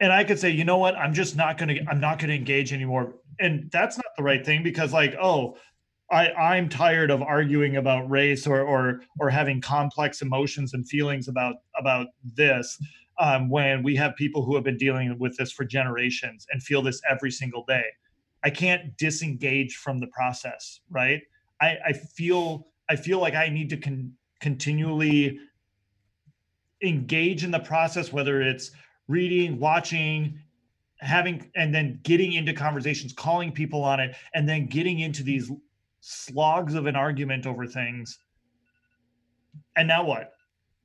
And 0.00 0.12
I 0.12 0.24
could 0.24 0.38
say, 0.38 0.50
you 0.50 0.64
know 0.64 0.78
what, 0.78 0.96
I'm 0.96 1.14
just 1.14 1.36
not 1.36 1.58
gonna 1.58 1.76
I'm 1.88 2.00
not 2.00 2.18
gonna 2.18 2.32
engage 2.32 2.72
anymore. 2.72 3.14
And 3.38 3.70
that's 3.70 3.96
not 3.96 4.06
the 4.16 4.22
right 4.22 4.44
thing 4.44 4.62
because 4.62 4.92
like, 4.92 5.14
oh, 5.20 5.56
I, 6.10 6.32
I'm 6.32 6.68
tired 6.68 7.10
of 7.10 7.22
arguing 7.22 7.76
about 7.76 8.10
race 8.10 8.46
or 8.46 8.60
or 8.60 9.02
or 9.20 9.30
having 9.30 9.60
complex 9.60 10.20
emotions 10.20 10.74
and 10.74 10.86
feelings 10.86 11.28
about 11.28 11.56
about 11.78 12.08
this 12.24 12.78
um, 13.18 13.48
when 13.48 13.82
we 13.82 13.94
have 13.96 14.16
people 14.16 14.44
who 14.44 14.54
have 14.54 14.64
been 14.64 14.76
dealing 14.76 15.16
with 15.18 15.36
this 15.36 15.52
for 15.52 15.64
generations 15.64 16.46
and 16.52 16.62
feel 16.62 16.82
this 16.82 17.00
every 17.08 17.30
single 17.30 17.64
day. 17.66 17.84
I 18.44 18.50
can't 18.50 18.96
disengage 18.96 19.76
from 19.76 19.98
the 19.98 20.08
process, 20.08 20.80
right? 20.90 21.22
I, 21.60 21.78
I 21.86 21.92
feel 21.92 22.66
I 22.88 22.96
feel 22.96 23.20
like 23.20 23.34
I 23.34 23.48
need 23.48 23.70
to 23.70 23.76
con- 23.76 24.12
continually 24.40 25.38
engage 26.82 27.44
in 27.44 27.50
the 27.50 27.60
process, 27.60 28.12
whether 28.12 28.42
it's 28.42 28.72
reading, 29.08 29.58
watching, 29.58 30.38
having, 30.98 31.50
and 31.54 31.74
then 31.74 32.00
getting 32.02 32.32
into 32.32 32.52
conversations, 32.52 33.12
calling 33.12 33.52
people 33.52 33.84
on 33.84 34.00
it, 34.00 34.16
and 34.34 34.48
then 34.48 34.66
getting 34.66 35.00
into 35.00 35.22
these 35.22 35.50
slogs 36.00 36.74
of 36.74 36.86
an 36.86 36.96
argument 36.96 37.46
over 37.46 37.66
things. 37.66 38.18
And 39.76 39.86
now 39.86 40.04
what? 40.04 40.34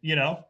You 0.01 0.15
know? 0.15 0.43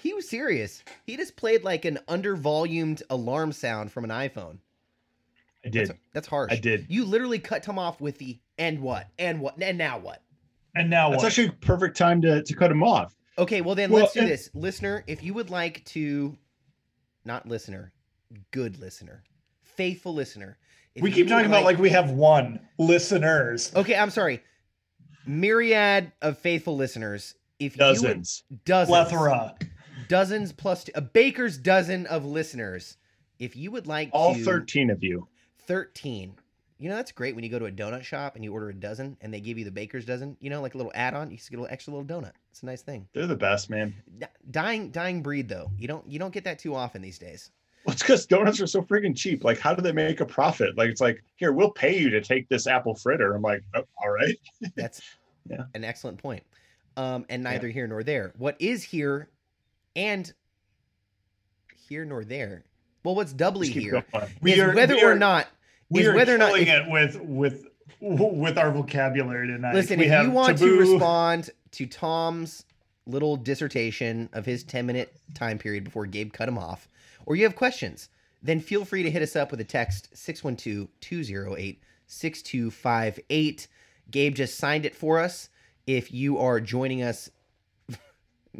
He 0.00 0.14
was 0.14 0.28
serious. 0.28 0.84
He 1.04 1.16
just 1.16 1.34
played 1.34 1.64
like 1.64 1.84
an 1.84 1.98
under-volumed 2.06 3.02
alarm 3.10 3.50
sound 3.50 3.90
from 3.90 4.04
an 4.04 4.10
iPhone. 4.10 4.58
I 5.68 5.70
did. 5.70 5.88
That's, 5.88 5.98
that's 6.14 6.26
harsh. 6.28 6.52
I 6.52 6.56
did. 6.56 6.86
You 6.88 7.04
literally 7.04 7.38
cut 7.38 7.62
Tom 7.62 7.78
off 7.78 8.00
with 8.00 8.18
the 8.18 8.38
and 8.58 8.80
what 8.80 9.08
and 9.18 9.40
what 9.40 9.60
and 9.62 9.78
now 9.78 9.98
what. 9.98 10.22
And 10.74 10.90
now 10.90 11.10
That's 11.10 11.22
what? 11.22 11.28
actually 11.28 11.50
perfect 11.50 11.96
time 11.96 12.20
to, 12.22 12.42
to 12.42 12.54
cut 12.54 12.70
him 12.70 12.82
off. 12.82 13.14
Okay, 13.38 13.60
well 13.60 13.74
then 13.74 13.90
Well, 13.90 14.02
let's 14.02 14.14
do 14.14 14.20
and- 14.20 14.28
this, 14.30 14.50
listener. 14.54 15.04
If 15.06 15.22
you 15.22 15.34
would 15.34 15.50
like 15.50 15.84
to, 15.86 16.36
not 17.24 17.46
listener, 17.46 17.92
good 18.50 18.78
listener, 18.78 19.22
faithful 19.62 20.14
listener. 20.14 20.58
if 20.94 21.02
we 21.02 21.10
keep 21.10 21.26
would 21.26 21.30
talking 21.30 21.46
about 21.46 21.64
like 21.64 21.78
we 21.78 21.90
have 21.90 22.10
one 22.10 22.60
listeners. 22.78 23.72
Okay, 23.74 23.94
I'm 23.96 24.10
sorry. 24.10 24.42
Myriad 25.26 26.12
of 26.22 26.38
faithful 26.38 26.76
listeners. 26.76 27.34
If 27.58 27.74
you 27.74 27.80
Dozens. 27.80 28.44
would, 28.50 28.64
dozens, 28.64 28.88
Plethora. 28.88 29.54
dozens 30.08 30.52
plus 30.52 30.84
two, 30.84 30.92
a 30.94 31.00
baker's 31.00 31.58
dozen 31.58 32.06
of 32.06 32.24
listeners. 32.24 32.96
If 33.38 33.56
you 33.56 33.70
would 33.72 33.86
like 33.86 34.10
All 34.12 34.34
to, 34.34 34.44
13 34.44 34.90
of 34.90 35.02
you. 35.02 35.28
13. 35.68 36.34
You 36.80 36.88
know, 36.88 36.96
that's 36.96 37.12
great 37.12 37.34
when 37.34 37.44
you 37.44 37.50
go 37.50 37.58
to 37.58 37.66
a 37.66 37.70
donut 37.72 38.02
shop 38.04 38.36
and 38.36 38.44
you 38.44 38.52
order 38.52 38.70
a 38.70 38.74
dozen 38.74 39.16
and 39.20 39.32
they 39.34 39.40
give 39.40 39.58
you 39.58 39.64
the 39.64 39.70
baker's 39.70 40.04
dozen, 40.04 40.36
you 40.40 40.48
know, 40.48 40.62
like 40.62 40.74
a 40.74 40.76
little 40.76 40.92
add 40.94 41.12
on. 41.14 41.30
You 41.30 41.36
just 41.36 41.50
get 41.50 41.58
a 41.58 41.62
little 41.62 41.72
extra 41.72 41.92
little 41.92 42.06
donut. 42.06 42.32
It's 42.50 42.62
a 42.62 42.66
nice 42.66 42.82
thing. 42.82 43.06
They're 43.12 43.26
the 43.26 43.36
best, 43.36 43.68
man. 43.68 43.94
D- 44.18 44.26
dying 44.50 44.90
dying 44.90 45.22
breed 45.22 45.48
though. 45.48 45.70
You 45.76 45.88
don't 45.88 46.08
you 46.08 46.18
don't 46.18 46.32
get 46.32 46.44
that 46.44 46.58
too 46.58 46.74
often 46.74 47.02
these 47.02 47.18
days. 47.18 47.50
Well, 47.84 47.92
it's 47.94 48.02
because 48.02 48.26
donuts 48.26 48.60
are 48.60 48.66
so 48.66 48.82
freaking 48.82 49.16
cheap. 49.16 49.44
Like, 49.44 49.58
how 49.58 49.74
do 49.74 49.82
they 49.82 49.92
make 49.92 50.20
a 50.20 50.26
profit? 50.26 50.76
Like, 50.76 50.90
it's 50.90 51.00
like, 51.00 51.22
here, 51.36 51.52
we'll 51.52 51.70
pay 51.70 51.96
you 51.98 52.10
to 52.10 52.20
take 52.20 52.48
this 52.48 52.66
apple 52.66 52.94
fritter. 52.94 53.34
I'm 53.34 53.40
like, 53.42 53.62
oh, 53.74 53.82
all 54.02 54.10
right. 54.10 54.36
That's 54.76 55.00
Yeah. 55.48 55.62
an 55.74 55.84
excellent 55.84 56.18
point. 56.18 56.42
Um, 56.96 57.24
and 57.28 57.42
neither 57.42 57.68
here 57.68 57.86
nor 57.86 58.02
there. 58.02 58.32
What 58.36 58.56
is 58.58 58.82
here 58.82 59.30
and 59.96 60.30
here 61.88 62.04
nor 62.04 62.24
there. 62.24 62.64
Well, 63.04 63.14
what's 63.14 63.32
doubly 63.32 63.68
here 63.68 64.04
whether 64.40 64.94
we 64.94 65.02
or 65.02 65.14
not 65.14 65.46
we 65.90 66.00
is 66.00 66.08
are 66.08 66.14
whether 66.14 66.34
or 66.34 66.38
not 66.38 66.58
if- 66.58 66.68
it 66.68 66.88
with 66.88 67.20
with 67.20 67.66
with 68.00 68.58
our 68.58 68.70
vocabulary 68.70 69.48
tonight. 69.48 69.74
Listen, 69.74 69.98
we 69.98 70.06
if 70.06 70.22
you 70.22 70.30
want 70.30 70.58
to 70.58 70.78
respond 70.78 71.50
to 71.72 71.86
Tom's 71.86 72.64
little 73.06 73.36
dissertation 73.36 74.28
of 74.32 74.44
his 74.46 74.62
10 74.62 74.86
minute 74.86 75.12
time 75.34 75.58
period 75.58 75.82
before 75.84 76.06
Gabe 76.06 76.32
cut 76.32 76.48
him 76.48 76.58
off, 76.58 76.88
or 77.26 77.34
you 77.34 77.44
have 77.44 77.56
questions, 77.56 78.08
then 78.42 78.60
feel 78.60 78.84
free 78.84 79.02
to 79.02 79.10
hit 79.10 79.22
us 79.22 79.34
up 79.34 79.50
with 79.50 79.60
a 79.60 79.64
text 79.64 80.16
612 80.16 80.88
208 81.00 81.82
6258. 82.06 83.66
Gabe 84.10 84.34
just 84.34 84.56
signed 84.56 84.86
it 84.86 84.94
for 84.94 85.18
us. 85.18 85.48
If 85.86 86.12
you 86.12 86.38
are 86.38 86.60
joining 86.60 87.02
us, 87.02 87.30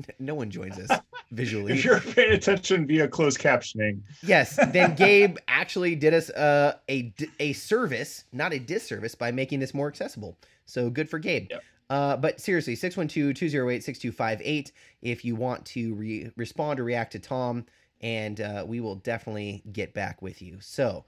no 0.19 0.35
one 0.35 0.51
joins 0.51 0.79
us 0.79 1.01
visually. 1.31 1.73
If 1.73 1.85
you're 1.85 2.01
paying 2.01 2.33
attention 2.33 2.87
via 2.87 3.09
closed 3.09 3.39
captioning, 3.39 4.01
Yes, 4.23 4.57
then 4.73 4.95
Gabe 4.97 5.37
actually 5.49 5.95
did 5.95 6.15
us 6.15 6.31
uh, 6.31 6.77
a 6.89 7.13
a 7.41 7.53
service, 7.55 8.25
not 8.33 8.53
a 8.53 8.59
disservice, 8.59 9.15
by 9.15 9.31
making 9.31 9.61
this 9.61 9.75
more 9.75 9.89
accessible. 9.89 10.37
So 10.67 10.91
good 10.91 11.09
for 11.09 11.19
Gabe. 11.19 11.49
Yep. 11.51 11.63
Uh, 11.91 12.17
but 12.19 12.39
seriously, 12.39 12.77
612-208-6258 12.77 14.73
if 15.01 15.25
you 15.25 15.35
want 15.35 15.65
to 15.65 15.95
re- 15.95 16.31
respond 16.37 16.79
or 16.79 16.85
react 16.85 17.13
to 17.13 17.19
Tom, 17.19 17.65
and 18.03 18.43
uh, 18.43 18.63
we 18.67 18.81
will 18.81 18.97
definitely 18.97 19.63
get 19.73 19.95
back 19.95 20.21
with 20.21 20.43
you. 20.43 20.59
So 20.61 21.07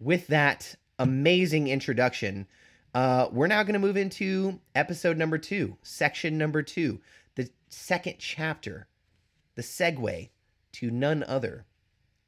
with 0.00 0.26
that 0.28 0.74
amazing 0.98 1.68
introduction, 1.68 2.46
uh, 2.94 3.28
we're 3.30 3.46
now 3.46 3.62
going 3.62 3.74
to 3.74 3.78
move 3.78 3.96
into 3.96 4.58
episode 4.74 5.16
number 5.16 5.38
two, 5.38 5.76
section 5.82 6.36
number 6.36 6.62
two, 6.62 7.00
the 7.34 7.50
second 7.68 8.16
chapter, 8.18 8.88
the 9.54 9.62
segue 9.62 10.30
to 10.72 10.90
none 10.90 11.22
other 11.24 11.66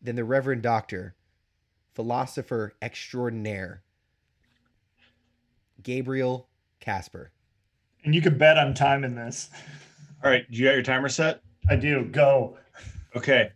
than 0.00 0.16
the 0.16 0.24
Reverend 0.24 0.62
Doctor, 0.62 1.14
philosopher 1.94 2.74
extraordinaire, 2.82 3.82
Gabriel 5.82 6.48
Casper. 6.80 7.30
and 8.04 8.14
you 8.14 8.20
can 8.20 8.36
bet 8.36 8.58
I'm 8.58 8.74
timing 8.74 9.14
this. 9.14 9.50
all 10.22 10.30
right, 10.30 10.44
you 10.50 10.64
got 10.64 10.72
your 10.74 10.82
timer 10.82 11.08
set? 11.08 11.40
I 11.68 11.76
do. 11.76 12.04
Go. 12.06 12.58
Okay. 13.16 13.50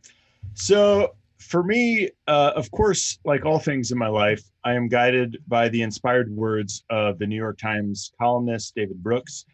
So 0.55 1.15
for 1.39 1.63
me, 1.63 2.11
uh, 2.27 2.53
of 2.57 2.71
course, 2.71 3.19
like 3.25 3.45
all 3.45 3.59
things 3.59 3.93
in 3.93 3.99
my 3.99 4.09
life, 4.09 4.43
I 4.65 4.75
am 4.75 4.89
guided 4.89 5.39
by 5.47 5.69
the 5.69 5.83
inspired 5.83 6.31
words 6.35 6.85
of 6.91 7.19
the 7.19 7.27
New 7.27 7.37
York 7.37 7.59
Times 7.59 8.13
columnist 8.19 8.75
David 8.75 9.03
Brooks. 9.03 9.45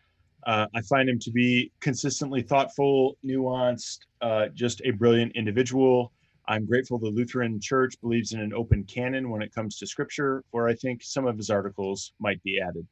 Uh, 0.46 0.66
I 0.74 0.82
find 0.82 1.08
him 1.08 1.18
to 1.20 1.30
be 1.30 1.72
consistently 1.80 2.42
thoughtful, 2.42 3.16
nuanced, 3.24 4.00
uh, 4.20 4.48
just 4.54 4.82
a 4.84 4.90
brilliant 4.90 5.32
individual. 5.34 6.12
I'm 6.46 6.66
grateful 6.66 6.98
the 6.98 7.08
Lutheran 7.08 7.58
Church 7.60 7.98
believes 8.02 8.32
in 8.32 8.40
an 8.40 8.52
open 8.52 8.84
canon 8.84 9.30
when 9.30 9.40
it 9.40 9.54
comes 9.54 9.78
to 9.78 9.86
scripture, 9.86 10.44
where 10.50 10.68
I 10.68 10.74
think 10.74 11.02
some 11.02 11.26
of 11.26 11.36
his 11.38 11.48
articles 11.48 12.12
might 12.18 12.42
be 12.42 12.60
added. 12.60 12.86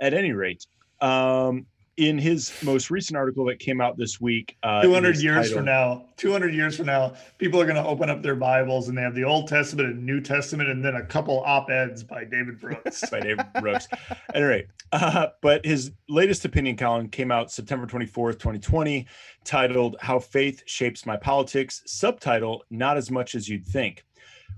At 0.00 0.12
any 0.12 0.32
rate, 0.32 0.66
um, 1.00 1.66
in 1.98 2.16
his 2.16 2.52
most 2.62 2.90
recent 2.90 3.16
article 3.16 3.44
that 3.46 3.58
came 3.58 3.80
out 3.80 3.98
this 3.98 4.20
week, 4.20 4.56
uh, 4.62 4.82
200 4.82 5.16
is 5.16 5.22
years 5.22 5.52
from 5.52 5.66
now, 5.66 6.06
200 6.16 6.54
years 6.54 6.76
from 6.76 6.86
now, 6.86 7.12
people 7.36 7.60
are 7.60 7.66
going 7.66 7.76
to 7.76 7.84
open 7.84 8.08
up 8.08 8.22
their 8.22 8.34
Bibles 8.34 8.88
and 8.88 8.96
they 8.96 9.02
have 9.02 9.14
the 9.14 9.24
Old 9.24 9.46
Testament 9.46 9.90
and 9.90 10.04
New 10.04 10.20
Testament 10.20 10.70
and 10.70 10.82
then 10.82 10.94
a 10.96 11.04
couple 11.04 11.40
op 11.40 11.70
eds 11.70 12.02
by 12.02 12.24
David 12.24 12.58
Brooks. 12.58 13.04
by 13.10 13.20
David 13.20 13.46
Brooks. 13.60 13.88
At 14.10 14.18
any 14.34 14.44
rate, 14.44 14.66
uh, 14.92 15.28
but 15.42 15.64
his 15.66 15.92
latest 16.08 16.44
opinion 16.46 16.76
column 16.76 17.08
came 17.08 17.30
out 17.30 17.52
September 17.52 17.86
24th, 17.86 18.38
2020, 18.38 19.06
titled 19.44 19.96
How 20.00 20.18
Faith 20.18 20.62
Shapes 20.66 21.04
My 21.04 21.16
Politics, 21.16 21.82
subtitle 21.86 22.64
Not 22.70 22.96
as 22.96 23.10
Much 23.10 23.34
as 23.34 23.48
You'd 23.48 23.66
Think, 23.66 24.04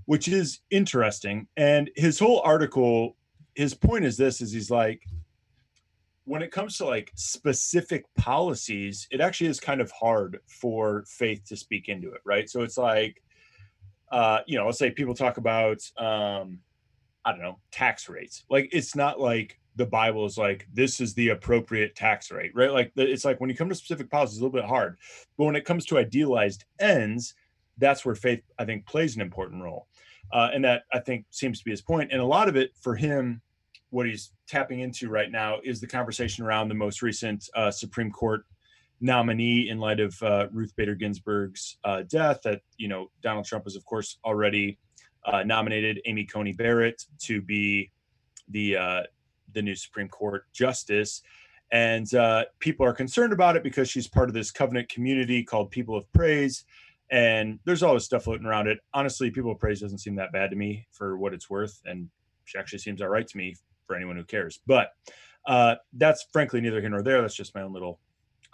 which 0.05 0.29
is 0.29 0.61
interesting. 0.71 1.47
And 1.57 1.91
his 1.97 2.17
whole 2.17 2.39
article, 2.45 3.17
his 3.55 3.73
point 3.73 4.05
is 4.05 4.15
this 4.15 4.39
is 4.39 4.53
he's 4.53 4.71
like, 4.71 5.01
when 6.25 6.41
it 6.41 6.51
comes 6.51 6.77
to 6.77 6.85
like 6.85 7.11
specific 7.15 8.05
policies, 8.17 9.07
it 9.11 9.21
actually 9.21 9.47
is 9.47 9.59
kind 9.59 9.79
of 9.79 9.91
hard 9.91 10.39
for 10.47 11.03
faith 11.07 11.43
to 11.45 11.55
speak 11.55 11.87
into 11.87 12.11
it, 12.11 12.21
right? 12.25 12.49
So 12.49 12.61
it's 12.61 12.77
like, 12.77 13.21
uh, 14.11 14.39
you 14.47 14.57
know, 14.57 14.65
let's 14.65 14.79
say 14.79 14.91
people 14.91 15.13
talk 15.13 15.37
about 15.37 15.79
um, 15.97 16.59
I 17.25 17.31
don't 17.31 17.41
know, 17.41 17.59
tax 17.71 18.07
rates. 18.07 18.43
Like 18.49 18.69
it's 18.71 18.95
not 18.95 19.19
like 19.19 19.59
the 19.75 19.85
Bible 19.85 20.25
is 20.25 20.37
like 20.37 20.67
this 20.73 21.01
is 21.01 21.13
the 21.13 21.29
appropriate 21.29 21.95
tax 21.95 22.31
rate, 22.31 22.51
right? 22.55 22.71
Like 22.71 22.91
it's 22.95 23.25
like 23.25 23.41
when 23.41 23.49
you 23.49 23.55
come 23.55 23.69
to 23.69 23.75
specific 23.75 24.09
policies, 24.09 24.39
a 24.39 24.43
little 24.43 24.57
bit 24.57 24.69
hard. 24.69 24.97
But 25.37 25.45
when 25.45 25.55
it 25.55 25.65
comes 25.65 25.85
to 25.87 25.97
idealized 25.97 26.65
ends, 26.79 27.33
that's 27.77 28.05
where 28.05 28.15
faith, 28.15 28.41
I 28.57 28.65
think, 28.65 28.85
plays 28.85 29.15
an 29.15 29.21
important 29.21 29.63
role. 29.63 29.87
Uh, 30.31 30.49
and 30.53 30.63
that 30.65 30.83
I 30.93 30.99
think 30.99 31.25
seems 31.29 31.59
to 31.59 31.65
be 31.65 31.71
his 31.71 31.81
point. 31.81 32.11
And 32.11 32.21
a 32.21 32.25
lot 32.25 32.47
of 32.47 32.55
it 32.55 32.71
for 32.79 32.95
him 32.95 33.41
what 33.95 34.05
he's 34.05 34.33
tapping 34.45 34.81
into 34.81 35.09
right 35.09 35.31
now 35.31 35.57
is 35.63 35.79
the 35.79 35.87
conversation 35.87 36.43
around 36.43 36.67
the 36.67 36.75
most 36.75 37.01
recent 37.01 37.49
uh, 37.55 37.71
Supreme 37.71 38.11
Court 38.11 38.41
nominee 38.99 39.69
in 39.69 39.79
light 39.79 40.01
of 40.01 40.21
uh, 40.21 40.47
Ruth 40.51 40.75
Bader 40.75 40.95
Ginsburg's 40.95 41.77
uh, 41.85 42.01
death. 42.01 42.41
That 42.43 42.59
you 42.75 42.89
know 42.89 43.09
Donald 43.23 43.45
Trump 43.45 43.63
has 43.63 43.77
of 43.77 43.85
course 43.85 44.17
already 44.25 44.77
uh, 45.23 45.43
nominated 45.43 46.01
Amy 46.07 46.25
Coney 46.25 46.51
Barrett 46.51 47.05
to 47.19 47.41
be 47.41 47.89
the 48.49 48.75
uh, 48.75 49.03
the 49.53 49.61
new 49.61 49.75
Supreme 49.75 50.09
Court 50.09 50.43
justice. 50.51 51.21
And 51.71 52.13
uh, 52.13 52.45
people 52.59 52.85
are 52.85 52.93
concerned 52.93 53.31
about 53.31 53.55
it 53.55 53.63
because 53.63 53.89
she's 53.89 54.09
part 54.09 54.27
of 54.27 54.33
this 54.33 54.51
covenant 54.51 54.89
community 54.89 55.41
called 55.41 55.71
People 55.71 55.95
of 55.95 56.11
Praise. 56.11 56.65
And 57.11 57.59
there's 57.63 57.81
all 57.81 57.93
this 57.93 58.03
stuff 58.03 58.25
floating 58.25 58.45
around 58.45 58.67
it. 58.67 58.79
Honestly, 58.93 59.31
People 59.31 59.51
of 59.51 59.59
Praise 59.59 59.79
doesn't 59.79 59.99
seem 59.99 60.15
that 60.15 60.33
bad 60.33 60.49
to 60.49 60.57
me 60.57 60.85
for 60.91 61.17
what 61.17 61.33
it's 61.33 61.49
worth. 61.49 61.81
And 61.85 62.09
she 62.43 62.57
actually 62.57 62.79
seems 62.79 63.01
all 63.01 63.07
right 63.07 63.25
to 63.25 63.37
me 63.37 63.55
for 63.87 63.95
anyone 63.95 64.15
who 64.15 64.23
cares. 64.23 64.59
But 64.65 64.91
uh, 65.45 65.75
that's 65.93 66.25
frankly 66.31 66.61
neither 66.61 66.81
here 66.81 66.89
nor 66.89 67.01
there. 67.01 67.21
That's 67.21 67.35
just 67.35 67.55
my 67.55 67.61
own 67.61 67.73
little 67.73 67.99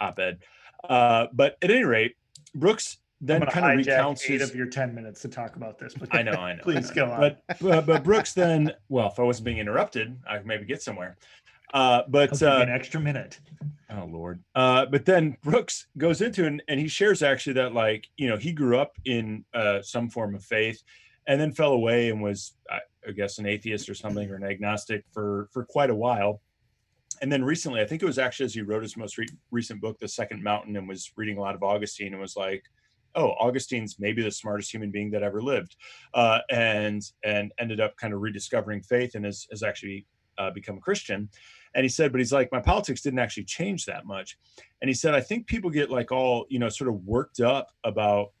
op 0.00 0.18
ed. 0.18 0.40
Uh, 0.88 1.26
but 1.32 1.56
at 1.62 1.70
any 1.70 1.84
rate, 1.84 2.16
Brooks 2.54 2.98
then 3.20 3.46
kind 3.46 3.80
of 3.80 3.86
recounts 3.86 4.28
eight 4.28 4.40
his, 4.40 4.50
of 4.50 4.56
your 4.56 4.66
10 4.66 4.94
minutes 4.94 5.22
to 5.22 5.28
talk 5.28 5.54
about 5.54 5.78
this. 5.78 5.94
But 5.94 6.12
I 6.14 6.22
know, 6.22 6.32
I 6.32 6.54
know. 6.56 6.62
please 6.62 6.90
I 6.90 6.94
go 6.94 7.10
on. 7.10 7.20
But, 7.20 7.42
but 7.60 7.86
but 7.86 8.04
Brooks 8.04 8.34
then, 8.34 8.72
well, 8.88 9.08
if 9.08 9.18
I 9.18 9.22
wasn't 9.22 9.44
being 9.44 9.58
interrupted, 9.58 10.18
I 10.28 10.38
could 10.38 10.46
maybe 10.46 10.64
get 10.64 10.82
somewhere. 10.82 11.16
Uh, 11.72 12.02
but 12.08 12.42
uh, 12.42 12.58
an 12.60 12.68
extra 12.68 13.00
minute. 13.00 13.38
oh 13.90 14.04
lord. 14.04 14.42
Uh, 14.54 14.86
but 14.86 15.06
then 15.06 15.36
Brooks 15.42 15.86
goes 15.96 16.20
into 16.20 16.46
and, 16.46 16.62
and 16.68 16.78
he 16.78 16.88
shares 16.88 17.22
actually 17.22 17.54
that 17.54 17.72
like 17.72 18.08
you 18.16 18.28
know 18.28 18.36
he 18.36 18.52
grew 18.52 18.76
up 18.78 18.92
in 19.04 19.44
uh, 19.54 19.80
some 19.80 20.10
form 20.10 20.34
of 20.34 20.44
faith, 20.44 20.82
and 21.26 21.40
then 21.40 21.52
fell 21.52 21.72
away 21.72 22.10
and 22.10 22.20
was 22.20 22.54
I, 23.06 23.12
guess 23.12 23.38
an 23.38 23.46
atheist 23.46 23.88
or 23.88 23.94
something 23.94 24.30
or 24.30 24.36
an 24.36 24.44
agnostic 24.44 25.04
for 25.12 25.48
for 25.52 25.64
quite 25.64 25.90
a 25.90 25.94
while. 25.94 26.40
And 27.20 27.30
then 27.30 27.44
recently, 27.44 27.80
I 27.80 27.86
think 27.86 28.02
it 28.02 28.06
was 28.06 28.18
actually 28.18 28.46
as 28.46 28.54
he 28.54 28.62
wrote 28.62 28.82
his 28.82 28.96
most 28.96 29.16
re- 29.16 29.28
recent 29.50 29.80
book, 29.80 29.98
The 29.98 30.08
Second 30.08 30.42
Mountain, 30.42 30.76
and 30.76 30.88
was 30.88 31.12
reading 31.16 31.38
a 31.38 31.40
lot 31.40 31.54
of 31.54 31.62
Augustine 31.62 32.12
and 32.12 32.20
was 32.20 32.36
like, 32.36 32.64
oh, 33.14 33.32
Augustine's 33.38 33.98
maybe 33.98 34.22
the 34.22 34.30
smartest 34.30 34.72
human 34.72 34.90
being 34.90 35.10
that 35.10 35.22
ever 35.22 35.42
lived, 35.42 35.76
uh, 36.14 36.40
and 36.50 37.02
and 37.24 37.52
ended 37.58 37.80
up 37.80 37.96
kind 37.96 38.14
of 38.14 38.20
rediscovering 38.20 38.82
faith 38.82 39.14
and 39.14 39.24
has 39.24 39.46
has 39.50 39.62
actually 39.62 40.06
uh, 40.38 40.50
become 40.50 40.78
a 40.78 40.80
Christian. 40.80 41.28
And 41.74 41.84
he 41.84 41.88
said, 41.88 42.12
but 42.12 42.20
he's 42.20 42.32
like, 42.32 42.52
my 42.52 42.60
politics 42.60 43.00
didn't 43.00 43.18
actually 43.18 43.44
change 43.44 43.86
that 43.86 44.04
much. 44.04 44.36
And 44.82 44.88
he 44.88 44.94
said, 44.94 45.14
I 45.14 45.20
think 45.20 45.46
people 45.46 45.70
get 45.70 45.90
like 45.90 46.12
all 46.12 46.46
you 46.48 46.58
know 46.58 46.68
sort 46.68 46.88
of 46.88 47.04
worked 47.04 47.40
up 47.40 47.68
about 47.84 48.32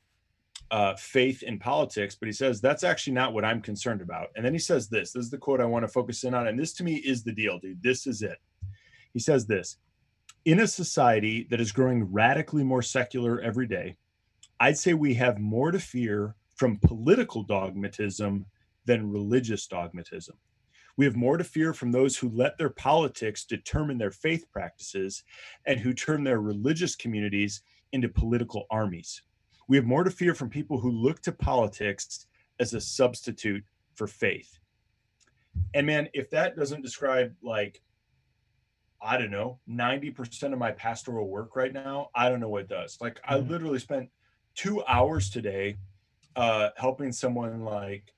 uh, 0.72 0.96
faith 0.96 1.42
in 1.42 1.58
politics, 1.58 2.16
but 2.18 2.26
he 2.26 2.32
says 2.32 2.60
that's 2.60 2.82
actually 2.82 3.12
not 3.12 3.34
what 3.34 3.44
I'm 3.44 3.60
concerned 3.60 4.00
about. 4.00 4.28
And 4.34 4.44
then 4.44 4.54
he 4.54 4.58
says 4.58 4.88
this. 4.88 5.12
This 5.12 5.24
is 5.26 5.30
the 5.30 5.36
quote 5.36 5.60
I 5.60 5.66
want 5.66 5.84
to 5.84 5.88
focus 5.88 6.24
in 6.24 6.32
on, 6.32 6.48
and 6.48 6.58
this 6.58 6.72
to 6.74 6.84
me 6.84 6.96
is 6.96 7.22
the 7.22 7.32
deal, 7.32 7.58
dude. 7.58 7.82
This 7.82 8.06
is 8.06 8.22
it. 8.22 8.38
He 9.12 9.20
says 9.20 9.46
this. 9.46 9.76
In 10.46 10.60
a 10.60 10.66
society 10.66 11.46
that 11.50 11.60
is 11.60 11.70
growing 11.70 12.10
radically 12.10 12.64
more 12.64 12.82
secular 12.82 13.40
every 13.42 13.66
day, 13.66 13.96
I'd 14.58 14.78
say 14.78 14.94
we 14.94 15.12
have 15.14 15.38
more 15.38 15.70
to 15.70 15.78
fear 15.78 16.36
from 16.56 16.78
political 16.78 17.42
dogmatism 17.42 18.46
than 18.86 19.12
religious 19.12 19.66
dogmatism. 19.66 20.36
We 20.96 21.04
have 21.04 21.16
more 21.16 21.36
to 21.36 21.44
fear 21.44 21.74
from 21.74 21.92
those 21.92 22.16
who 22.16 22.30
let 22.30 22.56
their 22.56 22.70
politics 22.70 23.44
determine 23.44 23.98
their 23.98 24.10
faith 24.10 24.46
practices 24.50 25.22
and 25.66 25.78
who 25.78 25.92
turn 25.92 26.24
their 26.24 26.40
religious 26.40 26.96
communities 26.96 27.62
into 27.92 28.08
political 28.08 28.66
armies. 28.70 29.22
We 29.72 29.78
have 29.78 29.86
more 29.86 30.04
to 30.04 30.10
fear 30.10 30.34
from 30.34 30.50
people 30.50 30.78
who 30.78 30.90
look 30.90 31.22
to 31.22 31.32
politics 31.32 32.26
as 32.60 32.74
a 32.74 32.80
substitute 32.80 33.64
for 33.94 34.06
faith. 34.06 34.58
And 35.72 35.86
man, 35.86 36.10
if 36.12 36.28
that 36.28 36.56
doesn't 36.56 36.82
describe 36.82 37.34
like, 37.42 37.80
I 39.00 39.16
don't 39.16 39.30
know, 39.30 39.60
90% 39.66 40.52
of 40.52 40.58
my 40.58 40.72
pastoral 40.72 41.26
work 41.26 41.56
right 41.56 41.72
now, 41.72 42.10
I 42.14 42.28
don't 42.28 42.38
know 42.38 42.50
what 42.50 42.68
does. 42.68 42.98
Like, 43.00 43.18
I 43.24 43.38
Mhm. 43.38 43.48
literally 43.48 43.78
spent 43.78 44.10
two 44.54 44.84
hours 44.84 45.30
today 45.30 45.78
uh 46.36 46.68
helping 46.76 47.10
someone 47.10 47.64
like 47.64 48.12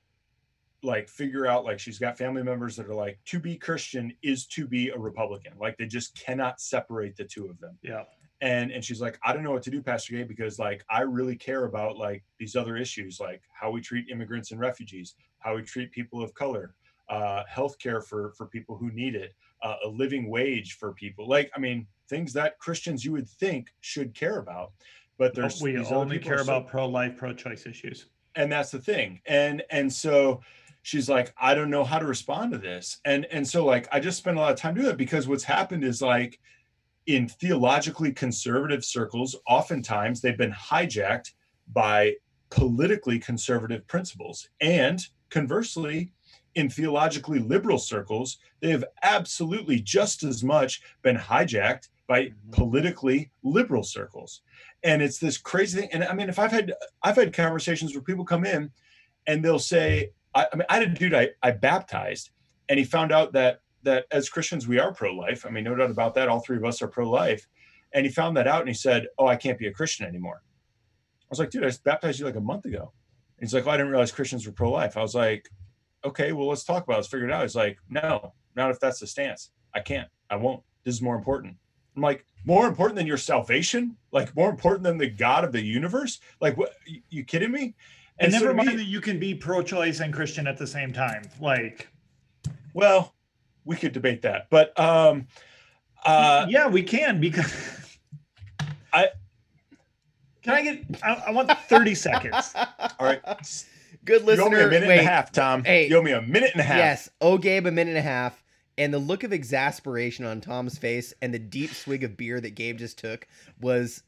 like 0.83 1.09
figure 1.09 1.47
out 1.47 1.65
like 1.65 1.79
she's 1.79 2.01
got 2.01 2.19
family 2.19 2.43
members 2.43 2.75
that 2.75 2.87
are 2.87 2.95
like 2.95 3.19
to 3.25 3.41
be 3.41 3.57
christian 3.57 4.13
is 4.23 4.47
to 4.47 4.69
be 4.69 4.91
a 4.91 4.99
republican 4.99 5.53
like 5.59 5.77
they 5.79 5.87
just 5.87 6.15
cannot 6.17 6.61
separate 6.61 7.17
the 7.17 7.25
two 7.25 7.49
of 7.49 7.59
them 7.59 7.77
Yeah. 7.83 8.05
And 8.41 8.71
and 8.71 8.85
she's 8.85 9.01
like 9.01 9.19
i 9.25 9.33
don't 9.33 9.43
know 9.43 9.53
what 9.53 9.63
to 9.63 9.71
do 9.71 9.81
pastor 9.83 10.15
gay 10.15 10.23
because 10.23 10.59
like 10.59 10.85
i 10.91 11.01
really 11.01 11.37
care 11.37 11.65
about 11.65 11.97
like 11.97 12.25
these 12.39 12.57
other 12.57 12.77
issues 12.77 13.21
like 13.21 13.43
how 13.53 13.71
we 13.71 13.81
treat 13.81 14.09
immigrants 14.11 14.51
and 14.51 14.61
refugees 14.61 15.15
how 15.39 15.55
we 15.55 15.63
treat 15.63 15.91
people 15.93 16.23
of 16.23 16.35
color 16.35 16.75
uh 17.11 17.43
healthcare 17.53 18.05
for 18.05 18.33
for 18.37 18.47
people 18.47 18.77
who 18.77 18.91
need 18.91 19.15
it 19.15 19.35
uh, 19.63 19.77
a 19.85 19.89
living 19.89 20.29
wage 20.29 20.75
for 20.75 20.93
people. 20.93 21.27
Like 21.27 21.51
i 21.57 21.59
mean 21.59 21.87
things 22.09 22.33
that 22.35 22.59
christians 22.59 23.05
you 23.05 23.13
would 23.13 23.29
think 23.29 23.69
should 23.81 24.15
care 24.15 24.39
about 24.39 24.73
but 25.17 25.35
there's 25.35 25.61
we 25.61 25.77
only 25.79 26.19
care 26.19 26.39
so- 26.39 26.45
about 26.45 26.67
pro-life, 26.67 27.17
pro-choice 27.17 27.67
issues. 27.67 28.07
and 28.35 28.51
that's 28.51 28.71
the 28.71 28.79
thing. 28.79 29.21
And 29.27 29.63
and 29.71 29.93
so 29.93 30.41
she's 30.83 31.09
like 31.09 31.33
i 31.39 31.55
don't 31.55 31.71
know 31.71 31.85
how 31.85 31.99
to 31.99 32.07
respond 32.07 32.53
to 32.53 32.59
this. 32.59 32.99
And 33.05 33.27
and 33.27 33.47
so 33.47 33.65
like 33.65 33.89
i 33.93 34.01
just 34.01 34.19
spent 34.19 34.37
a 34.37 34.41
lot 34.41 34.53
of 34.53 34.59
time 34.59 34.75
doing 34.75 34.89
it 34.89 34.97
because 34.97 35.29
what's 35.29 35.45
happened 35.45 35.85
is 35.85 36.03
like 36.03 36.39
in 37.07 37.29
theologically 37.29 38.13
conservative 38.13 38.85
circles 38.85 39.37
oftentimes 39.47 40.21
they've 40.21 40.39
been 40.39 40.53
hijacked 40.53 41.33
by 41.73 42.15
politically 42.51 43.19
conservative 43.19 43.87
principles. 43.87 44.49
And 44.61 45.01
conversely 45.31 46.13
in 46.55 46.71
theologically 46.71 47.41
liberal 47.41 47.79
circles 47.79 48.39
they 48.61 48.71
have 48.71 48.85
absolutely 49.03 49.81
just 49.81 50.23
as 50.23 50.45
much 50.45 50.83
been 51.03 51.17
hijacked 51.17 51.89
by 52.07 52.27
Mhm. 52.27 52.35
politically 52.53 53.31
liberal 53.43 53.83
circles. 53.83 54.43
And 54.83 55.03
it's 55.03 55.19
this 55.19 55.37
crazy 55.39 55.81
thing. 55.81 55.91
And 55.93 56.05
i 56.05 56.13
mean 56.15 56.29
if 56.29 56.39
i've 56.39 56.53
had 56.53 56.73
i've 57.03 57.17
had 57.17 57.33
conversations 57.33 57.93
where 57.95 58.03
people 58.03 58.25
come 58.25 58.45
in 58.45 58.71
and 59.27 59.45
they'll 59.45 59.59
say 59.59 60.11
i, 60.35 60.47
I 60.53 60.57
mean 60.57 60.67
i 60.69 60.75
had 60.75 60.83
a 60.85 60.87
dude 60.87 61.15
I, 61.15 61.31
I 61.43 61.51
baptized 61.51 62.31
and 62.69 62.79
he 62.79 62.85
found 62.85 63.11
out 63.13 63.33
that 63.33 63.61
that 63.85 64.07
as 64.11 64.29
christians 64.29 64.67
we 64.67 64.79
are 64.79 64.93
pro-life. 64.93 65.47
I 65.47 65.51
mean 65.51 65.65
no 65.65 65.75
doubt 65.75 65.91
about 65.91 66.15
that. 66.15 66.29
All 66.29 66.41
three 66.41 66.57
of 66.57 66.65
us 66.65 66.83
are 66.83 66.89
pro-life. 66.89 67.47
And 67.93 68.05
he 68.05 68.11
found 68.11 68.37
that 68.37 68.49
out 68.49 68.61
and 68.61 68.69
he 68.69 68.75
said 68.75 69.07
oh 69.19 69.27
i 69.27 69.37
can't 69.37 69.59
be 69.59 69.69
a 69.69 69.73
christian 69.73 70.07
anymore. 70.07 70.43
I 71.23 71.27
was 71.31 71.39
like 71.39 71.51
dude 71.51 71.65
i 71.65 71.71
baptized 71.85 72.19
you 72.19 72.27
like 72.27 72.37
a 72.37 72.41
month 72.41 72.65
ago. 72.65 72.93
And 73.39 73.47
he's 73.47 73.55
like 73.55 73.67
oh, 73.67 73.71
i 73.71 73.77
didn't 73.77 73.93
realize 73.93 74.13
christians 74.13 74.47
were 74.47 74.53
pro-life. 74.53 74.97
I 74.97 75.03
was 75.03 75.15
like 75.15 75.49
okay 76.05 76.33
well 76.33 76.49
let's 76.49 76.65
talk 76.65 76.85
about 76.85 76.95
it. 76.95 76.97
Let's 76.99 77.09
figure 77.09 77.29
it 77.29 77.33
out. 77.33 77.43
He's 77.43 77.57
like 77.57 77.79
no 77.89 78.35
not 78.57 78.71
if 78.71 78.81
that's 78.81 79.01
the 79.01 79.07
stance. 79.07 79.51
I 79.75 79.81
can't. 79.81 80.09
I 80.31 80.37
won't. 80.37 80.63
This 80.85 80.95
is 80.95 81.03
more 81.03 81.17
important. 81.17 81.57
I'm 81.97 82.03
like 82.03 82.25
more 82.45 82.67
important 82.67 82.97
than 82.97 83.07
your 83.07 83.17
salvation? 83.17 83.97
Like 84.13 84.35
more 84.37 84.51
important 84.51 84.85
than 84.85 84.99
the 84.99 85.09
god 85.09 85.45
of 85.45 85.53
the 85.53 85.63
universe? 85.63 86.21
Like 86.41 86.57
what 86.57 86.75
you, 87.09 87.25
kidding 87.25 87.51
me? 87.51 87.75
And, 88.19 88.33
so 88.33 88.39
never 88.39 88.55
me- 88.55 88.65
mind 88.65 88.79
that 88.79 88.85
you 88.85 89.01
can 89.01 89.19
be 89.19 89.35
pro-choice 89.35 90.01
and 90.01 90.13
Christian 90.13 90.47
at 90.47 90.59
the 90.59 90.67
same 90.67 90.93
time. 90.93 91.23
Like, 91.41 91.89
well 92.75 93.14
we 93.65 93.77
could 93.77 93.93
debate 93.93 94.23
that 94.23 94.49
but 94.51 94.79
um 94.79 95.27
uh 96.05 96.47
yeah, 96.51 96.69
we 96.69 96.83
can 96.83 97.21
because 97.21 97.97
I- 98.93 99.09
can 100.43 100.53
I 100.53 100.63
get? 100.63 100.85
I, 101.03 101.25
I 101.29 101.31
want 101.31 101.51
thirty 101.69 101.95
seconds. 101.95 102.53
all 102.99 103.07
right 103.07 103.23
Good 104.05 104.21
you 104.21 104.27
owe 104.43 104.51
me 104.51 104.57
listener. 104.57 104.67
a 104.67 104.71
minute 104.71 104.89
Wait, 104.89 104.99
and 104.99 105.07
a 105.09 105.11
half 105.11 105.33
tom 105.33 105.65
Hey. 105.65 105.89
you 105.89 105.97
owe 105.97 106.03
me 106.03 106.13
a 106.13 106.21
minute 106.21 106.51
and 106.53 106.61
a 106.61 106.65
half 106.65 106.77
Yes. 106.77 107.09
Oh, 107.23 107.39
Gabe, 107.39 107.67
a 107.67 107.71
minute 107.71 107.91
and 107.97 107.99
a 107.99 108.03
half. 108.03 108.43
And 108.77 108.93
the 108.93 108.99
look 108.99 109.23
of 109.25 109.33
exasperation 109.33 110.27
on 110.27 110.41
Tom's 110.43 110.77
face 110.77 111.15
and 111.23 111.33
the 111.33 111.39
deep 111.39 111.71
swig 111.73 112.05
of 112.05 112.17
beer 112.17 112.41
that 112.41 112.55
Gabe 112.57 112.77
just 112.77 112.99
took 112.99 113.27
was 113.61 114.03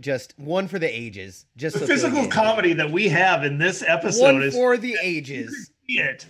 just 0.00 0.38
one 0.38 0.68
for 0.68 0.78
the 0.78 0.86
ages. 0.86 1.46
Just 1.56 1.74
The 1.74 1.80
so 1.80 1.86
physical 1.88 2.28
comedy 2.28 2.74
that 2.74 2.90
we 2.92 3.08
have 3.08 3.44
in 3.44 3.58
this 3.58 3.82
episode 3.84 4.34
One 4.34 4.42
is 4.44 4.54
for 4.54 4.76
the 4.76 4.96
ages. 5.02 5.70
it. 5.88 6.26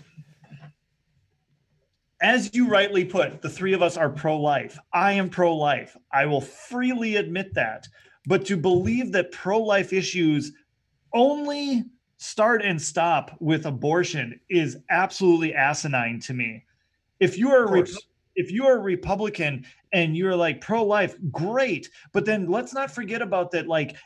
As 2.23 2.55
you 2.55 2.69
rightly 2.69 3.05
put, 3.05 3.41
the 3.41 3.49
three 3.49 3.73
of 3.73 3.83
us 3.83 3.97
are 3.97 4.11
pro 4.11 4.39
life. 4.39 4.79
I 4.93 5.13
am 5.13 5.31
pro 5.31 5.57
life. 5.57 5.97
I 6.13 6.27
will 6.27 6.41
freely 6.41 7.17
admit 7.17 7.55
that. 7.55 7.89
But 8.27 8.45
to 8.47 8.57
believe 8.57 9.13
that 9.13 9.33
pro 9.33 9.59
life 9.59 9.93
issues 9.93 10.53
only 11.15 11.85
start 12.19 12.63
and 12.63 12.81
stop 12.81 13.35
with 13.41 13.65
abortion 13.65 14.39
is 14.51 14.77
absolutely 14.91 15.55
asinine 15.55 16.21
to 16.21 16.35
me. 16.35 16.63
If 17.19 17.39
you 17.39 17.51
are 17.51 17.75
a 17.75 17.87
if 18.37 18.51
you 18.51 18.67
are 18.67 18.77
a 18.77 18.81
Republican 18.81 19.67
and 19.93 20.17
you're 20.17 20.37
like 20.37 20.61
pro 20.61 20.85
life, 20.85 21.17
great. 21.31 21.91
But 22.13 22.25
then 22.25 22.47
let's 22.49 22.73
not 22.73 22.91
forget 22.91 23.23
about 23.23 23.51
that. 23.53 23.67
Like, 23.67 23.97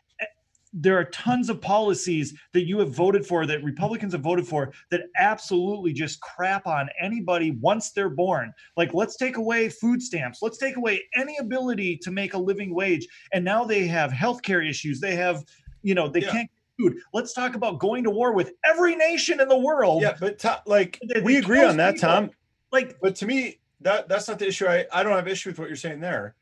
there 0.76 0.98
are 0.98 1.04
tons 1.04 1.48
of 1.48 1.60
policies 1.60 2.34
that 2.52 2.64
you 2.66 2.78
have 2.80 2.92
voted 2.92 3.24
for, 3.24 3.46
that 3.46 3.62
Republicans 3.62 4.12
have 4.12 4.22
voted 4.22 4.46
for, 4.46 4.72
that 4.90 5.02
absolutely 5.16 5.92
just 5.92 6.20
crap 6.20 6.66
on 6.66 6.88
anybody 7.00 7.52
once 7.60 7.92
they're 7.92 8.10
born. 8.10 8.52
Like, 8.76 8.92
let's 8.92 9.16
take 9.16 9.36
away 9.36 9.68
food 9.68 10.02
stamps. 10.02 10.40
Let's 10.42 10.58
take 10.58 10.76
away 10.76 11.02
any 11.14 11.36
ability 11.38 11.96
to 11.98 12.10
make 12.10 12.34
a 12.34 12.38
living 12.38 12.74
wage. 12.74 13.06
And 13.32 13.44
now 13.44 13.64
they 13.64 13.86
have 13.86 14.10
healthcare 14.10 14.68
issues. 14.68 15.00
They 15.00 15.14
have, 15.14 15.44
you 15.82 15.94
know, 15.94 16.08
they 16.08 16.22
Yeah. 16.22 16.32
can't 16.32 16.50
get 16.50 16.84
food. 16.92 16.98
Let's 17.12 17.32
talk 17.32 17.54
about 17.54 17.78
going 17.78 18.02
to 18.02 18.10
war 18.10 18.32
with 18.34 18.52
every 18.64 18.96
nation 18.96 19.40
in 19.40 19.46
the 19.48 19.58
world. 19.58 20.02
yeah 20.02 20.16
but 20.18 20.40
to, 20.40 20.60
like 20.66 20.98
They- 21.08 21.20
we 21.20 21.34
they 21.34 21.38
agree 21.38 21.62
on 21.64 21.76
that 21.76 21.94
people. 21.94 22.08
tom 22.08 22.30
Like, 22.72 22.96
but 23.00 23.14
to 23.16 23.26
me 23.26 23.60
that 23.80 24.08
that's 24.08 24.26
not 24.26 24.40
the 24.40 24.48
issue. 24.48 24.66
I, 24.66 24.86
I 24.92 25.04
don't 25.04 25.12
have 25.12 25.28
issue 25.28 25.50
with 25.50 25.58
what 25.60 25.68
you're 25.68 25.76
saying 25.76 26.00
there, 26.00 26.34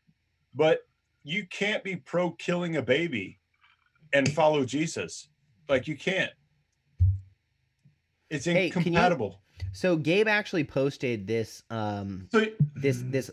but 0.54 0.80
you 1.22 1.46
can't 1.48 1.84
be 1.84 1.96
pro 1.96 2.30
killing 2.30 2.76
a 2.76 2.82
baby 2.82 3.38
and 4.12 4.30
follow 4.32 4.64
Jesus. 4.64 5.28
Like 5.68 5.86
you 5.88 5.96
can't. 5.96 6.30
It's 8.30 8.44
Hey, 8.44 8.70
can 8.70 8.82
you- 8.82 8.86
incompatible. 8.88 9.40
So 9.72 9.96
Gabe 9.96 10.28
actually 10.28 10.64
posted 10.64 11.26
this 11.26 11.62
um 11.70 12.28
So 12.32 12.46
this 12.74 13.02
this 13.06 13.30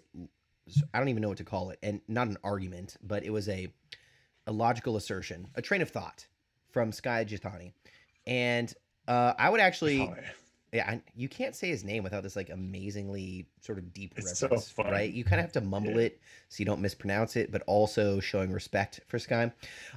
I 0.94 1.00
don't 1.00 1.10
even 1.10 1.22
know 1.22 1.30
what 1.30 1.38
to 1.40 1.44
call 1.44 1.72
it, 1.72 1.80
and 1.82 2.02
not 2.08 2.28
an 2.28 2.38
argument, 2.44 2.98
but 3.02 3.24
it 3.24 3.32
was 3.32 3.50
a 3.50 3.68
a 4.48 4.52
logical 4.52 4.96
assertion, 4.98 5.48
a 5.56 5.62
train 5.62 5.82
of 5.82 5.90
thought 5.90 6.28
from 6.72 6.92
Skye 6.92 7.26
Jethani, 7.26 7.74
and 8.28 8.74
uh, 9.08 9.34
I 9.40 9.50
would 9.50 9.60
actually, 9.60 10.02
Oh, 10.02 10.16
yeah, 10.72 10.90
I, 10.90 11.02
you 11.16 11.28
can't 11.28 11.56
say 11.56 11.70
his 11.70 11.84
name 11.84 12.04
without 12.04 12.22
this 12.24 12.36
like 12.36 12.50
amazingly 12.50 13.48
sort 13.62 13.78
of 13.78 13.94
deep 13.94 14.14
It's 14.18 14.38
so 14.38 14.48
reverence, 14.48 14.74
right? 14.78 15.12
You 15.12 15.24
kind 15.24 15.40
of 15.40 15.46
have 15.46 15.52
to 15.54 15.62
mumble 15.62 15.92
Yeah. 15.92 16.08
it 16.08 16.22
so 16.50 16.60
you 16.60 16.66
don't 16.66 16.82
mispronounce 16.82 17.36
it, 17.36 17.52
but 17.52 17.64
also 17.66 18.20
showing 18.20 18.52
respect 18.52 19.00
for 19.08 19.18
Skye. 19.18 19.52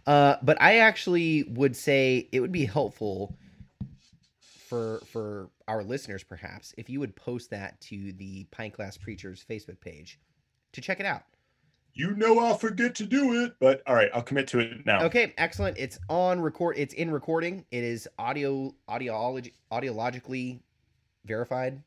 Uh, 0.07 0.37
but 0.43 0.61
I 0.61 0.79
actually 0.79 1.45
would 1.45 1.77
say 1.77 2.29
it 2.33 2.41
would 2.41 2.53
be 2.53 2.65
helpful 2.65 3.37
for 4.41 5.01
for 5.07 5.51
our 5.69 5.83
listeners 5.85 6.23
perhaps 6.25 6.75
if 6.79 6.89
you 6.89 6.99
would 6.99 7.15
post 7.15 7.51
that 7.51 7.79
to 7.83 8.13
the 8.13 8.45
Pint 8.51 8.73
Class 8.73 8.97
Preachers 8.97 9.45
Facebook 9.49 9.81
page 9.81 10.19
to 10.73 10.81
check 10.81 10.99
it 11.01 11.07
out. 11.07 11.23
You 11.95 12.15
know 12.17 12.39
I'll 12.39 12.57
forget 12.57 12.95
to 12.97 13.05
do 13.07 13.43
it, 13.45 13.55
but 13.61 13.83
all 13.87 13.95
right, 13.95 14.11
I'll 14.15 14.23
commit 14.23 14.47
to 14.49 14.61
it 14.61 14.87
now. 14.87 15.03
Okay, 15.05 15.35
excellent. 15.39 15.77
It's 15.79 15.99
on 16.09 16.41
record. 16.41 16.77
It's 16.79 16.95
in 16.95 17.11
recording. 17.11 17.65
It 17.71 17.85
is 17.85 18.09
audio 18.19 18.75
audiology 18.89 19.53
audiologically 19.71 20.61
verified. 21.25 21.83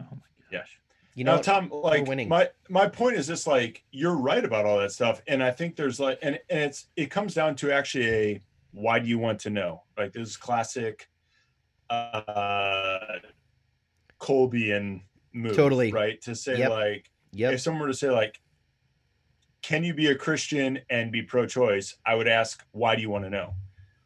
oh 0.00 0.04
my 0.10 0.16
Yes. 0.50 0.68
You 1.14 1.24
now, 1.24 1.36
know, 1.36 1.42
Tom, 1.42 1.70
like 1.70 2.06
winning. 2.06 2.28
my 2.28 2.48
my 2.68 2.88
point 2.88 3.16
is 3.16 3.26
just 3.26 3.46
like 3.46 3.84
you're 3.90 4.16
right 4.16 4.44
about 4.44 4.64
all 4.64 4.78
that 4.78 4.92
stuff, 4.92 5.20
and 5.26 5.42
I 5.42 5.50
think 5.50 5.76
there's 5.76 6.00
like, 6.00 6.18
and, 6.22 6.38
and 6.48 6.60
it's 6.60 6.86
it 6.96 7.10
comes 7.10 7.34
down 7.34 7.56
to 7.56 7.72
actually 7.72 8.08
a 8.08 8.42
why 8.72 8.98
do 9.00 9.08
you 9.08 9.18
want 9.18 9.40
to 9.40 9.50
know? 9.50 9.82
Like 9.98 10.12
this 10.12 10.28
is 10.28 10.36
classic, 10.36 11.08
uh, 11.90 13.18
Colbyan 14.20 15.02
move, 15.32 15.56
Totally. 15.56 15.92
right? 15.92 16.20
To 16.22 16.34
say 16.34 16.58
Yep. 16.58 16.70
like 16.70 17.10
yep. 17.32 17.54
if 17.54 17.60
someone 17.60 17.82
were 17.82 17.88
to 17.88 17.94
say 17.94 18.10
like, 18.10 18.40
can 19.70 19.84
you 19.84 19.94
be 19.94 20.08
a 20.08 20.16
Christian 20.16 20.80
and 20.90 21.12
be 21.12 21.22
pro-choice? 21.22 21.96
I 22.04 22.16
would 22.16 22.26
ask, 22.26 22.64
why 22.72 22.96
do 22.96 23.02
you 23.02 23.08
want 23.08 23.22
to 23.22 23.30
know? 23.30 23.54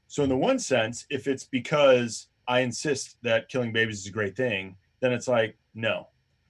So 0.08 0.22
in 0.22 0.28
the 0.28 0.36
one 0.36 0.58
sense, 0.58 1.06
if 1.08 1.26
it's 1.26 1.44
because 1.44 2.26
I 2.46 2.60
insist 2.60 3.16
that 3.22 3.48
killing 3.48 3.72
babies 3.72 4.00
is 4.00 4.06
a 4.06 4.10
great 4.10 4.36
thing, 4.36 4.76
then 5.00 5.10
it's 5.10 5.26
like, 5.26 5.56
no. 5.74 6.08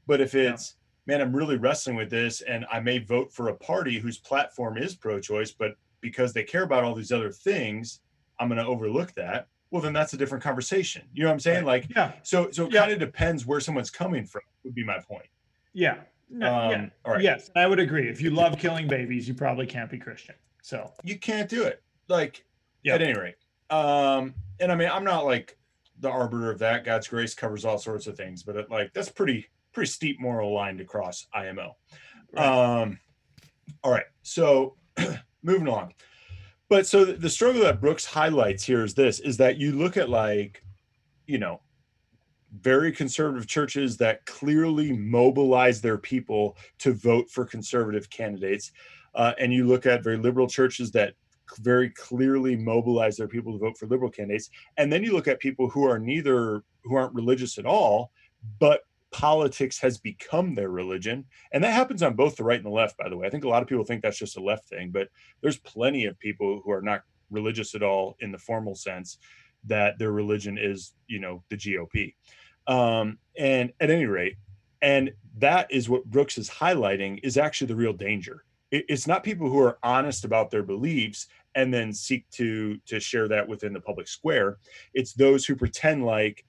But 0.08 0.20
if 0.20 0.34
it's, 0.34 0.74
man, 1.06 1.20
I'm 1.20 1.34
really 1.34 1.56
wrestling 1.58 1.94
with 1.94 2.10
this 2.10 2.40
and 2.40 2.66
I 2.72 2.80
may 2.80 2.98
vote 2.98 3.32
for 3.32 3.50
a 3.50 3.54
party 3.54 4.00
whose 4.00 4.18
platform 4.18 4.76
is 4.78 4.96
pro-choice, 4.96 5.52
but 5.52 5.76
because 6.00 6.32
they 6.32 6.42
care 6.42 6.64
about 6.64 6.82
all 6.82 6.96
these 6.96 7.12
other 7.12 7.30
things, 7.30 8.00
I'm 8.40 8.48
going 8.48 8.58
to 8.58 8.66
overlook 8.66 9.12
that. 9.12 9.46
Well, 9.70 9.80
then 9.80 9.92
that's 9.92 10.12
a 10.14 10.16
different 10.16 10.42
conversation. 10.42 11.02
You 11.14 11.22
know 11.22 11.28
what 11.28 11.34
I'm 11.34 11.40
saying? 11.40 11.64
Like, 11.64 11.86
yeah, 11.94 12.14
so, 12.24 12.50
so 12.50 12.66
it 12.66 12.72
Yeah. 12.72 12.80
kind 12.80 12.92
of 12.92 12.98
depends 12.98 13.46
where 13.46 13.60
someone's 13.60 13.90
coming 13.92 14.26
from 14.26 14.42
would 14.64 14.74
be 14.74 14.82
my 14.82 14.98
point. 14.98 15.26
yeah, 15.72 15.98
no, 16.30 16.46
yeah. 16.70 16.76
Um, 16.76 16.90
all 17.04 17.12
right. 17.12 17.22
Yes, 17.22 17.50
I 17.56 17.66
would 17.66 17.78
agree. 17.78 18.08
If 18.08 18.20
you 18.20 18.30
love 18.30 18.58
killing 18.58 18.88
babies, 18.88 19.28
you 19.28 19.34
probably 19.34 19.66
can't 19.66 19.90
be 19.90 19.98
Christian. 19.98 20.34
So 20.62 20.90
you 21.02 21.18
can't 21.18 21.48
do 21.48 21.64
it. 21.64 21.82
Like 22.08 22.44
Yep. 22.84 22.94
at 22.96 23.02
any 23.02 23.18
rate. 23.18 23.34
Um, 23.70 24.34
and 24.60 24.70
I 24.70 24.74
mean, 24.74 24.90
I'm 24.90 25.04
not 25.04 25.24
like 25.24 25.56
the 26.00 26.10
arbiter 26.10 26.50
of 26.50 26.58
that. 26.58 26.84
God's 26.84 27.08
grace 27.08 27.34
covers 27.34 27.64
all 27.64 27.78
sorts 27.78 28.06
of 28.06 28.16
things, 28.16 28.42
but 28.42 28.56
it, 28.56 28.70
like 28.70 28.92
that's 28.92 29.08
pretty 29.08 29.46
pretty 29.72 29.90
steep 29.90 30.20
moral 30.20 30.52
line 30.54 30.76
to 30.78 30.84
cross 30.84 31.26
IMO. 31.32 31.76
Right. 32.32 32.46
Um, 32.46 32.98
all 33.82 33.90
right, 33.90 34.04
so 34.22 34.76
moving 35.42 35.68
on. 35.68 35.92
But 36.68 36.86
so 36.86 37.04
the 37.04 37.30
struggle 37.30 37.62
that 37.62 37.80
Brooks 37.80 38.04
highlights 38.04 38.64
here 38.64 38.84
is 38.84 38.94
this: 38.94 39.20
is 39.20 39.36
that 39.38 39.56
you 39.58 39.72
look 39.72 39.96
at 39.96 40.08
like, 40.10 40.62
you 41.26 41.38
know, 41.38 41.60
very 42.60 42.92
conservative 42.92 43.46
churches 43.46 43.96
that 43.98 44.24
clearly 44.26 44.92
mobilize 44.92 45.80
their 45.80 45.98
people 45.98 46.56
to 46.78 46.92
vote 46.92 47.30
for 47.30 47.44
conservative 47.44 48.08
candidates, 48.10 48.72
uh, 49.14 49.32
and 49.38 49.52
you 49.52 49.66
look 49.66 49.86
at 49.86 50.04
very 50.04 50.16
liberal 50.16 50.46
churches 50.46 50.90
that 50.92 51.14
very 51.60 51.90
clearly 51.90 52.56
mobilize 52.56 53.16
their 53.16 53.28
people 53.28 53.52
to 53.52 53.58
vote 53.58 53.76
for 53.76 53.86
liberal 53.86 54.10
candidates, 54.10 54.50
and 54.76 54.92
then 54.92 55.02
you 55.02 55.12
look 55.12 55.28
at 55.28 55.40
people 55.40 55.68
who 55.68 55.84
are 55.84 55.98
neither 55.98 56.62
who 56.84 56.96
aren't 56.96 57.14
religious 57.14 57.58
at 57.58 57.66
all, 57.66 58.10
but 58.58 58.82
politics 59.10 59.78
has 59.78 59.96
become 59.96 60.54
their 60.54 60.70
religion. 60.70 61.24
And 61.52 61.62
that 61.62 61.72
happens 61.72 62.02
on 62.02 62.14
both 62.14 62.34
the 62.34 62.42
right 62.42 62.56
and 62.56 62.66
the 62.66 62.70
left 62.70 62.98
by 62.98 63.08
the 63.08 63.16
way. 63.16 63.26
I 63.26 63.30
think 63.30 63.44
a 63.44 63.48
lot 63.48 63.62
of 63.62 63.68
people 63.68 63.84
think 63.84 64.02
that's 64.02 64.18
just 64.18 64.36
a 64.36 64.42
left 64.42 64.68
thing 64.68 64.90
but 64.90 65.08
there's 65.40 65.58
plenty 65.58 66.06
of 66.06 66.18
people 66.18 66.60
who 66.64 66.72
are 66.72 66.82
not 66.82 67.02
religious 67.30 67.74
at 67.74 67.82
all 67.82 68.16
in 68.20 68.32
the 68.32 68.38
formal 68.38 68.74
sense 68.74 69.18
that 69.66 69.98
their 69.98 70.12
religion 70.12 70.58
is 70.60 70.94
you 71.06 71.18
know 71.18 71.42
the 71.48 71.56
gop 71.56 72.14
um, 72.66 73.18
and 73.36 73.72
at 73.80 73.90
any 73.90 74.06
rate 74.06 74.36
and 74.84 75.10
that 75.38 75.66
is 75.70 75.88
what 75.88 76.04
brooks 76.04 76.36
is 76.38 76.48
highlighting 76.50 77.18
is 77.22 77.38
actually 77.38 77.66
the 77.66 77.74
real 77.74 77.92
danger. 77.92 78.44
It- 78.70 78.84
it's 78.88 79.06
not 79.06 79.24
people 79.24 79.48
who 79.48 79.58
are 79.58 79.78
honest 79.82 80.24
about 80.24 80.50
their 80.50 80.62
beliefs 80.62 81.26
and 81.54 81.72
then 81.72 81.92
seek 81.92 82.28
to 82.30 82.76
to 82.86 83.00
share 83.00 83.26
that 83.28 83.48
within 83.48 83.72
the 83.72 83.80
public 83.80 84.06
square. 84.06 84.58
It's 84.92 85.14
those 85.14 85.46
who 85.46 85.56
pretend 85.56 86.04
like 86.04 86.44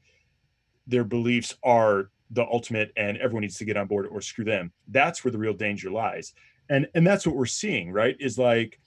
their 0.85 1.03
beliefs 1.03 1.55
are 1.63 2.11
the 2.31 2.43
ultimate 2.43 2.91
and 2.97 3.17
everyone 3.17 3.41
needs 3.41 3.57
to 3.57 3.65
get 3.65 3.77
on 3.77 3.87
board 3.87 4.07
or 4.07 4.19
screw 4.19 4.43
them. 4.45 4.73
That's 4.87 5.23
where 5.23 5.31
the 5.31 5.37
real 5.37 5.53
danger 5.53 5.89
lies. 5.89 6.33
And 6.69 6.87
and 6.93 7.07
that's 7.07 7.25
what 7.25 7.35
we're 7.35 7.45
seeing 7.45 7.91
right? 7.91 8.17
Is 8.19 8.37
like 8.37 8.79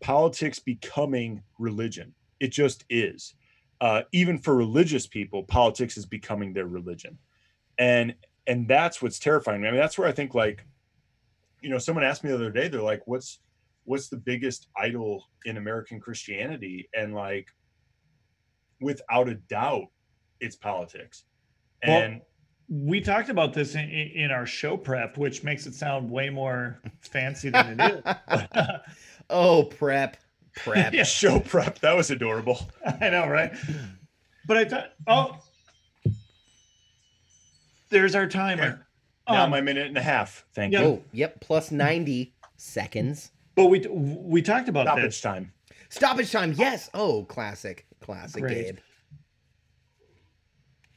politics 0.00 0.58
becoming 0.58 1.42
religion. 1.58 2.14
It 2.40 2.48
just 2.48 2.84
is 2.88 3.34
uh, 3.80 4.02
even 4.12 4.38
for 4.38 4.54
religious 4.54 5.06
people 5.06 5.42
politics 5.44 5.96
is 5.96 6.06
becoming 6.06 6.52
their 6.52 6.66
religion 6.66 7.18
and 7.78 8.14
and 8.46 8.68
that's 8.68 9.02
what's 9.02 9.18
terrifying 9.18 9.60
me. 9.60 9.68
i 9.68 9.70
mean 9.70 9.80
that's 9.80 9.98
where 9.98 10.08
i 10.08 10.12
think 10.12 10.34
like 10.34 10.64
you 11.60 11.68
know 11.68 11.78
someone 11.78 12.04
asked 12.04 12.24
me 12.24 12.30
the 12.30 12.36
other 12.36 12.50
day 12.50 12.68
they're 12.68 12.80
like 12.80 13.02
what's 13.06 13.40
what's 13.84 14.08
the 14.08 14.16
biggest 14.16 14.68
idol 14.76 15.24
in 15.44 15.56
american 15.56 16.00
christianity 16.00 16.88
and 16.94 17.14
like 17.14 17.48
without 18.80 19.28
a 19.28 19.34
doubt 19.34 19.86
it's 20.40 20.56
politics 20.56 21.24
Well, 21.86 22.02
and 22.02 22.20
we 22.68 23.00
talked 23.00 23.28
about 23.28 23.52
this 23.52 23.74
in, 23.74 23.88
in 23.88 24.08
in 24.08 24.30
our 24.30 24.46
show 24.46 24.76
prep, 24.76 25.16
which 25.16 25.44
makes 25.44 25.66
it 25.66 25.74
sound 25.74 26.10
way 26.10 26.30
more 26.30 26.80
fancy 27.00 27.50
than 27.50 27.78
it 27.78 28.04
is. 28.04 28.56
oh, 29.30 29.64
prep, 29.64 30.16
prep. 30.56 30.92
Yeah. 30.92 31.04
show 31.04 31.38
prep 31.40 31.78
that 31.80 31.94
was 31.96 32.10
adorable 32.10 32.58
I 33.00 33.10
know, 33.10 33.28
right? 33.28 33.52
But 34.46 34.56
I 34.56 34.64
thought, 34.64 34.92
oh, 35.06 35.38
there's 37.90 38.14
our 38.14 38.26
timer. 38.26 38.86
now 39.28 39.44
Um, 39.44 39.50
my 39.50 39.60
minute 39.60 39.86
and 39.86 39.96
a 39.98 40.02
half 40.02 40.44
thank 40.54 40.72
yeah. 40.72 40.80
you 40.80 40.86
Oh, 40.86 41.02
yep. 41.12 41.40
Plus 41.40 41.70
ninety 41.70 42.34
seconds. 42.56 43.30
but 43.54 43.66
we 43.66 43.80
we 43.90 44.42
talked 44.42 44.68
about 44.68 44.86
stoppage 44.86 45.04
this. 45.04 45.20
time 45.20 45.52
Stoppage 45.88 46.32
time. 46.32 46.52
Yes. 46.58 46.90
Oh, 46.94 47.24
classic, 47.24 47.86
classic, 48.00 48.42
Great. 48.42 48.54
Gabe. 48.66 48.78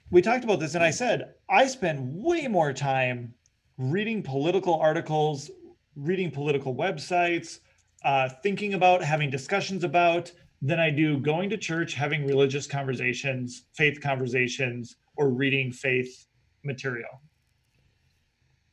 we 0.09 0.21
talked 0.21 0.43
about 0.43 0.59
this 0.59 0.73
and 0.75 0.83
i 0.83 0.89
said 0.89 1.33
i 1.49 1.67
spend 1.67 1.99
way 2.23 2.47
more 2.47 2.73
time 2.73 3.33
reading 3.77 4.23
political 4.23 4.75
articles 4.79 5.51
reading 5.95 6.31
political 6.31 6.73
websites 6.75 7.59
uh, 8.03 8.29
thinking 8.41 8.73
about 8.73 9.03
having 9.03 9.29
discussions 9.29 9.83
about 9.83 10.31
than 10.61 10.79
i 10.79 10.89
do 10.89 11.17
going 11.17 11.49
to 11.49 11.57
church 11.57 11.93
having 11.93 12.25
religious 12.25 12.67
conversations 12.67 13.65
faith 13.73 13.99
conversations 14.01 14.97
or 15.17 15.29
reading 15.29 15.71
faith 15.71 16.25
material 16.63 17.21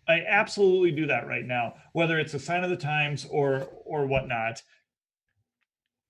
i 0.09 0.20
absolutely 0.27 0.91
do 0.91 1.07
that 1.07 1.27
right 1.27 1.45
now 1.45 1.74
whether 1.93 2.18
it's 2.18 2.35
a 2.35 2.39
sign 2.39 2.64
of 2.64 2.70
the 2.70 2.77
times 2.77 3.27
or 3.31 3.68
or 3.85 4.07
whatnot 4.07 4.62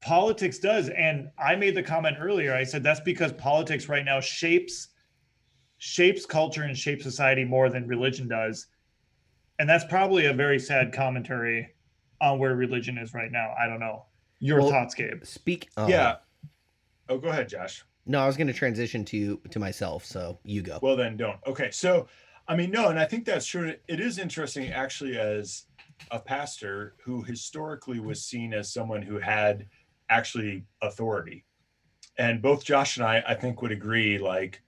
politics 0.01 0.59
does 0.59 0.89
and 0.91 1.29
i 1.39 1.55
made 1.55 1.75
the 1.75 1.83
comment 1.83 2.17
earlier 2.21 2.55
i 2.55 2.65
said 2.65 2.83
that's 2.83 3.01
because 3.01 3.33
politics 3.33 3.89
right 3.89 4.05
now 4.05 4.21
shapes 4.21 4.89
shapes 5.79 6.25
culture 6.25 6.63
and 6.63 6.77
shapes 6.77 7.05
society 7.05 7.45
more 7.45 7.69
than 7.69 7.87
religion 7.87 8.29
does. 8.29 8.67
And 9.59 9.69
that's 9.69 9.85
probably 9.85 10.27
a 10.27 10.33
very 10.33 10.59
sad 10.59 10.93
commentary 10.93 11.75
on 12.21 12.39
where 12.39 12.55
religion 12.55 12.99
is 12.99 13.15
right 13.15 13.31
now. 13.31 13.55
I 13.59 13.67
don't 13.67 13.81
know. 13.81 14.05
Your 14.39 14.61
Well, 14.61 14.71
thoughts, 14.71 14.95
Gabe? 14.95 15.25
Speak. 15.25 15.69
Oh, 15.77 15.89
yeah 15.89 16.17
oh 17.09 17.19
go 17.19 17.29
ahead 17.29 17.49
josh 17.49 17.85
No, 18.05 18.21
I 18.21 18.27
was 18.27 18.37
going 18.37 18.47
to 18.49 18.53
transition 18.53 19.05
to 19.07 19.41
to 19.51 19.59
myself. 19.59 20.05
So 20.05 20.39
you 20.45 20.61
go. 20.63 20.79
well 20.83 20.97
then 20.97 21.17
don't 21.17 21.39
okay 21.47 21.71
so 21.71 22.09
i 22.49 22.57
mean 22.57 22.71
no 22.71 22.89
and 22.89 22.99
i 22.99 23.05
think 23.05 23.25
that's 23.25 23.47
true 23.47 23.75
it 23.89 24.01
is 24.01 24.19
interesting 24.19 24.69
actually 24.71 25.17
as 25.19 25.65
a 26.11 26.19
pastor 26.19 26.95
who 27.05 27.23
historically 27.23 28.01
was 28.01 28.25
seen 28.25 28.53
as 28.53 28.73
someone 28.73 29.03
who 29.03 29.19
had 29.19 29.67
actually 30.11 30.65
authority 30.83 31.45
and 32.19 32.43
both 32.43 32.65
josh 32.65 32.97
and 32.97 33.07
i 33.07 33.23
i 33.29 33.35
think 33.35 33.63
would 33.63 33.73
agree 33.73 34.19
like 34.19 34.63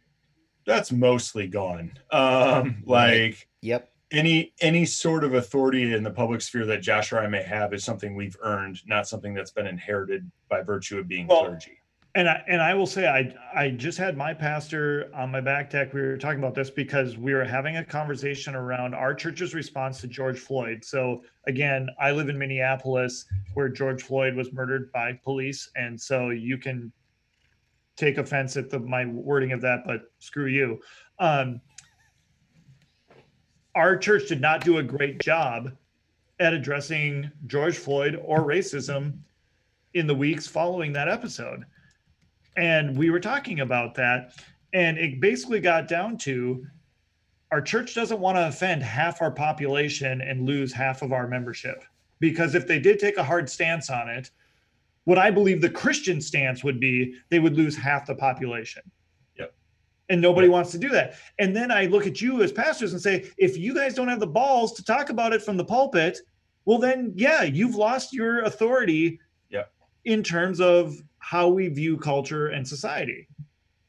that's 0.67 0.91
mostly 0.93 1.47
gone 1.47 1.93
um 2.13 2.83
like 2.87 3.49
Yep. 3.63 3.91
Any 4.11 4.55
any 4.61 4.85
sort 4.85 5.25
of 5.25 5.35
authority 5.35 5.93
in 5.93 6.03
the 6.03 6.11
public 6.11 6.41
sphere 6.41 6.65
that 6.67 6.81
Josh 6.81 7.13
or 7.13 7.19
I 7.19 7.27
may 7.27 7.43
have 7.43 7.75
is 7.75 7.85
something 7.85 8.15
we've 8.15 8.37
earned, 8.43 8.81
not 8.87 9.07
something 9.07 9.35
that's 9.35 9.51
been 9.51 9.67
inherited 9.67 10.31
by 10.49 10.63
virtue 10.63 10.99
of 10.99 11.09
being 11.09 11.27
Well, 11.27 11.45
clergy. 11.45 11.79
And 12.15 12.29
I 12.29 12.43
and 12.49 12.63
I 12.63 12.75
will 12.75 12.87
say 12.87 13.07
I 13.07 13.35
I 13.55 13.71
just 13.71 13.99
had 13.99 14.17
my 14.17 14.33
pastor 14.33 15.11
on 15.15 15.31
my 15.31 15.43
back 15.43 15.69
deck. 15.71 15.93
We 15.93 16.01
were 16.01 16.17
talking 16.17 16.39
about 16.39 16.55
this 16.55 16.71
because 16.71 17.19
we 17.19 17.35
were 17.35 17.45
having 17.45 17.77
a 17.77 17.85
conversation 17.85 18.55
around 18.55 18.95
our 18.95 19.15
church's 19.15 19.55
response 19.55 20.01
to 20.01 20.07
George 20.09 20.39
Floyd. 20.39 20.85
So 20.85 21.23
again, 21.47 21.89
I 22.01 22.13
live 22.13 22.31
in 22.31 22.39
Minneapolis 22.39 23.27
where 23.55 23.69
George 23.69 24.03
Floyd 24.03 24.35
was 24.35 24.53
murdered 24.53 24.91
by 24.91 25.13
police, 25.23 25.71
and 25.77 26.01
so 26.01 26.31
you 26.31 26.57
can 26.57 26.91
take 27.97 28.17
offense 28.17 28.57
at 28.57 28.71
the 28.71 28.79
my 28.79 29.05
wording 29.05 29.53
of 29.53 29.61
that, 29.61 29.81
but 29.85 30.03
screw 30.19 30.47
you. 30.47 30.81
Um, 31.19 31.61
our 33.79 33.97
church 33.97 34.27
did 34.27 34.41
not 34.41 34.65
do 34.65 34.79
a 34.79 34.83
great 34.83 35.21
job 35.21 35.71
at 36.41 36.53
addressing 36.53 37.31
George 37.47 37.79
Floyd 37.79 38.21
or 38.25 38.41
racism 38.41 39.19
in 39.95 40.09
the 40.09 40.15
weeks 40.15 40.49
following 40.49 40.93
that 40.93 41.09
episode 41.09 41.65
and 42.57 42.99
we 42.99 43.09
were 43.09 43.21
talking 43.21 43.61
about 43.61 43.95
that 43.95 44.33
and 44.73 44.99
it 44.99 45.21
basically 45.21 45.61
got 45.61 45.87
down 45.87 46.19
to 46.19 46.67
our 47.53 47.63
church 47.63 47.95
doesn't 47.95 48.19
want 48.19 48.37
to 48.37 48.49
offend 48.49 48.83
half 48.83 49.23
our 49.23 49.31
population 49.31 50.21
and 50.23 50.45
lose 50.45 50.73
half 50.73 51.01
of 51.01 51.13
our 51.13 51.29
membership 51.29 51.85
because 52.19 52.57
if 52.57 52.67
they 52.67 52.81
did 52.81 52.99
take 52.99 53.17
a 53.17 53.23
hard 53.23 53.49
stance 53.49 53.91
on 53.91 54.09
it 54.09 54.31
what 55.05 55.19
i 55.19 55.31
believe 55.31 55.61
the 55.61 55.71
christian 55.71 56.21
stance 56.21 56.65
would 56.65 56.81
be 56.81 57.15
they 57.31 57.39
would 57.39 57.57
lose 57.57 57.77
half 57.77 58.07
the 58.07 58.15
population. 58.15 58.83
And 60.09 60.21
nobody 60.21 60.49
wants 60.49 60.71
to 60.71 60.79
do 60.79 60.89
that 60.89 61.15
and 61.39 61.55
then 61.55 61.71
i 61.71 61.87
look 61.87 62.07
at 62.07 62.21
you 62.21 62.43
as 62.43 62.53
pastors 62.53 62.93
and 62.93 63.03
say 63.03 63.31
if 63.37 63.57
you 63.57 63.75
guys 63.75 63.95
don't 63.95 64.09
have 64.09 64.21
the 64.21 64.27
balls 64.27 64.73
to 64.73 64.85
talk 64.85 65.11
about 65.11 65.33
it 65.33 65.43
from 65.43 65.57
the 65.57 65.65
pulpit 65.65 66.19
well 66.65 66.79
then 66.79 67.13
yeah 67.15 67.43
you've 67.43 67.75
lost 67.75 68.13
your 68.13 68.41
authority 68.45 69.19
Yep. 69.51 69.73
in 70.05 70.23
terms 70.23 70.61
of 70.61 70.97
how 71.19 71.49
we 71.49 71.69
view 71.69 71.97
culture 71.97 72.49
and 72.49 72.67
society 72.67 73.29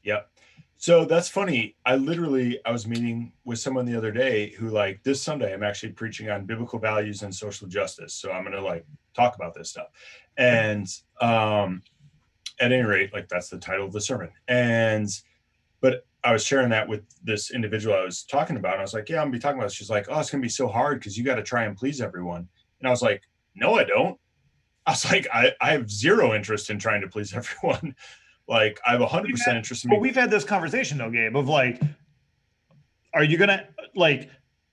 Yep. 0.02 0.30
So 0.78 1.04
that's 1.04 1.28
funny. 1.28 1.76
I 1.84 1.96
literally 1.96 2.58
I 2.64 2.70
was 2.70 2.86
meeting 2.86 3.32
with 3.44 3.58
someone 3.58 3.84
the 3.84 3.94
other 3.98 4.10
day 4.10 4.52
who 4.52 4.70
like 4.70 5.02
this 5.02 5.22
Sunday 5.22 5.52
I'm 5.52 5.62
actually 5.62 5.92
preaching 5.92 6.30
on 6.30 6.46
biblical 6.46 6.78
values 6.78 7.22
and 7.22 7.34
social 7.34 7.68
justice. 7.68 8.14
So 8.14 8.32
I'm 8.32 8.44
gonna 8.44 8.62
like 8.62 8.86
talk 9.14 9.34
about 9.34 9.52
this 9.52 9.68
stuff. 9.68 9.88
And 10.38 10.86
um 11.20 11.82
at 12.60 12.72
any 12.72 12.82
rate, 12.82 13.12
like 13.12 13.28
that's 13.28 13.50
the 13.50 13.58
title 13.58 13.84
of 13.84 13.92
the 13.92 14.00
sermon. 14.00 14.30
And 14.48 15.06
but 15.82 16.06
I 16.22 16.32
was 16.32 16.44
sharing 16.44 16.68
that 16.70 16.88
with 16.88 17.02
this 17.22 17.50
individual 17.50 17.94
I 17.94 18.04
was 18.04 18.22
talking 18.24 18.56
about. 18.56 18.72
And 18.74 18.80
I 18.80 18.84
was 18.84 18.94
like, 18.94 19.08
Yeah, 19.08 19.16
I'm 19.16 19.26
gonna 19.26 19.32
be 19.32 19.38
talking 19.38 19.58
about 19.58 19.66
this. 19.66 19.74
She's 19.74 19.90
like, 19.90 20.06
Oh, 20.08 20.18
it's 20.20 20.30
gonna 20.30 20.42
be 20.42 20.48
so 20.48 20.68
hard 20.68 20.98
because 21.00 21.16
you 21.16 21.24
got 21.24 21.36
to 21.36 21.42
try 21.42 21.64
and 21.64 21.76
please 21.76 22.00
everyone. 22.00 22.48
And 22.80 22.86
I 22.86 22.90
was 22.90 23.02
like, 23.02 23.22
No, 23.54 23.74
I 23.74 23.84
don't. 23.84 24.18
I 24.86 24.92
was 24.92 25.04
like, 25.10 25.28
I, 25.32 25.52
I 25.60 25.72
have 25.72 25.90
zero 25.90 26.34
interest 26.34 26.70
in 26.70 26.78
trying 26.78 27.02
to 27.02 27.08
please 27.08 27.34
everyone. 27.34 27.94
like 28.48 28.80
I 28.86 28.92
have 28.92 29.02
hundred 29.02 29.32
percent 29.32 29.56
interest 29.56 29.84
in 29.84 29.90
but 29.90 30.00
we've 30.00 30.14
had 30.14 30.30
this 30.30 30.44
conversation 30.44 30.98
though 30.98 31.10
gabe 31.10 31.36
of 31.36 31.48
like 31.48 31.80
are 33.14 33.22
you 33.22 33.38
gonna 33.38 33.68
like 33.94 34.28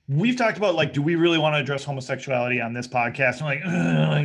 we've 0.08 0.36
talked 0.36 0.58
about 0.58 0.74
like 0.76 0.94
do 0.94 1.02
we 1.02 1.16
really 1.16 1.38
want 1.38 1.54
to 1.54 1.60
address 1.60 1.84
homosexuality 1.84 2.60
on 2.60 2.74
this 2.74 2.88
podcast 2.88 3.42
and 3.42 3.46
like 3.46 3.64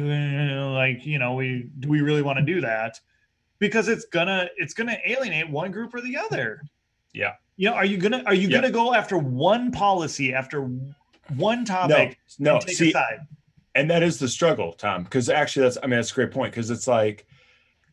like, 0.03 0.97
like 0.97 1.07
you 1.07 1.18
know 1.18 1.35
we 1.35 1.68
do 1.81 1.89
we 1.89 2.01
really 2.01 2.23
want 2.23 2.39
to 2.39 2.45
do 2.45 2.61
that 2.62 2.99
because 3.59 3.89
it's 3.89 4.07
gonna 4.07 4.49
it's 4.57 4.75
gonna 4.75 4.97
alienate 5.07 5.49
one 5.51 5.70
group 5.70 5.95
or 5.95 6.01
the 6.01 6.16
other 6.16 6.62
Yeah. 7.13 7.35
you 7.57 7.69
know 7.69 7.75
are 7.77 7.85
you 7.85 7.99
gonna 7.99 8.23
are 8.27 8.35
you 8.35 8.49
Yeah. 8.49 8.57
gonna 8.57 8.71
go 8.71 8.95
after 8.95 9.19
one 9.19 9.71
policy 9.71 10.33
after 10.35 10.69
one 11.37 11.61
no, 11.61 11.65
topic 11.65 12.19
no. 12.39 12.55
and 12.57 12.67
take 12.67 12.77
See, 12.77 12.95
and 13.75 13.91
that 13.91 14.03
is 14.03 14.19
the 14.19 14.29
struggle, 14.29 14.73
Tom. 14.73 15.05
Because 15.05 15.29
actually, 15.29 15.65
that's 15.65 15.79
I 15.83 15.87
mean 15.87 15.97
that's 15.99 16.13
a 16.13 16.15
great 16.15 16.31
point. 16.31 16.53
Because 16.53 16.71
it's 16.71 16.87
like 16.87 17.27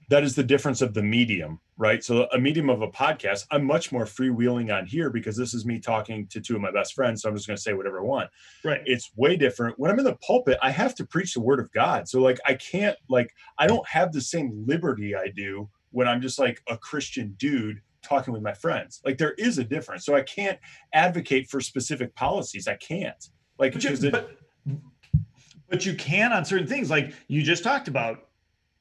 that 0.10 0.24
is 0.24 0.36
the 0.36 0.44
difference 0.44 0.82
of 0.82 0.94
the 0.94 1.04
medium, 1.04 1.60
right? 1.78 2.04
So 2.04 2.28
a 2.34 2.40
medium 2.40 2.70
of 2.70 2.82
a 2.82 2.88
podcast, 2.88 3.46
I'm 3.52 3.64
much 3.64 3.92
more 3.92 4.06
freewheeling 4.06 4.76
on 4.76 4.88
here 4.88 5.12
because 5.12 5.38
this 5.38 5.54
is 5.54 5.66
me 5.66 5.80
talking 5.80 6.26
to 6.28 6.42
two 6.42 6.56
of 6.56 6.62
my 6.62 6.72
best 6.72 6.96
friends. 6.96 7.22
So 7.22 7.30
I'm 7.30 7.36
just 7.36 7.46
going 7.48 7.58
to 7.58 7.62
say 7.62 7.74
whatever 7.74 8.00
I 8.00 8.04
want. 8.04 8.30
right 8.64 8.82
It's 8.86 9.12
way 9.16 9.36
different 9.36 9.78
when 9.78 9.92
I'm 9.92 10.00
in 10.00 10.06
the 10.06 10.16
pulpit. 10.16 10.58
I 10.64 10.72
have 10.72 10.96
to 10.96 11.06
preach 11.06 11.36
the 11.36 11.42
word 11.42 11.60
of 11.60 11.72
God. 11.72 12.10
So 12.10 12.22
like 12.22 12.40
I 12.46 12.56
can't 12.56 12.98
like 13.08 13.34
I 13.58 13.68
don't 13.68 13.88
have 13.88 14.12
the 14.12 14.22
same 14.22 14.66
liberty 14.68 15.16
I 15.16 15.28
do 15.30 15.70
when 15.92 16.08
I'm 16.08 16.22
just 16.22 16.40
like 16.40 16.62
a 16.68 16.78
Christian 16.78 17.36
dude 17.38 17.80
talking 18.02 18.34
with 18.34 18.42
my 18.42 18.54
friends. 18.54 19.02
Like 19.06 19.18
there 19.18 19.34
is 19.34 19.58
a 19.58 19.64
difference. 19.64 20.06
So 20.06 20.16
I 20.16 20.22
can't 20.22 20.60
advocate 20.94 21.50
for 21.50 21.60
specific 21.62 22.16
policies. 22.16 22.68
I 22.68 22.76
can't. 22.76 23.30
Like 23.58 23.74
But 23.74 23.84
you, 23.84 23.90
it- 23.92 24.12
but, 24.12 24.32
but 25.70 25.86
you 25.86 25.94
can 25.96 26.32
on 26.34 26.46
certain 26.46 26.68
things, 26.68 26.90
like 26.90 27.14
you 27.28 27.44
just 27.44 27.64
talked 27.64 27.88
about. 27.88 28.26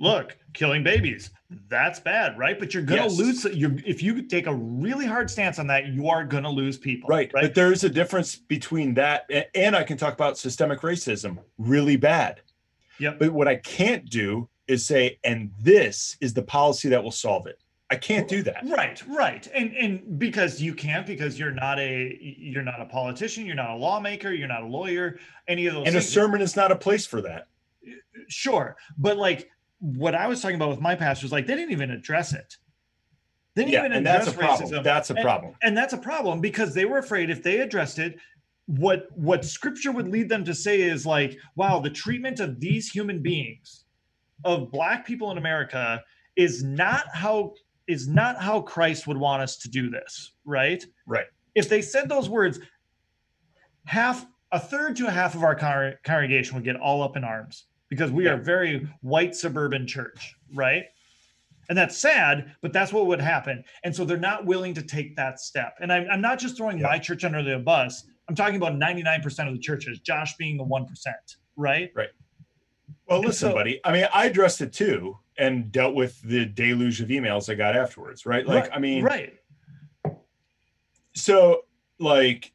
Look, 0.01 0.37
killing 0.53 0.85
babies, 0.85 1.31
that's 1.69 1.99
bad, 1.99 2.39
right? 2.39 2.57
But 2.57 2.73
you're 2.73 2.85
gonna 2.85 3.03
Yes. 3.03 3.19
lose. 3.19 3.45
You 3.47 3.81
if 3.85 4.01
you 4.01 4.23
take 4.23 4.47
a 4.47 4.55
really 4.55 5.07
hard 5.07 5.29
stance 5.29 5.59
on 5.59 5.67
that, 5.67 5.89
you 5.89 6.09
are 6.09 6.23
gonna 6.25 6.49
lose 6.53 6.79
people, 6.79 7.09
Right. 7.09 7.29
Right. 7.35 7.43
But 7.43 7.57
there's 7.57 7.83
a 7.83 7.89
difference 7.89 8.37
between 8.37 8.95
that 8.95 9.27
a- 9.29 9.57
and 9.57 9.75
I 9.75 9.83
can 9.83 9.97
talk 9.97 10.15
about 10.15 10.39
systemic 10.39 10.83
racism 10.83 11.39
really 11.59 11.97
bad. 11.97 12.43
Yep. 13.01 13.19
But 13.19 13.33
what 13.33 13.49
I 13.49 13.57
can't 13.57 14.09
do 14.09 14.49
is 14.69 14.87
say, 14.87 15.19
and 15.25 15.51
this 15.61 16.17
is 16.21 16.33
the 16.33 16.43
policy 16.43 16.89
that 16.91 17.03
will 17.03 17.11
solve 17.11 17.49
it. 17.49 17.59
I 17.91 17.97
can't 17.97 18.29
do 18.29 18.43
that. 18.43 18.63
Right, 18.67 19.03
right, 19.09 19.49
and 19.55 19.75
and 19.75 20.19
because 20.19 20.61
you 20.61 20.75
can't, 20.75 21.07
because 21.07 21.39
you're 21.39 21.53
not 21.53 21.79
a 21.79 22.19
you're 22.21 22.63
not 22.63 22.81
a 22.81 22.85
politician, 22.85 23.47
you're 23.47 23.57
not 23.57 23.71
a 23.71 23.77
lawmaker, 23.77 24.31
you're 24.33 24.49
not 24.49 24.63
a 24.63 24.67
lawyer, 24.67 25.19
any 25.47 25.67
of 25.67 25.75
those. 25.75 25.87
And 25.87 25.97
a 25.97 26.03
sermon 26.03 26.43
is 26.43 26.55
not 26.55 26.71
a 26.71 26.77
place 26.77 27.07
for 27.07 27.21
that. 27.23 27.49
sure, 28.29 28.77
but 28.99 29.17
like 29.17 29.49
what 29.81 30.15
I 30.15 30.27
was 30.27 30.43
talking 30.43 30.57
about 30.57 30.69
with 30.71 30.81
my 30.81 30.95
pastors, 30.95 31.33
like 31.33 31.47
they 31.47 31.55
didn't 31.55 31.71
even 31.73 31.91
address 31.91 32.35
it. 32.35 32.57
They 33.55 33.63
didn't 33.63 33.73
Yeah. 33.73 33.79
even 33.81 33.93
And 33.93 34.07
address 34.07 34.27
that's 34.27 34.37
a 34.37 34.39
problem. 34.39 34.71
racism. 34.71 34.85
That's 34.85 35.11
a 35.11 35.15
And- 35.15 35.23
problem. 35.23 35.55
and 35.63 35.77
that's 35.77 35.93
a 35.95 35.99
problem 35.99 36.41
because 36.43 36.75
they 36.75 36.85
were 36.85 36.99
afraid 36.99 37.31
if 37.31 37.43
they 37.43 37.61
addressed 37.61 37.99
it 37.99 38.19
what 38.67 39.09
what 39.17 39.47
scripture 39.47 39.91
would 39.93 40.09
lead 40.09 40.29
them 40.29 40.45
to 40.45 40.55
say 40.55 40.83
is 40.83 41.07
like 41.07 41.39
wow 41.57 41.79
the 41.81 41.89
treatment 41.89 42.39
of 42.39 42.61
these 42.61 42.91
human 42.91 43.23
beings 43.23 43.85
of 44.45 44.71
black 44.71 45.07
people 45.07 45.31
in 45.31 45.39
america 45.39 46.05
is 46.37 46.63
not 46.63 47.05
how 47.15 47.55
is 47.89 48.07
not 48.07 48.41
how 48.41 48.61
christ 48.61 49.07
would 49.07 49.17
want 49.17 49.43
us 49.43 49.57
to 49.57 49.69
do 49.69 49.91
this 49.91 50.33
right 50.45 50.85
Right. 51.07 51.27
if 51.55 51.69
they 51.69 51.83
said 51.83 52.09
those 52.09 52.29
words 52.29 52.61
half 53.87 54.27
a 54.53 54.61
third 54.61 54.97
to 54.97 55.07
a 55.07 55.11
half 55.11 55.35
of 55.35 55.43
our 55.43 55.55
con- 55.55 55.95
congregation 56.05 56.55
would 56.55 56.65
get 56.65 56.77
all 56.77 57.03
up 57.03 57.17
in 57.17 57.25
arms 57.25 57.67
because 57.89 58.11
we 58.11 58.25
are 58.27 58.35
Yeah. 58.35 58.41
a 58.41 58.45
very 58.45 58.89
white 59.01 59.35
suburban 59.35 59.87
church 59.87 60.35
right 60.55 60.85
and 61.69 61.77
that's 61.77 61.97
sad 61.99 62.55
but 62.63 62.73
that's 62.73 62.93
what 62.93 63.07
would 63.07 63.21
happen 63.21 63.63
and 63.85 63.95
so 63.95 64.05
they're 64.05 64.17
not 64.17 64.45
willing 64.47 64.75
to 64.75 64.83
take 64.83 65.17
that 65.17 65.41
step 65.41 65.77
and 65.81 65.93
i'm, 65.93 66.07
I'm 66.11 66.21
not 66.21 66.39
just 66.39 66.57
throwing 66.57 66.79
Yeah. 66.79 66.87
my 66.89 66.99
church 66.99 67.25
under 67.25 67.43
the 67.43 67.59
bus 67.59 68.05
i'm 68.29 68.35
talking 68.35 68.57
about 68.57 68.75
99% 68.75 69.49
of 69.49 69.55
the 69.55 69.61
churches 69.61 69.99
josh 70.01 70.37
being 70.37 70.57
the 70.57 70.65
1% 70.65 70.87
right 71.57 71.91
Right. 71.95 72.09
Well, 73.07 73.21
listen, 73.21 73.51
so- 73.51 73.55
buddy. 73.55 73.81
I 73.85 73.93
mean, 73.93 74.07
I 74.13 74.27
addressed 74.27 74.61
it 74.61 74.73
too 74.73 75.17
and 75.39 75.71
dealt 75.71 75.95
with 75.95 76.21
the 76.23 76.45
deluge 76.45 77.01
of 77.01 77.09
emails 77.09 77.49
I 77.51 77.55
got 77.55 77.77
afterwards, 77.77 78.27
right? 78.27 78.47
Like, 78.47 78.65
Right, 78.65 78.73
I 78.75 78.79
mean, 78.81 79.05
right. 79.05 79.35
So 81.15 81.63
like 82.01 82.53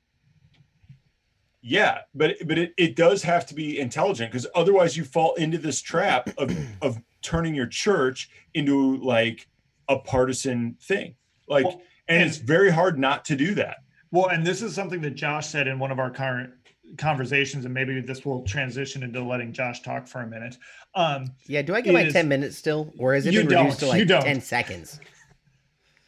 yeah 1.66 2.00
but 2.14 2.36
but 2.46 2.58
it, 2.58 2.74
it 2.78 2.96
does 2.96 3.24
have 3.24 3.46
to 3.46 3.54
be 3.54 3.80
intelligent 3.80 4.32
because 4.32 4.48
otherwise 4.56 4.96
you 4.98 5.04
fall 5.04 5.34
into 5.36 5.58
this 5.58 5.82
trap 5.82 6.30
of 6.38 6.56
of 6.82 7.02
turning 7.22 7.56
your 7.56 7.68
church 7.68 8.30
into 8.54 8.98
like 8.98 9.48
a 9.90 9.98
partisan 9.98 10.76
thing. 10.82 11.16
Like 11.48 11.66
Well, 11.66 11.82
and, 12.08 12.22
and- 12.22 12.30
it's 12.30 12.38
very 12.38 12.72
hard 12.72 12.98
not 13.00 13.26
to 13.26 13.36
do 13.36 13.56
that. 13.56 13.78
Well 14.12 14.28
and 14.28 14.46
this 14.46 14.62
is 14.62 14.74
something 14.76 15.02
that 15.02 15.16
josh 15.16 15.48
said 15.48 15.68
in 15.68 15.80
one 15.80 15.92
of 15.92 16.00
our 16.00 16.10
current 16.12 16.54
conversations 16.98 17.66
and 17.66 17.74
maybe 17.74 18.00
this 18.02 18.26
will 18.26 18.44
transition 18.44 19.04
into 19.04 19.24
letting 19.24 19.52
josh 19.52 19.82
talk 19.82 20.08
for 20.08 20.22
a 20.22 20.28
minute 20.28 20.58
um 20.96 21.26
Yeah, 21.48 21.62
do 21.62 21.74
I 21.74 21.82
get 21.82 21.94
my 21.94 22.04
is- 22.04 22.14
10 22.14 22.28
minutes 22.28 22.58
still? 22.58 22.94
Or 22.98 23.14
has 23.14 23.26
it 23.26 23.34
You 23.34 23.42
been 23.46 23.58
reduced 23.58 23.80
to 23.80 23.86
don't, 23.88 23.98
you 24.00 24.06
like 24.06 24.24
10 24.26 24.42
seconds? 24.42 25.00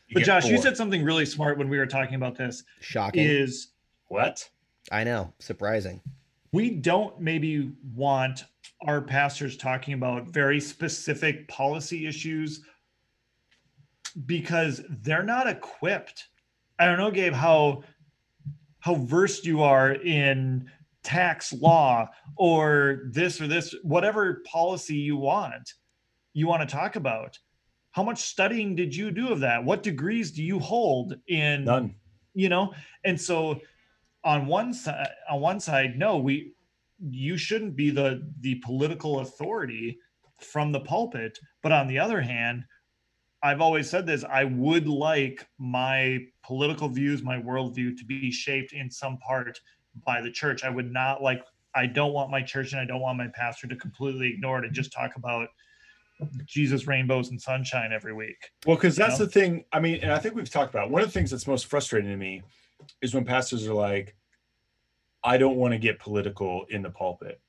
You 0.08 0.14
but 0.14 0.20
get 0.20 0.26
josh 0.26 0.46
you 0.46 0.58
said 0.58 0.78
something 0.78 1.04
really 1.04 1.26
smart 1.26 1.58
when 1.58 1.70
we 1.70 1.78
were 1.78 1.88
talking 1.88 2.16
about 2.16 2.36
this 2.36 2.64
Shocking. 2.82 3.26
is 3.26 3.70
what 4.08 4.48
I 4.92 5.04
know. 5.04 5.34
Surprising. 5.40 6.02
we 6.52 6.70
don't 6.70 7.20
maybe 7.20 7.72
want 7.96 8.46
our 8.86 9.02
pastors 9.02 9.58
talking 9.58 9.96
about 9.96 10.28
very 10.28 10.60
specific 10.60 11.48
policy 11.48 12.06
issues 12.06 12.62
because 14.26 14.82
they're 15.02 15.24
not 15.24 15.48
equipped. 15.48 16.28
I 16.80 16.86
don't 16.86 16.98
know, 16.98 17.12
Gabe, 17.12 17.34
how 17.34 17.84
how 18.80 18.96
versed 18.96 19.46
you 19.46 19.64
are 19.64 19.94
in 19.94 20.70
tax 21.06 21.54
law 21.54 22.10
or 22.36 23.04
this 23.12 23.40
or 23.40 23.48
this, 23.48 23.74
whatever 23.84 24.42
policy 24.46 24.96
you 24.96 25.16
want, 25.16 25.74
you 26.34 26.48
want 26.48 26.68
to 26.68 26.76
talk 26.76 26.96
about. 26.98 27.38
How 27.92 28.04
much 28.04 28.20
studying 28.20 28.76
did 28.76 28.94
you 28.94 29.12
do 29.12 29.30
of 29.30 29.40
that? 29.40 29.64
What 29.64 29.84
degrees 29.84 30.32
do 30.32 30.44
you 30.44 30.60
hold 30.60 31.16
in 31.28 31.64
none 31.64 31.96
you 32.36 32.50
know 32.50 32.74
and 33.04 33.20
so 33.20 33.60
on 34.24 34.46
one 34.46 34.74
side 34.74 35.08
on 35.30 35.40
one 35.40 35.60
side 35.60 35.98
no 35.98 36.18
we 36.18 36.54
you 37.10 37.38
shouldn't 37.38 37.76
be 37.76 37.90
the 37.90 38.30
the 38.42 38.56
political 38.56 39.22
authority 39.22 39.98
from 40.40 40.72
the 40.72 40.80
pulpit 40.82 41.40
but 41.64 41.72
on 41.72 41.88
the 41.88 41.98
other 41.98 42.22
hand 42.22 42.64
i've 43.42 43.62
always 43.62 43.90
said 43.90 44.06
this 44.06 44.24
i 44.26 44.44
would 44.44 44.88
like 44.88 45.48
my 45.58 46.20
political 46.44 46.90
views 46.90 47.24
my 47.24 47.42
worldview 47.42 47.98
to 47.98 48.06
be 48.06 48.30
shaped 48.32 48.74
in 48.74 48.92
some 48.92 49.18
part 49.18 49.60
by 50.06 50.22
the 50.22 50.32
church 50.32 50.64
i 50.64 50.70
would 50.70 50.92
not 50.92 51.22
like 51.22 51.44
i 51.76 51.86
don't 51.86 52.14
want 52.14 52.30
my 52.32 52.42
church 52.42 52.72
and 52.74 52.82
i 52.82 52.86
don't 52.86 53.02
want 53.02 53.18
my 53.18 53.28
pastor 53.34 53.68
to 53.68 53.76
completely 53.76 54.28
ignore 54.34 54.60
it 54.60 54.66
and 54.66 54.74
just 54.74 54.92
talk 54.92 55.16
about 55.16 55.48
jesus 56.46 56.88
rainbows 56.88 57.30
and 57.30 57.42
sunshine 57.42 57.92
every 57.94 58.14
week 58.14 58.38
Well, 58.66 58.78
because 58.78 58.96
that's 58.96 59.20
know? 59.20 59.26
the 59.26 59.32
thing. 59.32 59.66
I 59.74 59.80
mean, 59.82 60.00
and 60.02 60.12
I 60.12 60.18
think 60.18 60.34
we've 60.34 60.50
talked 60.50 60.74
about 60.74 60.88
it. 60.88 60.92
one 60.92 61.02
of 61.02 61.08
the 61.10 61.12
things 61.12 61.30
that's 61.32 61.46
most 61.46 61.66
frustrating 61.66 62.10
to 62.10 62.16
me 62.18 62.42
is 63.02 63.14
when 63.14 63.26
pastors 63.26 63.68
are 63.68 63.74
like, 63.74 64.16
I 65.26 65.38
don't 65.38 65.58
want 65.58 65.74
to 65.74 65.78
get 65.78 66.00
political 66.00 66.66
in 66.70 66.82
the 66.84 66.90
pulpit. 66.90 67.42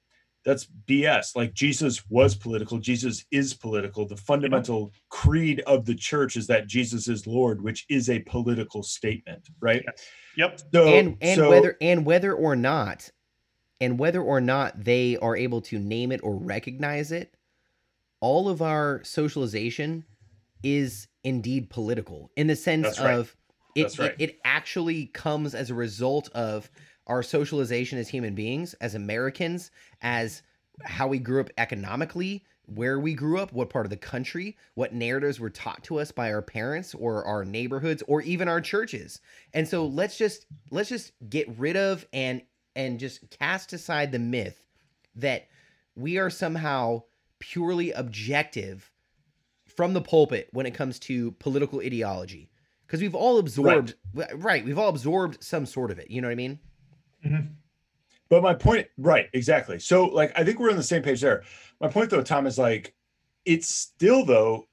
That's 0.47 0.69
BS. 0.87 1.35
Like 1.35 1.53
Jesus 1.55 2.09
was 2.09 2.37
political. 2.37 2.79
Jesus 2.79 3.27
is 3.33 3.53
political. 3.53 4.07
The 4.07 4.17
fundamental 4.17 4.93
creed 5.09 5.61
of 5.67 5.85
the 5.85 5.95
church 5.95 6.37
is 6.37 6.47
that 6.47 6.69
Jesus 6.69 7.09
is 7.09 7.27
Lord, 7.27 7.61
which 7.61 7.85
is 7.91 8.09
a 8.09 8.21
political 8.21 8.85
statement, 8.85 9.49
right? 9.61 9.85
yep 10.37 10.61
So, 10.73 10.87
and 10.87 11.17
and 11.21 11.37
so- 11.37 11.51
whether 11.51 11.77
and 11.81 12.07
whether 12.07 12.33
or 12.33 12.55
not 12.55 13.11
and 13.81 13.99
whether 13.99 14.23
or 14.23 14.41
not 14.41 14.85
they 14.85 15.17
are 15.19 15.37
able 15.37 15.61
to 15.63 15.79
name 15.79 16.13
it 16.13 16.21
or 16.23 16.37
recognize 16.37 17.11
it 17.11 17.35
all 18.21 18.49
of 18.49 18.63
our 18.63 19.03
socialization 19.05 20.05
is 20.63 21.09
indeed 21.25 21.69
political 21.69 22.31
in 22.37 22.47
the 22.47 22.57
sense 22.57 22.99
right. 23.01 23.15
of 23.15 23.37
it, 23.75 23.99
right. 23.99 24.15
it 24.19 24.31
it 24.31 24.39
actually 24.45 25.07
comes 25.07 25.55
as 25.55 25.71
a 25.71 25.75
result 25.75 26.31
of 26.35 26.71
our 27.07 27.23
socialization 27.23 27.99
as 27.99 28.09
human 28.09 28.35
beings 28.35 28.75
as 28.75 28.95
americans 28.95 29.71
as 30.03 30.43
how 30.85 31.07
we 31.07 31.19
grew 31.19 31.41
up 31.41 31.51
economically 31.59 32.45
where 32.67 32.99
we 32.99 33.15
grew 33.15 33.39
up 33.39 33.53
what 33.53 33.71
part 33.71 33.87
of 33.87 33.91
the 33.91 33.97
country 33.97 34.57
what 34.75 34.93
narratives 34.93 35.39
were 35.39 35.51
taught 35.51 35.83
to 35.85 35.99
us 35.99 36.11
by 36.11 36.33
our 36.33 36.43
parents 36.43 36.95
or 36.95 37.25
our 37.25 37.45
neighborhoods 37.45 38.03
or 38.09 38.23
even 38.23 38.49
our 38.49 38.61
churches. 38.61 39.21
And 39.55 39.67
so 39.67 39.87
let's 39.87 40.19
just 40.19 40.47
let's 40.71 40.89
just 40.89 41.13
get 41.29 41.49
rid 41.59 41.77
of 41.77 42.05
and 42.13 42.43
and 42.75 42.99
just 42.99 43.31
cast 43.31 43.73
aside 43.73 44.13
the 44.13 44.19
myth 44.19 44.63
that 45.15 45.49
we 45.95 46.19
are 46.19 46.29
somehow 46.29 47.05
purely 47.39 47.93
objective 47.93 48.91
from 49.67 49.95
the 49.95 50.01
pulpit 50.01 50.49
when 50.53 50.67
it 50.67 50.75
comes 50.75 50.99
to 50.99 51.33
political 51.33 51.81
ideology. 51.81 52.51
Because 52.87 53.01
we've 53.01 53.15
all 53.15 53.39
absorbed 53.39 53.95
right. 54.35 54.65
we've 54.65 54.79
all 54.79 54.89
absorbed 54.89 55.43
some 55.43 55.67
sort 55.67 55.91
of 55.91 55.99
it 55.99 56.09
you 56.09 56.21
know 56.21 56.29
what 56.29 56.33
i 56.33 56.37
mean 56.37 56.61
Mm-hmm. 57.25 57.47
But 58.29 58.43
my 58.43 58.55
point, 58.55 58.89
right, 58.99 59.29
exactly. 59.33 59.79
So, 59.79 60.07
like, 60.07 60.33
I 60.37 60.45
think 60.45 60.59
we're 60.59 60.71
on 60.71 60.77
the 60.77 60.83
same 60.83 61.03
page 61.03 61.21
there. 61.21 61.45
My 61.81 61.89
point, 61.89 62.11
though, 62.11 62.23
Tom, 62.23 62.47
is 62.47 62.59
like, 62.59 62.95
it's 63.45 63.69
still 63.69 64.25
though, 64.25 64.67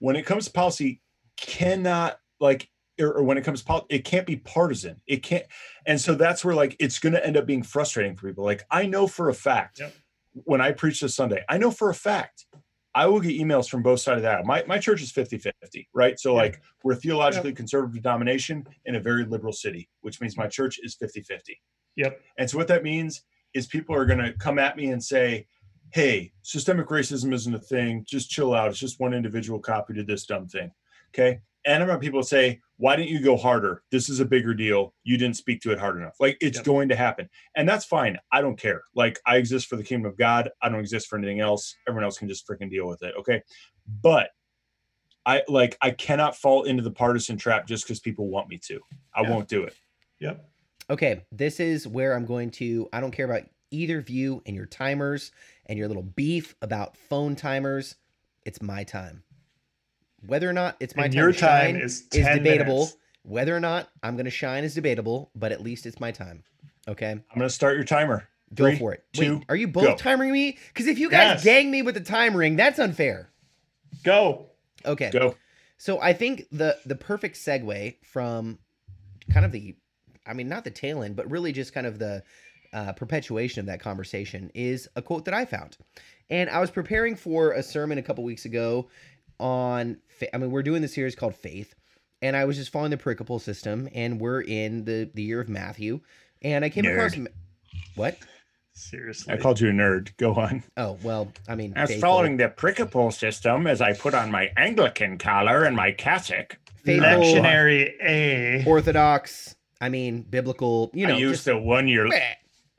when 0.00 0.16
it 0.16 0.26
comes 0.26 0.44
to 0.46 0.52
policy, 0.52 1.00
cannot 1.38 2.18
like, 2.40 2.68
or, 3.00 3.14
or 3.14 3.22
when 3.22 3.38
it 3.38 3.44
comes 3.44 3.60
to 3.60 3.66
pol- 3.66 3.86
it 3.88 4.04
can't 4.04 4.26
be 4.26 4.36
partisan. 4.36 5.00
It 5.06 5.22
can't, 5.22 5.44
and 5.86 5.98
so 5.98 6.14
that's 6.14 6.44
where 6.44 6.54
like 6.54 6.76
it's 6.78 6.98
going 6.98 7.14
to 7.14 7.26
end 7.26 7.38
up 7.38 7.46
being 7.46 7.62
frustrating 7.62 8.14
for 8.16 8.28
people. 8.28 8.44
Like, 8.44 8.64
I 8.70 8.84
know 8.84 9.06
for 9.06 9.30
a 9.30 9.34
fact 9.34 9.80
Yep. 9.80 9.94
when 10.44 10.60
I 10.60 10.72
preach 10.72 11.00
this 11.00 11.14
Sunday, 11.14 11.42
I 11.48 11.56
know 11.56 11.70
for 11.70 11.88
a 11.88 11.94
fact 11.94 12.44
I 12.94 13.06
will 13.06 13.20
get 13.20 13.38
emails 13.38 13.68
from 13.68 13.82
both 13.82 14.00
sides 14.00 14.18
of 14.18 14.22
that. 14.22 14.44
My 14.46 14.64
my 14.66 14.78
church 14.78 15.02
is 15.02 15.12
50-50, 15.12 15.86
right? 15.94 16.18
So 16.18 16.32
Yeah. 16.34 16.42
like 16.42 16.60
we're 16.82 16.94
a 16.94 16.96
theologically 16.96 17.52
conservative 17.52 18.02
denomination 18.02 18.66
in 18.86 18.96
a 18.96 19.00
very 19.00 19.24
liberal 19.24 19.52
city, 19.52 19.88
which 20.00 20.20
means 20.20 20.36
my 20.36 20.48
church 20.48 20.80
is 20.82 20.96
50-50. 20.96 21.56
yep 21.96 22.20
And 22.38 22.48
so 22.50 22.58
what 22.58 22.68
that 22.68 22.82
means 22.82 23.22
is 23.54 23.66
people 23.66 23.94
are 23.94 24.04
going 24.06 24.18
to 24.18 24.32
come 24.34 24.58
at 24.58 24.76
me 24.76 24.90
and 24.90 25.02
say, 25.02 25.46
"Hey, 25.92 26.32
systemic 26.42 26.86
racism 26.88 27.32
isn't 27.32 27.54
a 27.54 27.58
thing. 27.58 28.04
Just 28.08 28.30
chill 28.30 28.54
out. 28.54 28.68
It's 28.70 28.78
just 28.78 29.00
one 29.00 29.12
individual 29.14 29.58
copy 29.60 29.94
to 29.94 30.04
this 30.04 30.24
dumb 30.26 30.46
thing." 30.48 30.70
Okay? 31.12 31.40
And 31.66 31.82
I'm 31.82 31.88
going 31.88 32.00
people 32.00 32.22
say, 32.22 32.60
"Why 32.76 32.96
didn't 32.96 33.10
you 33.10 33.20
go 33.22 33.36
harder? 33.36 33.82
This 33.90 34.08
is 34.08 34.20
a 34.20 34.24
bigger 34.24 34.54
deal. 34.54 34.94
You 35.04 35.18
didn't 35.18 35.36
speak 35.36 35.60
to 35.62 35.72
it 35.72 35.78
hard 35.78 35.96
enough." 35.96 36.16
Like 36.20 36.36
it's 36.40 36.58
Yep. 36.58 36.64
going 36.64 36.88
to 36.88 36.96
happen. 36.96 37.28
And 37.56 37.68
that's 37.68 37.84
fine. 37.84 38.18
I 38.32 38.40
don't 38.40 38.58
care. 38.58 38.82
Like 38.94 39.18
I 39.26 39.36
exist 39.36 39.66
for 39.68 39.76
the 39.76 39.84
kingdom 39.84 40.10
of 40.10 40.16
God. 40.16 40.50
I 40.62 40.68
don't 40.68 40.80
exist 40.80 41.08
for 41.08 41.18
anything 41.18 41.40
else. 41.40 41.76
Everyone 41.86 42.04
else 42.04 42.18
can 42.18 42.28
just 42.28 42.46
freaking 42.48 42.70
deal 42.70 42.86
with 42.88 43.02
it, 43.02 43.14
okay? 43.18 43.42
But 44.02 44.30
I 45.26 45.42
like 45.48 45.76
I 45.82 45.90
cannot 45.90 46.34
fall 46.36 46.62
into 46.64 46.82
the 46.82 46.90
partisan 46.90 47.36
trap 47.36 47.66
just 47.66 47.84
because 47.84 48.00
people 48.00 48.28
want 48.28 48.48
me 48.48 48.58
to. 48.66 48.80
I 49.14 49.22
Yeah. 49.22 49.30
won't 49.30 49.48
do 49.48 49.64
it. 49.64 49.74
yep 50.18 50.46
okay 50.90 51.24
this 51.30 51.60
is 51.60 51.86
where 51.86 52.14
i'm 52.14 52.24
going 52.26 52.50
to 52.50 52.88
i 52.92 53.00
don't 53.00 53.12
care 53.12 53.24
about 53.26 53.42
either 53.70 53.98
of 53.98 54.10
you 54.10 54.42
and 54.44 54.56
your 54.56 54.66
timers 54.66 55.30
and 55.66 55.78
your 55.78 55.86
little 55.88 56.02
beef 56.02 56.56
about 56.62 56.96
phone 56.96 57.36
timers 57.36 57.94
it's 58.44 58.60
my 58.60 58.82
time 58.82 59.22
whether 60.26 60.48
or 60.48 60.52
not 60.52 60.76
it's 60.80 60.94
my 60.96 61.04
and 61.04 61.14
time 61.14 61.18
your 61.22 61.32
to 61.32 61.38
shine 61.38 61.74
time 61.74 61.76
is 61.82 62.02
is 62.12 62.26
debatable 62.26 62.74
minutes. 62.76 62.96
whether 63.22 63.56
or 63.56 63.60
not 63.60 63.88
i'm 64.02 64.14
going 64.16 64.24
to 64.24 64.30
shine 64.30 64.64
is 64.64 64.74
debatable 64.74 65.30
but 65.34 65.52
at 65.52 65.60
least 65.62 65.86
it's 65.86 66.00
my 66.00 66.10
time 66.10 66.42
okay 66.88 67.10
I'm 67.12 67.22
going 67.38 67.48
to 67.48 67.54
start 67.54 67.76
your 67.76 67.84
timer. 67.84 68.28
go 68.54 68.64
Three, 68.64 68.76
for 68.78 68.92
it 68.94 69.04
two, 69.12 69.36
wait 69.36 69.44
are 69.48 69.56
you 69.56 69.68
both 69.68 69.84
go. 69.84 69.94
timering 70.10 70.32
me 70.32 70.58
because 70.68 70.86
if 70.86 70.98
you 70.98 71.10
guys 71.10 71.28
Yes. 71.32 71.44
gang 71.44 71.70
me 71.70 71.82
with 71.82 71.94
the 71.94 72.00
time 72.00 72.36
ring 72.36 72.56
that's 72.56 72.78
unfair 72.78 73.30
go 74.04 74.46
okay 74.84 75.10
Go. 75.10 75.36
So 75.78 75.98
I 76.00 76.12
think 76.12 76.46
the 76.52 76.76
the 76.84 76.94
perfect 76.94 77.36
segue 77.36 77.96
from 78.04 78.58
kind 79.32 79.46
of 79.46 79.52
the, 79.52 79.76
I 80.26 80.34
mean, 80.34 80.46
not 80.48 80.64
the 80.64 80.70
tail 80.70 81.02
end, 81.02 81.16
but 81.16 81.30
really 81.30 81.52
just 81.52 81.72
kind 81.72 81.86
of 81.86 81.98
the 81.98 82.22
uh, 82.74 82.92
perpetuation 82.92 83.60
of 83.60 83.66
that 83.66 83.80
conversation 83.80 84.50
is 84.54 84.88
a 84.94 85.00
quote 85.00 85.24
that 85.24 85.32
I 85.32 85.46
found, 85.46 85.78
and 86.28 86.50
I 86.50 86.60
was 86.60 86.70
preparing 86.70 87.16
for 87.16 87.52
a 87.52 87.62
sermon 87.62 87.96
a 87.96 88.02
couple 88.02 88.24
weeks 88.24 88.44
ago 88.44 88.88
on. 89.40 89.96
fa- 90.08 90.34
I 90.34 90.38
mean, 90.38 90.50
we're 90.50 90.62
doing 90.62 90.82
the 90.82 90.88
series 90.88 91.14
called 91.16 91.34
Faith, 91.34 91.74
and 92.22 92.36
I 92.36 92.44
was 92.44 92.56
just 92.56 92.70
following 92.70 92.90
the 92.90 92.96
pericope 92.96 93.40
system, 93.40 93.88
and 93.94 94.20
we're 94.20 94.42
in 94.42 94.84
the 94.84 95.10
the 95.14 95.22
year 95.22 95.40
of 95.40 95.48
Matthew, 95.48 96.00
and 96.42 96.64
I 96.64 96.68
came 96.68 96.84
across. 96.86 97.14
Nerd. 97.14 97.22
Ma- 97.22 97.28
What? 97.96 98.18
seriously 98.72 99.34
I 99.34 99.36
called 99.36 99.60
you 99.60 99.68
a 99.68 99.72
nerd. 99.72 100.16
Go 100.16 100.34
on. 100.34 100.62
Oh 100.76 100.96
well, 101.02 101.32
I 101.48 101.54
mean, 101.54 101.72
As 101.76 101.88
faithful- 101.90 102.08
following 102.08 102.36
the 102.36 102.48
pericope 102.48 103.12
system, 103.12 103.66
as 103.66 103.80
I 103.80 103.92
put 103.94 104.14
on 104.14 104.30
my 104.30 104.50
Anglican 104.56 105.18
collar 105.18 105.64
and 105.64 105.74
my 105.76 105.92
cassock, 105.92 106.56
faithful, 106.84 107.08
lectionary 107.08 107.92
a 108.02 108.64
Orthodox. 108.66 109.56
I 109.82 109.88
mean, 109.88 110.22
biblical. 110.22 110.90
You 110.94 111.06
know, 111.06 111.14
I 111.14 111.18
used 111.18 111.34
just 111.36 111.44
the 111.46 111.58
one-year 111.58 112.06
Bleh. 112.06 112.32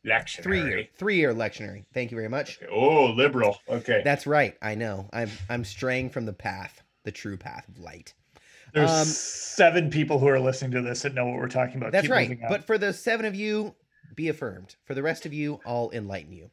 Lectionary. 0.06 0.44
three 0.44 0.62
year 0.64 0.88
three 0.96 1.16
year 1.18 1.34
lectionary. 1.34 1.86
Thank 1.94 2.12
you 2.12 2.16
very 2.18 2.30
much. 2.30 2.60
Oh, 2.72 3.08
liberal. 3.08 3.58
Okay. 3.70 4.02
That's 4.04 4.26
right. 4.28 4.56
I 4.62 4.76
know. 4.76 5.10
I'm 5.14 5.30
I'm 5.50 5.64
straying 5.64 6.10
from 6.10 6.26
the 6.26 6.34
path, 6.34 6.82
the 7.04 7.12
true 7.12 7.38
path 7.38 7.68
of 7.68 7.80
light. 7.80 8.14
there's 8.74 8.90
um, 8.92 9.06
seven 9.06 9.90
people 9.90 10.20
who 10.20 10.28
are 10.28 10.40
listening 10.40 10.72
to 10.72 10.82
this 10.82 11.02
that 11.04 11.14
know 11.14 11.26
what 11.26 11.36
we're 11.38 11.48
talking 11.48 11.78
about 11.78 11.92
That's 11.92 12.04
Keep 12.08 12.12
right. 12.12 12.40
But 12.50 12.64
for 12.66 12.78
the 12.78 12.94
seven 12.94 13.26
of 13.26 13.36
you, 13.36 13.76
be 14.16 14.30
affirmed. 14.30 14.76
For 14.86 14.94
the 14.94 15.04
rest 15.04 15.26
of 15.26 15.34
you, 15.34 15.60
I'll 15.66 15.90
enlighten 15.94 16.34
you. 16.34 16.50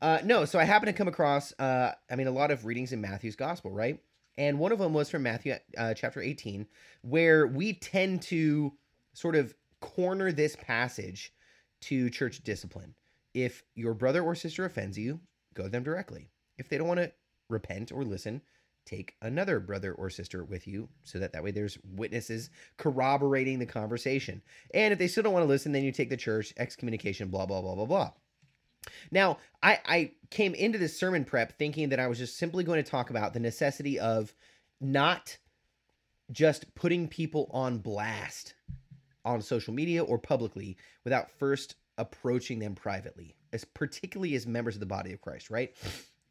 Uh, 0.00 0.18
no, 0.24 0.44
so 0.44 0.58
I 0.58 0.64
happen 0.64 0.86
to 0.86 0.92
come 0.92 1.08
across, 1.08 1.52
uh, 1.58 1.92
I 2.10 2.16
mean, 2.16 2.26
a 2.26 2.32
lot 2.32 2.50
of 2.50 2.66
readings 2.66 2.92
in 2.92 3.00
Matthew's 3.00 3.36
gospel, 3.36 3.70
right? 3.70 3.98
And 4.38 4.58
one 4.58 4.72
of 4.72 4.78
them 4.78 4.92
was 4.92 5.08
from 5.08 5.22
Matthew 5.22 5.54
uh, 5.78 5.94
chapter 5.94 6.20
18, 6.20 6.66
where 7.02 7.46
we 7.46 7.72
tend 7.72 8.22
to 8.22 8.72
sort 9.14 9.34
of 9.34 9.54
corner 9.80 10.32
this 10.32 10.56
passage 10.56 11.32
to 11.82 12.10
church 12.10 12.42
discipline. 12.42 12.94
If 13.34 13.62
your 13.74 13.94
brother 13.94 14.22
or 14.22 14.34
sister 14.34 14.64
offends 14.64 14.98
you, 14.98 15.20
go 15.54 15.64
to 15.64 15.68
them 15.68 15.82
directly. 15.82 16.28
If 16.58 16.68
they 16.68 16.78
don't 16.78 16.88
want 16.88 17.00
to 17.00 17.12
repent 17.48 17.92
or 17.92 18.04
listen, 18.04 18.42
take 18.86 19.14
another 19.20 19.60
brother 19.60 19.92
or 19.92 20.08
sister 20.08 20.44
with 20.44 20.66
you 20.66 20.88
so 21.02 21.18
that 21.18 21.32
that 21.32 21.42
way 21.42 21.50
there's 21.50 21.78
witnesses 21.84 22.50
corroborating 22.78 23.58
the 23.58 23.66
conversation. 23.66 24.40
And 24.72 24.92
if 24.92 24.98
they 24.98 25.08
still 25.08 25.24
don't 25.24 25.32
want 25.32 25.42
to 25.42 25.48
listen, 25.48 25.72
then 25.72 25.82
you 25.82 25.92
take 25.92 26.08
the 26.08 26.16
church, 26.16 26.54
excommunication, 26.56 27.28
blah, 27.28 27.46
blah, 27.46 27.60
blah, 27.60 27.74
blah, 27.74 27.84
blah. 27.84 28.10
Now, 29.10 29.38
I, 29.62 29.80
I 29.84 30.12
came 30.30 30.54
into 30.54 30.78
this 30.78 30.98
sermon 30.98 31.24
prep 31.24 31.58
thinking 31.58 31.88
that 31.90 32.00
I 32.00 32.06
was 32.06 32.18
just 32.18 32.38
simply 32.38 32.64
going 32.64 32.82
to 32.82 32.88
talk 32.88 33.10
about 33.10 33.34
the 33.34 33.40
necessity 33.40 33.98
of 33.98 34.32
not 34.80 35.36
just 36.30 36.74
putting 36.74 37.08
people 37.08 37.50
on 37.52 37.78
blast 37.78 38.54
on 39.26 39.42
social 39.42 39.74
media 39.74 40.02
or 40.02 40.18
publicly 40.18 40.78
without 41.04 41.30
first 41.30 41.74
approaching 41.98 42.58
them 42.58 42.74
privately, 42.74 43.34
as 43.52 43.64
particularly 43.64 44.34
as 44.34 44.46
members 44.46 44.76
of 44.76 44.80
the 44.80 44.86
body 44.86 45.12
of 45.12 45.20
Christ, 45.20 45.50
right? 45.50 45.74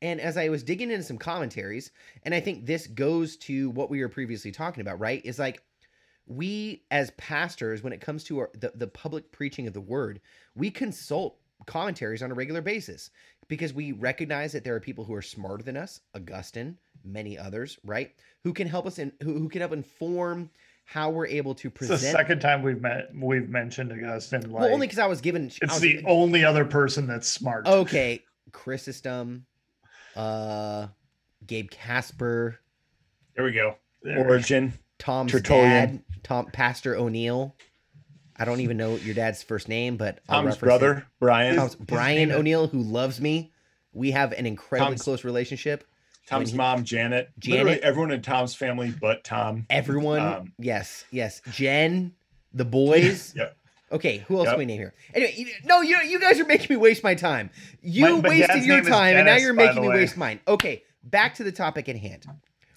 And 0.02 0.20
as 0.22 0.38
I 0.38 0.50
was 0.50 0.64
digging 0.64 0.91
into 0.91 1.04
some 1.04 1.18
commentaries, 1.18 1.91
and 2.24 2.34
I 2.34 2.39
think 2.39 2.66
this 2.66 2.88
goes 2.88 3.38
to 3.38 3.70
what 3.72 3.89
we 3.89 4.02
were 4.02 4.10
previously 4.10 4.52
talking 4.52 4.82
about, 4.82 5.00
right? 5.00 5.24
Is 5.26 5.39
like 5.39 5.62
we 6.28 6.84
as 6.91 7.12
pastors, 7.12 7.84
when 7.84 7.93
it 7.93 8.02
comes 8.02 8.24
to 8.26 8.39
our, 8.39 8.50
the, 8.60 8.72
the 8.76 8.88
public 8.88 9.32
preaching 9.32 9.68
of 9.68 9.74
the 9.74 9.82
word, 9.82 10.22
we 10.56 10.72
consult 10.72 11.38
commentaries 11.66 12.22
on 12.22 12.32
a 12.32 12.36
regular 12.36 12.62
basis 12.62 13.10
because 13.48 13.74
we 13.74 13.91
recognize 13.91 14.52
that 14.52 14.64
there 14.64 14.76
are 14.76 14.80
people 14.80 15.04
who 15.04 15.14
are 15.14 15.22
smarter 15.22 15.64
than 15.64 15.78
us, 15.78 16.02
Augustine, 16.16 16.78
many 17.04 17.38
others, 17.38 17.78
right? 17.84 18.14
Who 18.43 18.54
can 18.54 18.68
help 18.68 18.86
us 18.86 18.98
and 18.98 19.12
who, 19.22 19.34
who 19.38 19.50
can 19.50 19.62
help 19.62 19.74
inform 19.74 20.50
how 20.86 21.10
we're 21.10 21.26
able 21.28 21.56
to 21.56 21.68
It's 21.68 21.88
the 21.88 21.98
second 21.98 22.40
time 22.40 22.62
we've 22.62 22.80
met 22.80 23.10
we've 23.14 23.50
mentioned 23.50 23.92
Augustine. 23.92 24.42
Like, 24.52 24.62
well, 24.62 24.74
only 24.74 24.88
because 24.88 25.00
I 25.00 25.08
was 25.08 25.20
given. 25.22 25.48
It's 25.48 25.62
was- 25.62 25.82
the 25.82 26.04
only 26.06 26.46
other 26.46 26.64
person 26.64 27.08
that's 27.08 27.28
smart. 27.28 27.68
okay, 27.68 28.24
Chrysostom, 28.52 29.46
uh, 30.16 30.88
Gabe 31.46 31.70
Casper, 31.72 32.60
There 33.36 33.46
we 33.46 33.52
go. 33.52 33.76
There. 34.04 34.20
Origen. 34.20 34.74
Tom's 34.98 35.32
Tertullian. 35.32 35.68
dad, 35.70 36.04
Tom 36.24 36.46
Pastor 36.54 36.96
O'Neill. 36.96 37.56
I 38.38 38.46
don't 38.46 38.62
even 38.62 38.78
know 38.78 38.96
your 38.96 39.16
dad's 39.16 39.44
first 39.44 39.68
name, 39.68 39.98
but 39.98 40.20
I'll 40.30 40.44
Tom's 40.44 40.58
brother, 40.58 40.94
it. 41.00 41.04
Brian. 41.20 41.56
Tom's 41.56 41.76
Tom's, 41.76 41.86
Brian 41.88 42.32
O'Neill, 42.32 42.68
who 42.68 42.80
loves 42.80 43.20
me. 43.20 43.52
We 43.94 44.12
have 44.12 44.32
an 44.34 44.46
incredibly 44.46 44.92
Tom's- 44.92 45.04
close 45.04 45.24
relationship. 45.24 45.84
When 46.30 46.46
he- 46.48 46.56
mom, 46.56 46.84
Janet. 46.84 47.30
Janet. 47.40 47.66
Literally 47.66 47.84
everyone 47.84 48.12
in 48.12 48.22
Tom's 48.22 48.56
family 48.56 48.94
but 49.00 49.24
Tom. 49.24 49.66
Everyone, 49.70 50.20
Um, 50.22 50.54
yes, 50.60 51.06
yes. 51.12 51.42
Jen, 51.52 52.14
the 52.54 52.66
boys. 52.66 53.34
Yep. 53.38 53.58
Okay, 53.92 54.18
who 54.28 54.38
else 54.40 54.48
Yep. 54.48 54.58
we 54.58 54.66
name 54.66 54.80
here? 54.80 54.94
Anyway, 55.14 55.34
you, 55.38 55.48
no, 55.64 55.82
you 55.82 55.98
you 56.00 56.20
guys 56.20 56.40
are 56.40 56.46
making 56.46 56.68
me 56.72 56.76
waste 56.76 57.04
my 57.04 57.14
time. 57.14 57.52
You 57.82 58.02
My- 58.18 58.22
my 58.22 58.30
wasted 58.30 58.64
your 58.66 58.82
time, 58.82 59.16
and 59.16 59.26
now 59.28 59.36
you're 59.36 59.54
making 59.54 59.82
me 59.84 59.88
way. 59.88 59.96
waste 59.98 60.18
mine. 60.18 60.40
Okay, 60.48 60.84
back 61.04 61.36
to 61.36 61.44
the 61.44 61.52
topic 61.52 61.88
at 61.88 61.96
hand. 61.96 62.26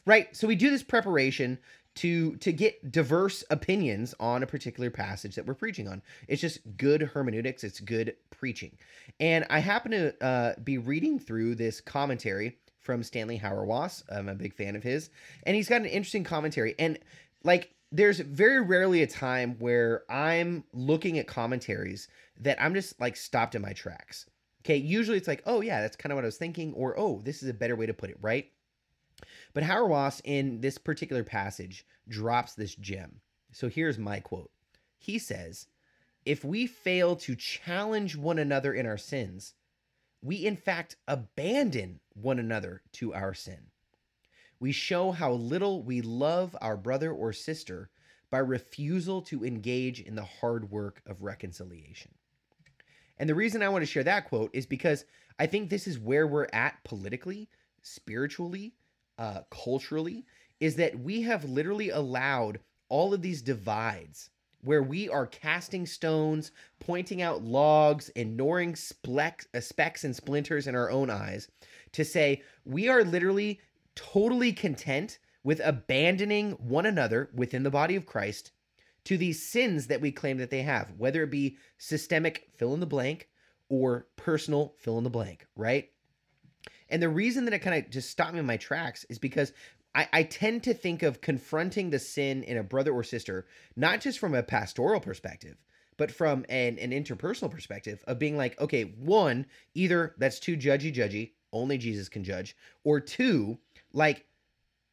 Right. 0.04 0.34
So 0.36 0.46
we 0.46 0.54
do 0.54 0.68
this 0.70 0.82
preparation 0.82 1.58
to 1.96 2.36
to 2.36 2.52
get 2.52 2.92
diverse 2.92 3.42
opinions 3.50 4.14
on 4.20 4.42
a 4.42 4.46
particular 4.46 4.90
passage 4.90 5.34
that 5.36 5.46
we're 5.46 5.54
preaching 5.54 5.88
on. 5.88 6.02
It's 6.28 6.42
just 6.42 6.58
good 6.76 7.00
hermeneutics. 7.02 7.64
It's 7.64 7.80
good 7.80 8.14
preaching. 8.30 8.76
And 9.18 9.46
I 9.50 9.58
happen 9.60 9.90
to 9.92 10.24
uh, 10.24 10.54
be 10.62 10.76
reading 10.78 11.18
through 11.18 11.54
this 11.56 11.80
commentary 11.80 12.58
from 12.88 13.02
Stanley 13.02 13.38
Hauerwas. 13.38 14.02
I'm 14.10 14.30
a 14.30 14.34
big 14.34 14.54
fan 14.54 14.74
of 14.74 14.82
his, 14.82 15.10
and 15.42 15.54
he's 15.54 15.68
got 15.68 15.82
an 15.82 15.88
interesting 15.88 16.24
commentary. 16.24 16.74
And 16.78 16.98
like, 17.44 17.74
there's 17.92 18.18
very 18.18 18.62
rarely 18.62 19.02
a 19.02 19.06
time 19.06 19.56
where 19.58 20.04
I'm 20.08 20.64
looking 20.72 21.18
at 21.18 21.26
commentaries 21.26 22.08
that 22.40 22.56
I'm 22.58 22.72
just 22.72 22.98
like 22.98 23.14
stopped 23.14 23.54
in 23.54 23.60
my 23.60 23.74
tracks. 23.74 24.24
Okay, 24.62 24.76
usually 24.76 25.18
it's 25.18 25.28
like, 25.28 25.42
oh 25.44 25.60
yeah, 25.60 25.82
that's 25.82 25.96
kind 25.96 26.12
of 26.12 26.16
what 26.16 26.24
I 26.24 26.28
was 26.28 26.38
thinking, 26.38 26.72
or 26.72 26.98
oh, 26.98 27.20
this 27.22 27.42
is 27.42 27.50
a 27.50 27.54
better 27.54 27.76
way 27.76 27.84
to 27.84 27.92
put 27.92 28.08
it, 28.08 28.16
right? 28.22 28.46
But 29.52 29.64
Hauerwas 29.64 30.22
in 30.24 30.62
this 30.62 30.78
particular 30.78 31.24
passage 31.24 31.84
drops 32.08 32.54
this 32.54 32.74
gem. 32.74 33.20
So 33.52 33.68
here's 33.68 33.98
my 33.98 34.20
quote. 34.20 34.50
He 34.96 35.18
says, 35.18 35.66
If 36.24 36.42
we 36.42 36.66
fail 36.66 37.16
to 37.16 37.36
challenge 37.36 38.16
one 38.16 38.38
another 38.38 38.72
in 38.72 38.86
our 38.86 38.96
sins, 38.96 39.52
we 40.22 40.44
in 40.46 40.56
fact 40.56 40.96
abandon 41.06 42.00
one 42.14 42.38
another 42.38 42.82
to 42.92 43.14
our 43.14 43.34
sin. 43.34 43.70
We 44.60 44.72
show 44.72 45.12
how 45.12 45.32
little 45.32 45.82
we 45.82 46.00
love 46.00 46.56
our 46.60 46.76
brother 46.76 47.12
or 47.12 47.32
sister 47.32 47.90
by 48.30 48.38
refusal 48.38 49.22
to 49.22 49.44
engage 49.44 50.00
in 50.00 50.14
the 50.14 50.24
hard 50.24 50.70
work 50.70 51.00
of 51.06 51.22
reconciliation. 51.22 52.12
And 53.18 53.28
the 53.28 53.34
reason 53.34 53.62
I 53.62 53.68
want 53.68 53.82
to 53.82 53.90
share 53.90 54.04
that 54.04 54.28
quote 54.28 54.50
is 54.52 54.66
because 54.66 55.04
I 55.38 55.46
think 55.46 55.70
this 55.70 55.86
is 55.86 55.98
where 55.98 56.26
we're 56.26 56.48
at 56.52 56.82
politically, 56.84 57.48
spiritually, 57.82 58.74
uh, 59.18 59.42
culturally, 59.50 60.24
is 60.60 60.76
that 60.76 60.98
we 60.98 61.22
have 61.22 61.44
literally 61.44 61.90
allowed 61.90 62.60
all 62.88 63.14
of 63.14 63.22
these 63.22 63.42
divides 63.42 64.30
where 64.62 64.82
we 64.82 65.08
are 65.08 65.26
casting 65.26 65.86
stones, 65.86 66.50
pointing 66.80 67.22
out 67.22 67.42
logs, 67.42 68.10
ignoring 68.16 68.74
spleck, 68.74 69.46
uh, 69.54 69.60
specks 69.60 70.04
and 70.04 70.14
splinters 70.14 70.66
in 70.66 70.74
our 70.74 70.90
own 70.90 71.10
eyes, 71.10 71.48
to 71.92 72.04
say 72.04 72.42
we 72.64 72.88
are 72.88 73.04
literally 73.04 73.60
totally 73.94 74.52
content 74.52 75.18
with 75.44 75.60
abandoning 75.64 76.52
one 76.52 76.86
another 76.86 77.30
within 77.34 77.62
the 77.62 77.70
body 77.70 77.96
of 77.96 78.06
Christ 78.06 78.52
to 79.04 79.16
these 79.16 79.42
sins 79.42 79.86
that 79.86 80.00
we 80.00 80.12
claim 80.12 80.36
that 80.38 80.50
they 80.50 80.62
have, 80.62 80.92
whether 80.98 81.22
it 81.22 81.30
be 81.30 81.56
systemic 81.78 82.48
fill 82.56 82.74
in 82.74 82.80
the 82.80 82.86
blank 82.86 83.28
or 83.68 84.06
personal 84.16 84.74
fill 84.78 84.98
in 84.98 85.04
the 85.04 85.10
blank, 85.10 85.46
right? 85.56 85.90
And 86.90 87.02
the 87.02 87.08
reason 87.08 87.44
that 87.44 87.54
it 87.54 87.60
kind 87.60 87.82
of 87.82 87.90
just 87.90 88.10
stopped 88.10 88.32
me 88.32 88.38
in 88.38 88.46
my 88.46 88.56
tracks 88.56 89.04
is 89.08 89.18
because 89.18 89.52
I, 89.94 90.08
I 90.12 90.22
tend 90.22 90.62
to 90.64 90.74
think 90.74 91.02
of 91.02 91.20
confronting 91.20 91.90
the 91.90 91.98
sin 91.98 92.42
in 92.42 92.56
a 92.56 92.62
brother 92.62 92.92
or 92.92 93.02
sister, 93.02 93.46
not 93.76 94.00
just 94.00 94.18
from 94.18 94.34
a 94.34 94.42
pastoral 94.42 95.00
perspective, 95.00 95.56
but 95.96 96.10
from 96.10 96.44
an, 96.48 96.78
an 96.78 96.90
interpersonal 96.90 97.50
perspective 97.50 98.02
of 98.06 98.18
being 98.18 98.36
like, 98.36 98.60
okay, 98.60 98.84
one, 98.84 99.46
either 99.74 100.14
that's 100.18 100.38
too 100.38 100.56
judgy 100.56 100.94
judgy, 100.94 101.32
only 101.52 101.78
Jesus 101.78 102.08
can 102.08 102.24
judge, 102.24 102.56
or 102.84 103.00
two, 103.00 103.58
like 103.92 104.26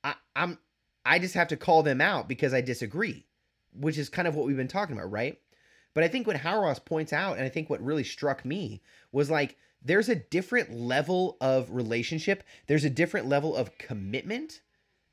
I, 0.03 0.15
I'm 0.35 0.57
I 1.05 1.19
just 1.19 1.35
have 1.35 1.49
to 1.49 1.57
call 1.57 1.83
them 1.83 2.01
out 2.01 2.27
because 2.27 2.53
I 2.53 2.61
disagree, 2.61 3.25
which 3.73 3.97
is 3.97 4.09
kind 4.09 4.27
of 4.27 4.35
what 4.35 4.47
we've 4.47 4.57
been 4.57 4.67
talking 4.67 4.97
about, 4.97 5.11
right? 5.11 5.39
But 5.93 6.03
I 6.03 6.07
think 6.07 6.27
what 6.27 6.35
Hauerwas 6.37 6.83
points 6.83 7.13
out, 7.13 7.37
and 7.37 7.45
I 7.45 7.49
think 7.49 7.69
what 7.69 7.83
really 7.83 8.03
struck 8.03 8.43
me 8.43 8.81
was 9.11 9.29
like 9.29 9.55
there's 9.83 10.09
a 10.09 10.15
different 10.15 10.73
level 10.73 11.37
of 11.39 11.69
relationship, 11.71 12.43
there's 12.67 12.83
a 12.83 12.89
different 12.89 13.27
level 13.27 13.55
of 13.55 13.77
commitment, 13.77 14.61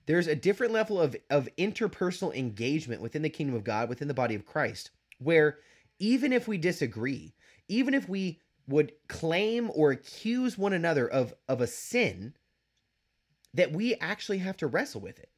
there's 0.06 0.26
a 0.26 0.34
different 0.34 0.72
level 0.72 1.00
of, 1.00 1.16
of 1.30 1.48
interpersonal 1.56 2.34
engagement 2.34 3.00
within 3.02 3.22
the 3.22 3.30
kingdom 3.30 3.54
of 3.54 3.64
God, 3.64 3.88
within 3.88 4.08
the 4.08 4.14
body 4.14 4.34
of 4.34 4.46
Christ, 4.46 4.90
where 5.18 5.58
even 5.98 6.32
if 6.32 6.48
we 6.48 6.58
disagree, 6.58 7.34
even 7.68 7.94
if 7.94 8.08
we 8.08 8.40
would 8.66 8.92
claim 9.08 9.70
or 9.74 9.90
accuse 9.90 10.56
one 10.56 10.72
another 10.72 11.08
of, 11.08 11.34
of 11.48 11.60
a 11.60 11.66
sin, 11.66 12.34
that 13.54 13.72
we 13.72 13.94
actually 13.96 14.38
have 14.38 14.56
to 14.56 14.66
wrestle 14.66 15.00
with 15.00 15.18
it. 15.18 15.30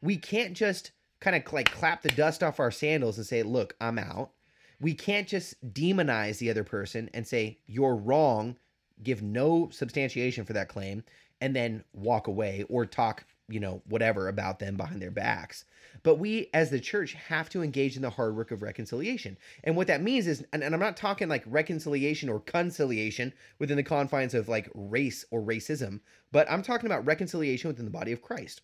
We 0.00 0.16
can't 0.16 0.54
just 0.54 0.92
kind 1.20 1.36
of 1.36 1.52
like 1.52 1.70
clap 1.70 2.02
the 2.02 2.10
dust 2.10 2.42
off 2.42 2.58
our 2.58 2.70
sandals 2.70 3.16
and 3.16 3.26
say, 3.26 3.42
look, 3.42 3.76
I'm 3.80 3.98
out. 3.98 4.32
We 4.80 4.94
can't 4.94 5.28
just 5.28 5.72
demonize 5.72 6.38
the 6.38 6.50
other 6.50 6.64
person 6.64 7.08
and 7.14 7.26
say, 7.26 7.60
you're 7.66 7.94
wrong, 7.94 8.56
give 9.02 9.22
no 9.22 9.70
substantiation 9.70 10.44
for 10.44 10.54
that 10.54 10.68
claim, 10.68 11.04
and 11.40 11.54
then 11.54 11.84
walk 11.92 12.26
away 12.26 12.64
or 12.68 12.84
talk, 12.84 13.24
you 13.52 13.60
know, 13.60 13.82
whatever 13.88 14.28
about 14.28 14.58
them 14.58 14.76
behind 14.76 15.02
their 15.02 15.10
backs. 15.10 15.64
But 16.02 16.18
we 16.18 16.48
as 16.54 16.70
the 16.70 16.80
church 16.80 17.12
have 17.12 17.48
to 17.50 17.62
engage 17.62 17.96
in 17.96 18.02
the 18.02 18.10
hard 18.10 18.34
work 18.34 18.50
of 18.50 18.62
reconciliation. 18.62 19.36
And 19.62 19.76
what 19.76 19.86
that 19.88 20.02
means 20.02 20.26
is, 20.26 20.44
and, 20.52 20.62
and 20.62 20.74
I'm 20.74 20.80
not 20.80 20.96
talking 20.96 21.28
like 21.28 21.44
reconciliation 21.46 22.28
or 22.28 22.40
conciliation 22.40 23.32
within 23.58 23.76
the 23.76 23.82
confines 23.82 24.34
of 24.34 24.48
like 24.48 24.70
race 24.74 25.24
or 25.30 25.42
racism, 25.42 26.00
but 26.32 26.50
I'm 26.50 26.62
talking 26.62 26.86
about 26.86 27.06
reconciliation 27.06 27.68
within 27.68 27.84
the 27.84 27.90
body 27.90 28.12
of 28.12 28.22
Christ 28.22 28.62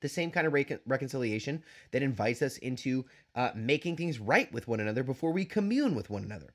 the 0.00 0.08
same 0.08 0.30
kind 0.30 0.46
of 0.46 0.52
recon- 0.52 0.80
reconciliation 0.86 1.62
that 1.90 2.02
invites 2.02 2.42
us 2.42 2.56
into 2.58 3.04
uh, 3.34 3.50
making 3.54 3.96
things 3.96 4.18
right 4.18 4.50
with 4.52 4.66
one 4.66 4.80
another 4.80 5.02
before 5.02 5.32
we 5.32 5.44
commune 5.44 5.94
with 5.94 6.10
one 6.10 6.24
another, 6.24 6.54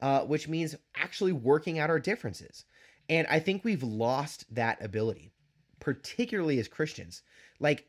uh, 0.00 0.20
which 0.20 0.48
means 0.48 0.76
actually 0.94 1.32
working 1.32 1.78
out 1.78 1.90
our 1.90 1.98
differences. 1.98 2.64
And 3.08 3.26
I 3.28 3.38
think 3.38 3.64
we've 3.64 3.82
lost 3.82 4.54
that 4.54 4.82
ability, 4.82 5.32
particularly 5.84 6.58
as 6.58 6.66
Christians. 6.66 7.22
Like, 7.60 7.86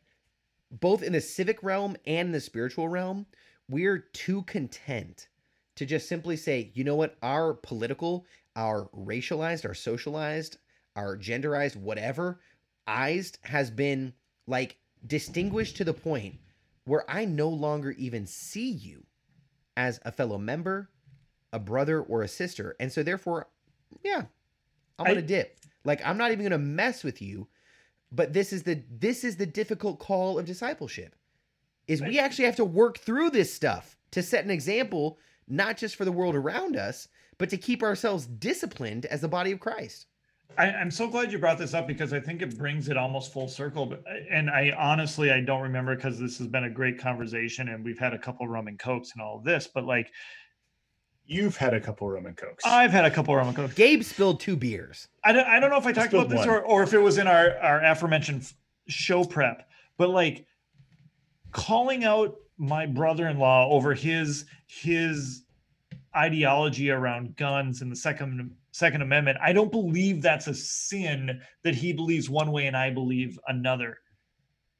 both 0.69 1.01
in 1.01 1.13
the 1.13 1.21
civic 1.21 1.63
realm 1.63 1.95
and 2.05 2.33
the 2.33 2.41
spiritual 2.41 2.89
realm, 2.89 3.25
we're 3.69 3.99
too 4.11 4.43
content 4.43 5.29
to 5.75 5.85
just 5.85 6.09
simply 6.09 6.35
say, 6.35 6.71
you 6.73 6.83
know 6.83 6.95
what, 6.95 7.15
our 7.23 7.53
political, 7.53 8.25
our 8.57 8.89
racialized, 8.93 9.63
our 9.63 9.73
socialized, 9.73 10.57
our 10.97 11.17
genderized, 11.17 11.77
whatever, 11.77 12.41
eyes 12.85 13.31
has 13.43 13.71
been 13.71 14.13
like 14.45 14.75
distinguished 15.07 15.77
to 15.77 15.85
the 15.85 15.93
point 15.93 16.35
where 16.83 17.09
I 17.09 17.23
no 17.23 17.47
longer 17.47 17.91
even 17.91 18.27
see 18.27 18.69
you 18.69 19.05
as 19.77 20.01
a 20.03 20.11
fellow 20.11 20.37
member, 20.37 20.89
a 21.53 21.59
brother, 21.59 22.01
or 22.01 22.23
a 22.23 22.27
sister. 22.27 22.75
And 22.77 22.91
so 22.91 23.03
therefore, 23.03 23.47
yeah, 24.03 24.23
I'm 24.99 25.05
gonna 25.05 25.19
I- 25.19 25.21
dip. 25.21 25.57
Like 25.85 26.05
I'm 26.05 26.17
not 26.17 26.31
even 26.31 26.43
gonna 26.43 26.57
mess 26.57 27.01
with 27.03 27.21
you. 27.21 27.47
But 28.11 28.33
this 28.33 28.53
is 28.53 28.63
the 28.63 28.83
this 28.89 29.23
is 29.23 29.35
the 29.35 29.45
difficult 29.45 29.99
call 29.99 30.39
of 30.39 30.45
discipleship. 30.45 31.15
Is 31.87 32.01
we 32.01 32.17
actually 32.17 32.45
have 32.45 32.55
to 32.55 32.65
work 32.65 32.97
through 32.97 33.29
this 33.29 33.53
stuff 33.53 33.95
to 34.11 34.23
set 34.23 34.43
an 34.43 34.51
example, 34.51 35.19
not 35.47 35.77
just 35.77 35.95
for 35.95 36.05
the 36.05 36.11
world 36.11 36.35
around 36.35 36.75
us, 36.75 37.07
but 37.37 37.49
to 37.49 37.57
keep 37.57 37.83
ourselves 37.83 38.25
disciplined 38.25 39.05
as 39.05 39.21
the 39.21 39.27
body 39.27 39.51
of 39.51 39.59
Christ. 39.59 40.07
I, 40.57 40.71
I'm 40.71 40.91
so 40.91 41.07
glad 41.07 41.31
you 41.31 41.37
brought 41.37 41.57
this 41.57 41.73
up 41.73 41.87
because 41.87 42.13
I 42.13 42.19
think 42.19 42.41
it 42.41 42.57
brings 42.57 42.87
it 42.87 42.97
almost 42.97 43.33
full 43.33 43.47
circle. 43.47 43.85
But 43.85 44.03
and 44.31 44.49
I 44.49 44.73
honestly 44.77 45.31
I 45.31 45.41
don't 45.41 45.61
remember 45.61 45.95
because 45.95 46.19
this 46.19 46.37
has 46.37 46.47
been 46.47 46.63
a 46.65 46.69
great 46.69 46.97
conversation 46.97 47.69
and 47.69 47.83
we've 47.83 47.99
had 47.99 48.13
a 48.13 48.19
couple 48.19 48.47
rum 48.47 48.67
and 48.67 48.79
cokes 48.79 49.11
and 49.13 49.21
all 49.21 49.37
of 49.37 49.43
this. 49.43 49.67
But 49.67 49.85
like 49.85 50.11
You've 51.27 51.57
had 51.57 51.73
a 51.73 51.79
couple 51.81 52.07
rum 52.09 52.25
and 52.27 52.37
cokes. 52.37 52.63
I've 52.65 52.91
had 52.91 53.05
a 53.05 53.11
couple 53.11 53.35
rum 53.35 53.47
and 53.47 53.55
cokes. 53.55 53.73
Gabe 53.73 54.03
spilled 54.03 54.39
two 54.39 54.55
beers. 54.55 55.07
I 55.23 55.31
don't, 55.31 55.47
I 55.47 55.59
don't 55.59 55.71
know 55.71 55.77
if 55.77 55.85
I 55.87 55.91
talked 55.91 56.13
about 56.13 56.29
this 56.29 56.39
one. 56.39 56.49
or, 56.49 56.61
or 56.61 56.83
if 56.83 56.93
it 56.93 56.99
was 56.99 57.17
in 57.17 57.27
our, 57.27 57.57
our 57.57 57.83
aforementioned 57.83 58.51
show 58.87 59.23
prep, 59.23 59.67
but 59.97 60.09
like 60.09 60.45
calling 61.51 62.03
out 62.03 62.35
my 62.57 62.85
brother-in-law 62.85 63.69
over 63.69 63.93
his 63.93 64.45
his 64.67 65.43
ideology 66.15 66.91
around 66.91 67.35
guns 67.35 67.81
and 67.81 67.91
the 67.91 67.95
second 67.95 68.49
second 68.71 69.01
amendment 69.01 69.37
i 69.41 69.51
don't 69.51 69.71
believe 69.71 70.21
that's 70.21 70.47
a 70.47 70.53
sin 70.53 71.41
that 71.63 71.75
he 71.75 71.91
believes 71.91 72.29
one 72.29 72.51
way 72.51 72.67
and 72.67 72.77
i 72.77 72.89
believe 72.89 73.37
another 73.49 73.97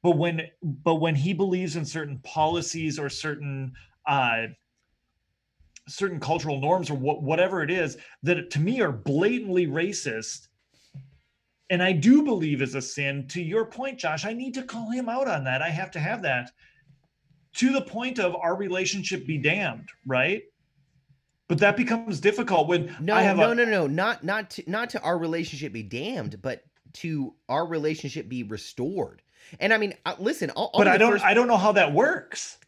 but 0.02 0.16
when 0.16 0.40
but 0.62 0.94
when 0.96 1.14
he 1.14 1.34
believes 1.34 1.76
in 1.76 1.84
certain 1.84 2.18
policies 2.24 2.98
or 2.98 3.10
certain 3.10 3.72
uh 4.06 4.44
certain 5.88 6.18
cultural 6.20 6.60
norms 6.60 6.90
or 6.90 6.94
what, 6.94 7.22
whatever 7.22 7.62
it 7.62 7.70
is 7.70 7.96
that 8.22 8.50
to 8.50 8.58
me 8.60 8.80
are 8.80 8.92
blatantly 8.92 9.66
racist 9.66 10.48
and 11.70 11.82
i 11.82 11.92
do 11.92 12.22
believe 12.22 12.60
is 12.60 12.74
a 12.74 12.82
sin 12.82 13.26
to 13.28 13.40
your 13.40 13.64
point 13.64 13.98
josh 13.98 14.24
i 14.24 14.32
need 14.32 14.52
to 14.54 14.62
call 14.62 14.90
him 14.90 15.08
out 15.08 15.28
on 15.28 15.44
that 15.44 15.62
i 15.62 15.68
have 15.68 15.90
to 15.90 16.00
have 16.00 16.22
that 16.22 16.50
to 17.54 17.72
the 17.72 17.82
point 17.82 18.18
of 18.18 18.34
our 18.36 18.56
relationship 18.56 19.26
be 19.26 19.38
damned 19.38 19.88
right 20.06 20.42
but 21.48 21.58
that 21.58 21.76
becomes 21.76 22.18
difficult 22.18 22.66
when 22.66 22.94
No, 23.00 23.14
I 23.14 23.22
have 23.22 23.36
no, 23.36 23.52
a, 23.52 23.54
no, 23.54 23.64
no, 23.64 23.86
not 23.86 24.24
not 24.24 24.50
to 24.50 24.64
not 24.68 24.90
to 24.90 25.00
our 25.02 25.16
relationship 25.16 25.72
be 25.72 25.84
damned, 25.84 26.42
but 26.42 26.64
to 26.94 27.36
our 27.48 27.64
relationship 27.68 28.28
be 28.28 28.42
restored. 28.42 29.22
And 29.60 29.72
I 29.72 29.78
mean, 29.78 29.94
uh, 30.04 30.16
listen, 30.18 30.50
I'll, 30.56 30.72
I'll 30.74 30.80
but 30.80 30.88
I 30.88 30.98
don't 30.98 31.12
first- 31.12 31.24
I 31.24 31.34
don't 31.34 31.46
know 31.46 31.56
how 31.56 31.70
that 31.70 31.92
works. 31.92 32.58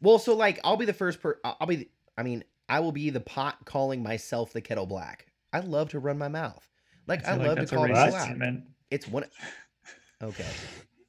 Well, 0.00 0.20
so 0.20 0.36
like, 0.36 0.60
I'll 0.62 0.76
be 0.76 0.84
the 0.84 0.92
first 0.92 1.20
per. 1.20 1.40
I'll 1.42 1.56
I'll 1.60 1.66
be. 1.66 1.74
the- 1.74 1.90
I 2.16 2.22
mean, 2.22 2.44
I 2.70 2.80
will 2.80 2.92
be 2.92 3.10
the 3.10 3.20
pot 3.20 3.58
calling 3.64 4.02
myself 4.02 4.52
the 4.52 4.60
kettle 4.60 4.86
black. 4.86 5.26
I 5.52 5.60
love 5.60 5.90
to 5.90 5.98
run 5.98 6.16
my 6.18 6.28
mouth. 6.28 6.66
Like 7.06 7.26
I, 7.26 7.34
like 7.34 7.46
love 7.48 7.58
to 7.58 7.66
call 7.74 7.84
people 7.86 7.98
out. 8.00 8.12
statement. 8.22 8.64
It's 8.90 9.06
one. 9.08 9.24
Okay. 10.22 10.44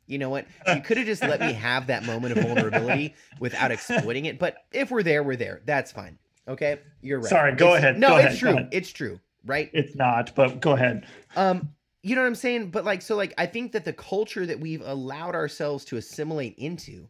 You 0.07 0.18
know 0.20 0.30
what? 0.30 0.45
You 0.74 0.80
could 0.82 0.95
have 0.95 1.05
just 1.05 1.22
let 1.22 1.41
me 1.41 1.51
have 1.51 1.88
that 1.88 2.05
moment 2.05 2.38
of 2.38 2.43
vulnerability 2.45 3.14
without 3.41 3.70
exploiting 3.72 4.24
it. 4.26 4.39
But 4.39 4.55
if 4.72 4.89
we're 4.89 5.03
there, 5.03 5.22
we're 5.22 5.36
there. 5.36 5.62
That's 5.66 5.91
fine. 5.91 6.18
Okay, 6.47 6.80
you're 7.01 7.20
right. 7.20 7.30
Sorry, 7.30 7.53
go 7.55 7.68
It's- 7.76 7.84
ahead, 7.84 7.99
No, 7.99 8.07
go 8.09 8.18
it's 8.18 8.26
ahead, 8.26 8.38
true. 8.39 8.68
It's 8.72 8.89
true. 8.91 9.20
Right. 9.45 9.70
It's 9.74 9.95
not, 9.95 10.34
but 10.34 10.62
go 10.62 10.72
ahead. 10.74 11.05
Um, 11.36 11.74
you 12.03 12.16
know 12.16 12.22
what 12.22 12.28
I'm 12.28 12.36
saying? 12.36 12.72
But 12.72 12.84
like, 12.86 13.01
so 13.01 13.16
like, 13.18 13.34
I 13.38 13.45
think 13.47 13.74
that 13.74 13.84
the 13.86 13.93
culture 13.93 14.45
that 14.45 14.59
we've 14.62 14.82
allowed 14.84 15.36
ourselves 15.36 15.84
to 15.86 15.97
assimilate 15.97 16.55
into 16.57 17.07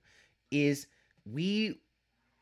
is 0.49 0.87
we- 1.25 1.79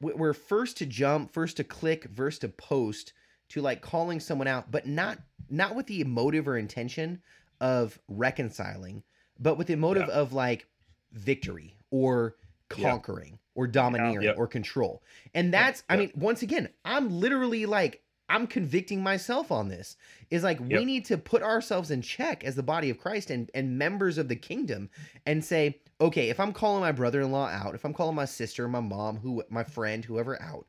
we're 0.02 0.34
first 0.34 0.78
to 0.78 0.86
jump, 0.86 1.32
first 1.32 1.58
to 1.58 1.64
click, 1.64 2.08
first 2.16 2.41
to 2.41 2.50
post, 2.50 3.14
to 3.50 3.62
like 3.62 3.82
calling 3.82 4.20
someone 4.20 4.47
out, 4.47 4.72
but 4.72 4.88
not 4.88 5.20
not 5.50 5.76
with 5.76 5.88
the 5.88 6.04
motive 6.04 6.47
or 6.47 6.58
intention 6.58 7.22
of 7.60 8.00
reconciling, 8.08 9.04
but 9.39 9.58
with 9.58 9.68
the 9.68 9.76
motive 9.76 10.08
of 10.10 10.34
like 10.34 10.68
victory 11.12 11.76
or 11.91 12.36
Yeah. 12.76 12.91
conquering 12.91 13.39
or 13.56 13.68
domineering 13.68 14.22
Yep. 14.26 14.38
or 14.38 14.47
control. 14.47 15.04
And 15.34 15.54
that's 15.54 15.84
I 15.89 15.97
mean, 15.97 16.12
once 16.16 16.41
again, 16.43 16.70
I'm 16.86 17.10
literally 17.10 17.66
like 17.66 18.04
I'm 18.30 18.48
convicting 18.48 19.02
myself 19.02 19.52
on 19.52 19.68
this. 19.68 19.98
Is 20.30 20.44
like 20.44 20.60
we 20.60 20.86
need 20.86 21.06
to 21.06 21.18
put 21.18 21.42
ourselves 21.42 21.92
in 21.92 22.02
check 22.02 22.44
as 22.44 22.56
the 22.56 22.64
body 22.64 22.90
of 22.90 23.00
Christ 23.00 23.32
and 23.32 23.50
and 23.54 23.78
members 23.78 24.18
of 24.18 24.28
the 24.28 24.36
kingdom 24.36 24.90
and 25.26 25.44
say, 25.44 25.80
okay, 26.00 26.30
if 26.30 26.40
I'm 26.40 26.54
calling 26.54 26.82
my 26.82 26.92
brother-in-law 26.92 27.48
out, 27.48 27.76
if 27.76 27.84
I'm 27.84 27.94
calling 27.94 28.16
my 28.16 28.26
sister, 28.26 28.68
my 28.68 28.80
mom, 28.80 29.18
who 29.18 29.44
my 29.50 29.64
friend, 29.64 30.06
whoever 30.06 30.42
out, 30.42 30.68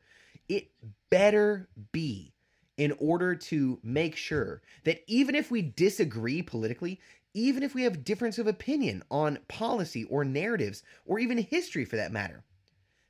it 0.49 0.71
better 1.11 1.69
be 1.93 2.33
in 2.77 2.93
order 2.99 3.35
to 3.35 3.79
make 3.83 4.17
sure 4.17 4.63
that 4.85 5.03
even 5.07 5.35
if 5.35 5.51
we 5.51 5.61
disagree 5.61 6.41
politically, 6.41 6.99
even 7.35 7.63
if 7.63 7.75
we 7.75 7.83
have 7.83 8.05
difference 8.05 8.39
of 8.39 8.47
opinion 8.47 9.03
on 9.11 9.39
policy 9.49 10.05
or 10.05 10.25
narratives 10.25 10.83
or 11.05 11.19
even 11.19 11.37
history 11.37 11.85
for 11.85 11.97
that 11.97 12.11
matter, 12.11 12.43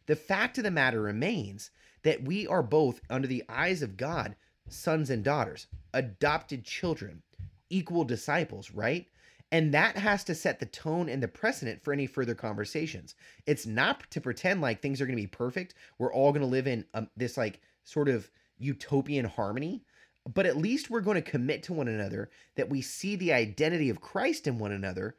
the 0.07 0.17
fact 0.17 0.59
of 0.59 0.65
the 0.65 0.71
matter 0.71 1.01
remains 1.01 1.71
that 2.03 2.23
we 2.23 2.47
are 2.47 2.63
both 2.63 3.01
under 3.11 3.27
the 3.27 3.45
eyes 3.49 3.83
of 3.83 3.97
God 3.97 4.37
sons 4.69 5.11
and 5.11 5.25
daughters, 5.25 5.67
adopted 5.93 6.65
children, 6.65 7.23
equal 7.69 8.05
disciples, 8.05 8.71
right? 8.71 9.07
And 9.53 9.75
that 9.75 9.97
has 9.97 10.23
to 10.25 10.35
set 10.35 10.61
the 10.61 10.67
tone 10.67 11.09
and 11.09 11.23
the 11.23 11.29
precedent 11.29 11.83
for 11.83 11.93
any 11.93 12.07
further 12.07 12.35
conversations. 12.35 13.17
It's 13.47 13.67
not 13.67 14.09
to 14.11 14.21
pretend 14.21 14.61
like 14.61 14.81
things 14.81 15.01
are 15.01 15.07
going 15.07 15.17
to 15.17 15.23
be 15.23 15.27
perfect. 15.27 15.75
We're 15.99 16.13
all 16.13 16.31
going 16.31 16.43
to 16.43 16.47
live 16.47 16.69
in 16.69 16.85
um, 16.95 17.09
this 17.17 17.37
like 17.37 17.61
sort 17.83 18.09
of 18.09 18.31
utopian 18.59 19.25
harmony, 19.25 19.83
but 20.33 20.47
at 20.47 20.57
least 20.57 20.91
we're 20.91 21.01
going 21.01 21.21
to 21.21 21.31
commit 21.31 21.65
to 21.65 21.73
one 21.73 21.89
another 21.89 22.31
that 22.55 22.69
we 22.69 22.81
see 22.81 23.17
the 23.17 23.33
identity 23.33 23.91
of 23.91 24.01
Christ 24.01 24.47
in 24.47 24.59
one 24.59 24.73
another 24.73 25.17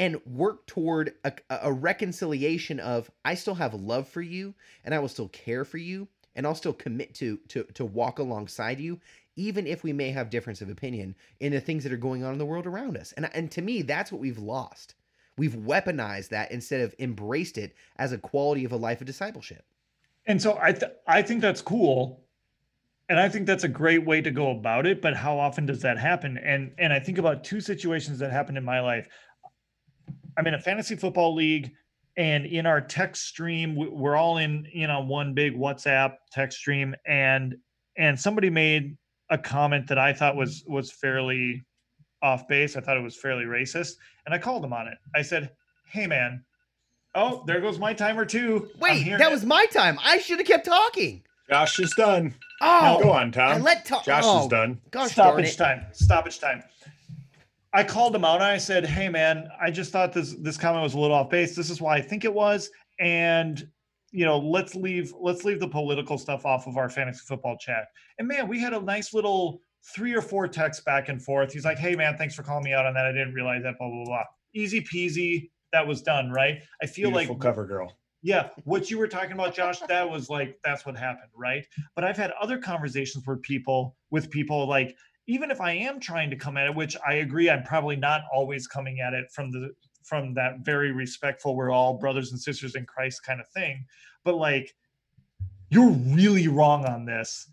and 0.00 0.18
work 0.24 0.66
toward 0.66 1.12
a, 1.24 1.32
a 1.62 1.70
reconciliation 1.70 2.80
of 2.80 3.10
I 3.22 3.34
still 3.34 3.54
have 3.54 3.74
love 3.74 4.08
for 4.08 4.22
you 4.22 4.54
and 4.82 4.94
I 4.94 4.98
will 4.98 5.08
still 5.08 5.28
care 5.28 5.62
for 5.62 5.76
you 5.76 6.08
and 6.34 6.46
I'll 6.46 6.54
still 6.54 6.72
commit 6.72 7.14
to 7.16 7.38
to 7.48 7.64
to 7.74 7.84
walk 7.84 8.18
alongside 8.18 8.80
you 8.80 8.98
even 9.36 9.66
if 9.66 9.84
we 9.84 9.92
may 9.92 10.10
have 10.10 10.30
difference 10.30 10.62
of 10.62 10.70
opinion 10.70 11.14
in 11.38 11.52
the 11.52 11.60
things 11.60 11.84
that 11.84 11.92
are 11.92 11.98
going 11.98 12.24
on 12.24 12.32
in 12.32 12.38
the 12.38 12.46
world 12.46 12.66
around 12.66 12.96
us. 12.96 13.12
And 13.12 13.28
and 13.34 13.50
to 13.52 13.60
me 13.60 13.82
that's 13.82 14.10
what 14.10 14.22
we've 14.22 14.38
lost. 14.38 14.94
We've 15.36 15.54
weaponized 15.54 16.30
that 16.30 16.50
instead 16.50 16.80
of 16.80 16.94
embraced 16.98 17.58
it 17.58 17.74
as 17.96 18.12
a 18.12 18.18
quality 18.18 18.64
of 18.64 18.72
a 18.72 18.76
life 18.76 19.02
of 19.02 19.06
discipleship. 19.06 19.64
And 20.26 20.40
so 20.40 20.58
I 20.62 20.72
th- 20.72 20.92
I 21.06 21.20
think 21.20 21.42
that's 21.42 21.60
cool. 21.60 22.24
And 23.10 23.18
I 23.18 23.28
think 23.28 23.46
that's 23.46 23.64
a 23.64 23.68
great 23.68 24.06
way 24.06 24.20
to 24.22 24.30
go 24.30 24.52
about 24.52 24.86
it, 24.86 25.02
but 25.02 25.16
how 25.16 25.36
often 25.36 25.66
does 25.66 25.82
that 25.82 25.98
happen? 25.98 26.38
And 26.38 26.72
and 26.78 26.90
I 26.90 27.00
think 27.00 27.18
about 27.18 27.44
two 27.44 27.60
situations 27.60 28.18
that 28.20 28.30
happened 28.30 28.56
in 28.56 28.64
my 28.64 28.80
life. 28.80 29.08
I'm 30.36 30.46
in 30.46 30.54
a 30.54 30.60
fantasy 30.60 30.96
football 30.96 31.34
league 31.34 31.72
and 32.16 32.44
in 32.46 32.66
our 32.66 32.80
text 32.80 33.26
stream 33.26 33.76
we- 33.76 33.88
we're 33.88 34.16
all 34.16 34.38
in 34.38 34.66
you 34.72 34.86
know 34.86 35.00
one 35.00 35.34
big 35.34 35.54
WhatsApp 35.56 36.16
text 36.32 36.58
stream 36.58 36.94
and 37.06 37.56
and 37.96 38.18
somebody 38.18 38.50
made 38.50 38.96
a 39.30 39.38
comment 39.38 39.86
that 39.88 39.98
I 39.98 40.12
thought 40.12 40.36
was 40.36 40.64
was 40.66 40.90
fairly 40.90 41.64
off 42.22 42.46
base. 42.48 42.76
I 42.76 42.80
thought 42.80 42.96
it 42.96 43.02
was 43.02 43.16
fairly 43.16 43.44
racist 43.44 43.92
and 44.26 44.34
I 44.34 44.38
called 44.38 44.64
him 44.64 44.72
on 44.72 44.88
it. 44.88 44.98
I 45.14 45.22
said, 45.22 45.50
"Hey 45.86 46.06
man, 46.06 46.44
oh, 47.14 47.44
there 47.46 47.60
goes 47.60 47.78
my 47.78 47.94
timer 47.94 48.24
too." 48.24 48.70
Wait, 48.78 49.04
that 49.18 49.20
it." 49.20 49.30
was 49.30 49.44
my 49.44 49.66
time. 49.66 49.98
I 50.02 50.18
should 50.18 50.38
have 50.38 50.46
kept 50.46 50.66
talking. 50.66 51.22
Josh 51.48 51.78
is 51.80 51.92
done. 51.96 52.34
Oh, 52.60 53.00
Go 53.02 53.10
on, 53.10 53.28
I 53.28 53.30
Tom. 53.30 53.62
let 53.62 53.84
talk. 53.84 54.04
Josh 54.04 54.22
oh, 54.24 54.42
is 54.42 54.46
done. 54.48 54.80
Gosh 54.90 55.14
darn 55.14 55.32
stoppage 55.44 55.54
it. 55.54 55.56
time. 55.56 55.86
Stoppage 55.92 56.38
time. 56.38 56.62
I 57.72 57.84
called 57.84 58.14
him 58.14 58.24
out 58.24 58.36
and 58.36 58.44
I 58.44 58.58
said, 58.58 58.84
"Hey, 58.84 59.08
man, 59.08 59.48
I 59.60 59.70
just 59.70 59.92
thought 59.92 60.12
this 60.12 60.34
this 60.40 60.56
comment 60.56 60.82
was 60.82 60.94
a 60.94 60.98
little 60.98 61.16
off 61.16 61.30
base. 61.30 61.54
This 61.54 61.70
is 61.70 61.80
why 61.80 61.96
I 61.96 62.00
think 62.00 62.24
it 62.24 62.32
was, 62.34 62.70
and 62.98 63.66
you 64.12 64.24
know, 64.24 64.38
let's 64.38 64.74
leave 64.74 65.12
let's 65.20 65.44
leave 65.44 65.60
the 65.60 65.68
political 65.68 66.18
stuff 66.18 66.44
off 66.44 66.66
of 66.66 66.76
our 66.76 66.88
fantasy 66.88 67.20
football 67.28 67.56
chat." 67.58 67.86
And 68.18 68.26
man, 68.26 68.48
we 68.48 68.60
had 68.60 68.72
a 68.72 68.80
nice 68.80 69.14
little 69.14 69.60
three 69.94 70.14
or 70.14 70.20
four 70.22 70.48
texts 70.48 70.82
back 70.84 71.08
and 71.08 71.22
forth. 71.22 71.52
He's 71.52 71.64
like, 71.64 71.78
"Hey, 71.78 71.94
man, 71.94 72.16
thanks 72.18 72.34
for 72.34 72.42
calling 72.42 72.64
me 72.64 72.72
out 72.72 72.86
on 72.86 72.94
that. 72.94 73.06
I 73.06 73.12
didn't 73.12 73.34
realize 73.34 73.62
that." 73.62 73.78
Blah 73.78 73.88
blah 73.88 74.04
blah. 74.04 74.24
Easy 74.54 74.80
peasy. 74.82 75.50
That 75.72 75.86
was 75.86 76.02
done, 76.02 76.30
right? 76.32 76.60
I 76.82 76.86
feel 76.86 77.10
Beautiful 77.12 77.36
like 77.36 77.42
cover 77.42 77.64
girl. 77.64 77.96
yeah, 78.22 78.48
what 78.64 78.90
you 78.90 78.98
were 78.98 79.06
talking 79.06 79.32
about, 79.32 79.54
Josh, 79.54 79.78
that 79.86 80.10
was 80.10 80.28
like 80.28 80.58
that's 80.64 80.84
what 80.84 80.96
happened, 80.96 81.30
right? 81.36 81.64
But 81.94 82.02
I've 82.04 82.16
had 82.16 82.32
other 82.40 82.58
conversations 82.58 83.24
where 83.24 83.36
people 83.36 83.96
with 84.10 84.28
people 84.30 84.66
like 84.68 84.96
even 85.26 85.50
if 85.50 85.60
I 85.60 85.72
am 85.72 86.00
trying 86.00 86.30
to 86.30 86.36
come 86.36 86.56
at 86.56 86.66
it, 86.66 86.74
which 86.74 86.96
I 87.06 87.14
agree, 87.14 87.50
I'm 87.50 87.62
probably 87.62 87.96
not 87.96 88.22
always 88.32 88.66
coming 88.66 89.00
at 89.00 89.14
it 89.14 89.30
from 89.32 89.50
the 89.50 89.70
from 90.02 90.34
that 90.34 90.60
very 90.60 90.92
respectful, 90.92 91.54
we're 91.54 91.70
all 91.70 91.98
brothers 91.98 92.32
and 92.32 92.40
sisters 92.40 92.74
in 92.74 92.84
Christ 92.84 93.22
kind 93.24 93.40
of 93.40 93.46
thing. 93.48 93.84
But 94.24 94.36
like, 94.36 94.74
you're 95.68 95.90
really 95.90 96.48
wrong 96.48 96.84
on 96.86 97.04
this, 97.04 97.48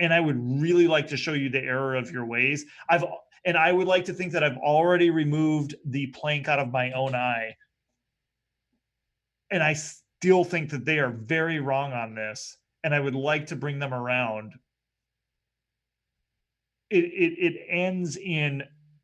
and 0.00 0.14
I 0.14 0.20
would 0.20 0.38
really 0.38 0.86
like 0.86 1.08
to 1.08 1.16
show 1.16 1.34
you 1.34 1.50
the 1.50 1.62
error 1.62 1.96
of 1.96 2.10
your 2.10 2.24
ways. 2.24 2.64
I've 2.88 3.04
and 3.44 3.56
I 3.56 3.72
would 3.72 3.86
like 3.86 4.04
to 4.06 4.12
think 4.12 4.32
that 4.32 4.42
I've 4.42 4.56
already 4.56 5.10
removed 5.10 5.76
the 5.84 6.08
plank 6.08 6.48
out 6.48 6.58
of 6.58 6.72
my 6.72 6.90
own 6.92 7.14
eye 7.14 7.54
and 9.50 9.62
I 9.62 9.74
still 9.74 10.44
think 10.44 10.70
that 10.70 10.84
they 10.84 10.98
are 10.98 11.10
very 11.10 11.60
wrong 11.60 11.92
on 11.92 12.14
this, 12.14 12.56
and 12.84 12.94
I 12.94 13.00
would 13.00 13.14
like 13.14 13.46
to 13.46 13.56
bring 13.56 13.78
them 13.78 13.94
around. 13.94 14.52
It 16.90 17.04
it 17.04 17.54
it 17.54 17.66
ends 17.68 18.16
in 18.16 18.62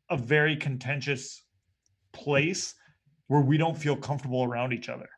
a 0.09 0.17
very 0.17 0.55
contentious 0.55 1.43
place 2.11 2.75
where 3.27 3.41
we 3.41 3.57
don't 3.57 3.77
feel 3.77 3.95
comfortable 3.95 4.43
around 4.43 4.73
each 4.73 4.89
other. 4.89 5.09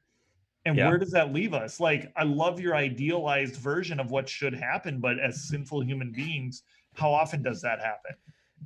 And 0.65 0.77
Yeah. 0.77 0.89
where 0.89 0.97
does 0.97 1.11
that 1.11 1.33
leave 1.33 1.53
us? 1.53 1.79
Like, 1.79 2.11
I 2.15 2.23
love 2.23 2.59
your 2.59 2.75
idealized 2.75 3.55
version 3.55 3.99
of 3.99 4.09
what 4.09 4.27
should 4.27 4.53
happen, 4.53 4.99
but 4.99 5.19
as 5.19 5.47
sinful 5.47 5.81
human 5.81 6.11
beings, 6.11 6.63
how 6.93 7.11
often 7.11 7.43
does 7.43 7.61
that 7.61 7.79
happen? 7.79 8.15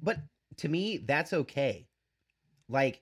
But 0.01 0.19
to 0.57 0.69
me, 0.69 0.97
that's 0.97 1.33
okay. 1.33 1.87
Like, 2.69 3.01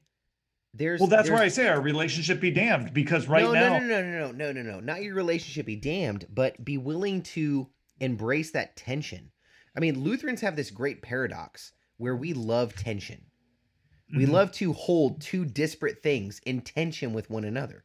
there's 0.74 1.00
Well, 1.00 1.10
that's 1.10 1.30
where 1.30 1.42
I 1.42 1.48
say 1.48 1.68
our 1.68 1.82
relationship 1.82 2.40
be 2.40 2.52
damned 2.52 2.94
because 2.94 3.28
right 3.28 3.44
no, 3.44 3.54
now, 3.54 3.80
no, 3.80 3.86
no, 3.86 4.02
no, 4.02 4.32
no, 4.32 4.32
no, 4.32 4.52
no, 4.52 4.62
no, 4.62 4.80
not 4.80 5.04
your 5.04 5.16
relationship 5.16 5.66
be 5.66 5.76
damned, 5.76 6.26
but 6.30 6.64
be 6.64 6.78
willing 6.78 7.22
to 7.24 7.70
embrace 8.00 8.52
that 8.52 8.76
tension. 8.76 9.32
I 9.78 9.80
mean, 9.80 10.04
Lutherans 10.04 10.42
have 10.42 10.56
this 10.56 10.72
great 10.72 11.02
paradox 11.04 11.72
where 11.98 12.16
we 12.16 12.34
love 12.34 12.76
tension. 12.76 13.26
We 14.12 14.26
Mhm. 14.26 14.32
love 14.32 14.52
to 14.54 14.74
hold 14.74 15.22
two 15.22 15.46
disparate 15.46 16.02
things 16.02 16.42
in 16.46 16.62
tension 16.62 17.14
with 17.14 17.30
one 17.30 17.44
another. 17.44 17.84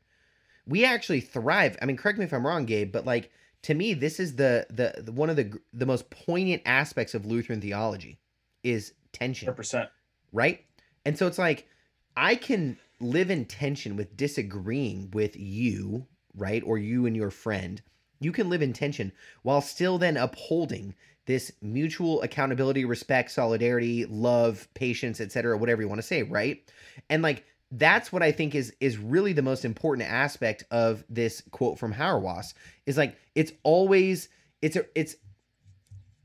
We 0.66 0.84
actually 0.84 1.20
thrive. 1.20 1.76
I 1.82 1.86
mean, 1.86 1.96
correct 1.96 2.18
me 2.18 2.24
if 2.24 2.32
I'm 2.32 2.46
wrong, 2.46 2.64
Gabe, 2.64 2.92
but 2.92 3.04
like 3.04 3.30
to 3.62 3.74
me, 3.74 3.94
this 3.94 4.18
is 4.18 4.36
the 4.36 4.66
the, 4.70 5.02
the 5.02 5.12
one 5.12 5.30
of 5.30 5.36
the 5.36 5.58
the 5.72 5.86
most 5.86 6.10
poignant 6.10 6.62
aspects 6.64 7.14
of 7.14 7.26
Lutheran 7.26 7.60
theology 7.60 8.18
is 8.62 8.94
tension 9.12 9.48
100%. 9.48 9.90
right? 10.32 10.64
And 11.04 11.18
so 11.18 11.26
it's 11.26 11.38
like 11.38 11.68
I 12.16 12.36
can 12.36 12.78
live 13.00 13.30
in 13.30 13.44
tension 13.44 13.96
with 13.96 14.16
disagreeing 14.16 15.10
with 15.10 15.36
you, 15.36 16.06
right? 16.34 16.62
Or 16.64 16.78
you 16.78 17.06
and 17.06 17.16
your 17.16 17.30
friend. 17.30 17.82
You 18.20 18.32
can 18.32 18.48
live 18.48 18.62
in 18.62 18.72
tension 18.72 19.12
while 19.42 19.60
still 19.60 19.98
then 19.98 20.16
upholding 20.16 20.94
this 21.26 21.52
mutual 21.60 22.20
accountability, 22.22 22.84
respect, 22.84 23.30
solidarity, 23.30 24.04
love, 24.06 24.68
patience, 24.74 25.20
etc., 25.20 25.56
whatever 25.56 25.82
you 25.82 25.88
want 25.88 26.00
to 26.00 26.06
say, 26.06 26.22
right? 26.22 26.68
And 27.08 27.22
like 27.22 27.44
that's 27.72 28.12
what 28.12 28.22
I 28.22 28.32
think 28.32 28.54
is 28.54 28.74
is 28.80 28.98
really 28.98 29.32
the 29.32 29.42
most 29.42 29.64
important 29.64 30.08
aspect 30.08 30.64
of 30.70 31.04
this 31.08 31.42
quote 31.50 31.78
from 31.78 31.94
Hauerwas 31.94 32.54
is 32.86 32.98
like 32.98 33.16
it's 33.34 33.52
always 33.62 34.28
it's 34.60 34.76
a 34.76 34.84
it's 34.94 35.16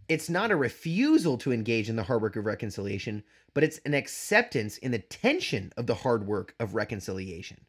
it's 0.09 0.29
not 0.29 0.51
a 0.51 0.55
refusal 0.55 1.37
to 1.39 1.51
engage 1.51 1.89
in 1.89 1.95
the 1.95 2.03
hard 2.03 2.21
work 2.21 2.35
of 2.35 2.45
reconciliation, 2.45 3.23
but 3.53 3.63
it's 3.63 3.79
an 3.85 3.93
acceptance 3.93 4.77
in 4.77 4.91
the 4.91 4.99
tension 4.99 5.71
of 5.77 5.87
the 5.87 5.95
hard 5.95 6.27
work 6.27 6.55
of 6.59 6.75
reconciliation. 6.75 7.65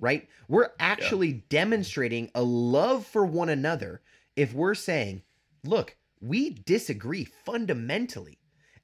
Right? 0.00 0.28
We're 0.48 0.70
actually 0.80 1.44
demonstrating 1.48 2.30
a 2.34 2.42
love 2.42 3.06
for 3.06 3.24
one 3.24 3.48
another 3.48 4.02
if 4.34 4.52
we're 4.52 4.74
saying, 4.74 5.22
look, 5.62 5.96
we 6.22 6.50
disagree 6.50 7.24
fundamentally. 7.24 8.38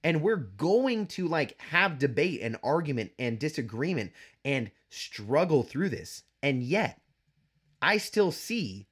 And 0.04 0.22
we're 0.22 0.36
going 0.36 1.06
to 1.08 1.26
like 1.26 1.60
have 1.60 1.98
debate 1.98 2.40
and 2.42 2.56
argument 2.62 3.12
and 3.18 3.38
disagreement 3.38 4.12
and 4.44 4.70
struggle 4.90 5.62
through 5.62 5.88
this. 5.88 6.22
And 6.42 6.62
yet 6.62 7.00
i 7.80 7.96
still 7.96 8.32
see 8.32 8.86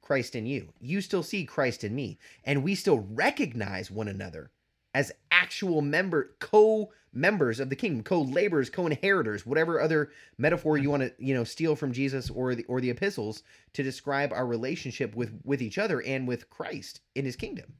christ 0.00 0.34
in 0.34 0.46
you. 0.46 0.72
You 0.80 1.00
still 1.00 1.22
see 1.22 1.44
christ 1.44 1.84
in 1.84 1.94
me. 1.94 2.18
And 2.44 2.62
we 2.62 2.74
still 2.74 2.98
recognize 2.98 3.90
one 3.90 4.08
another 4.08 4.50
as 4.96 5.12
actual 5.30 5.82
member 5.82 6.34
co-members 6.40 7.60
of 7.60 7.68
the 7.68 7.76
kingdom 7.76 8.02
co-laborers 8.02 8.70
co-inheritors 8.70 9.44
whatever 9.44 9.78
other 9.78 10.10
metaphor 10.38 10.78
you 10.78 10.88
want 10.88 11.02
to 11.02 11.12
you 11.18 11.34
know 11.34 11.44
steal 11.44 11.76
from 11.76 11.92
jesus 11.92 12.30
or 12.30 12.54
the 12.54 12.64
or 12.64 12.80
the 12.80 12.88
epistles 12.88 13.42
to 13.74 13.82
describe 13.82 14.32
our 14.32 14.46
relationship 14.46 15.14
with 15.14 15.38
with 15.44 15.60
each 15.60 15.76
other 15.76 16.00
and 16.02 16.26
with 16.26 16.48
christ 16.48 17.00
in 17.14 17.26
his 17.26 17.36
kingdom 17.36 17.74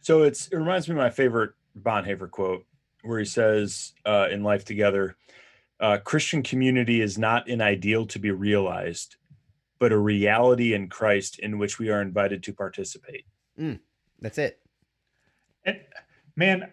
So 0.00 0.22
it's 0.24 0.48
it 0.48 0.56
reminds 0.56 0.88
me 0.88 0.94
of 0.94 0.98
my 0.98 1.10
favorite 1.10 1.52
Bonhoeffer 1.80 2.30
quote, 2.30 2.66
where 3.02 3.20
he 3.20 3.24
says 3.24 3.92
uh, 4.04 4.26
in 4.32 4.42
Life 4.42 4.64
Together, 4.64 5.16
uh, 5.78 5.98
Christian 5.98 6.42
community 6.42 7.00
is 7.00 7.18
not 7.18 7.48
an 7.48 7.60
ideal 7.60 8.04
to 8.06 8.18
be 8.18 8.32
realized, 8.32 9.16
but 9.78 9.92
a 9.92 9.98
reality 9.98 10.74
in 10.74 10.88
Christ 10.88 11.38
in 11.38 11.58
which 11.58 11.78
we 11.78 11.88
are 11.90 12.02
invited 12.02 12.42
to 12.44 12.52
participate. 12.52 13.26
that's 14.20 14.38
it 14.38 14.58
And 15.64 15.78
man, 16.38 16.72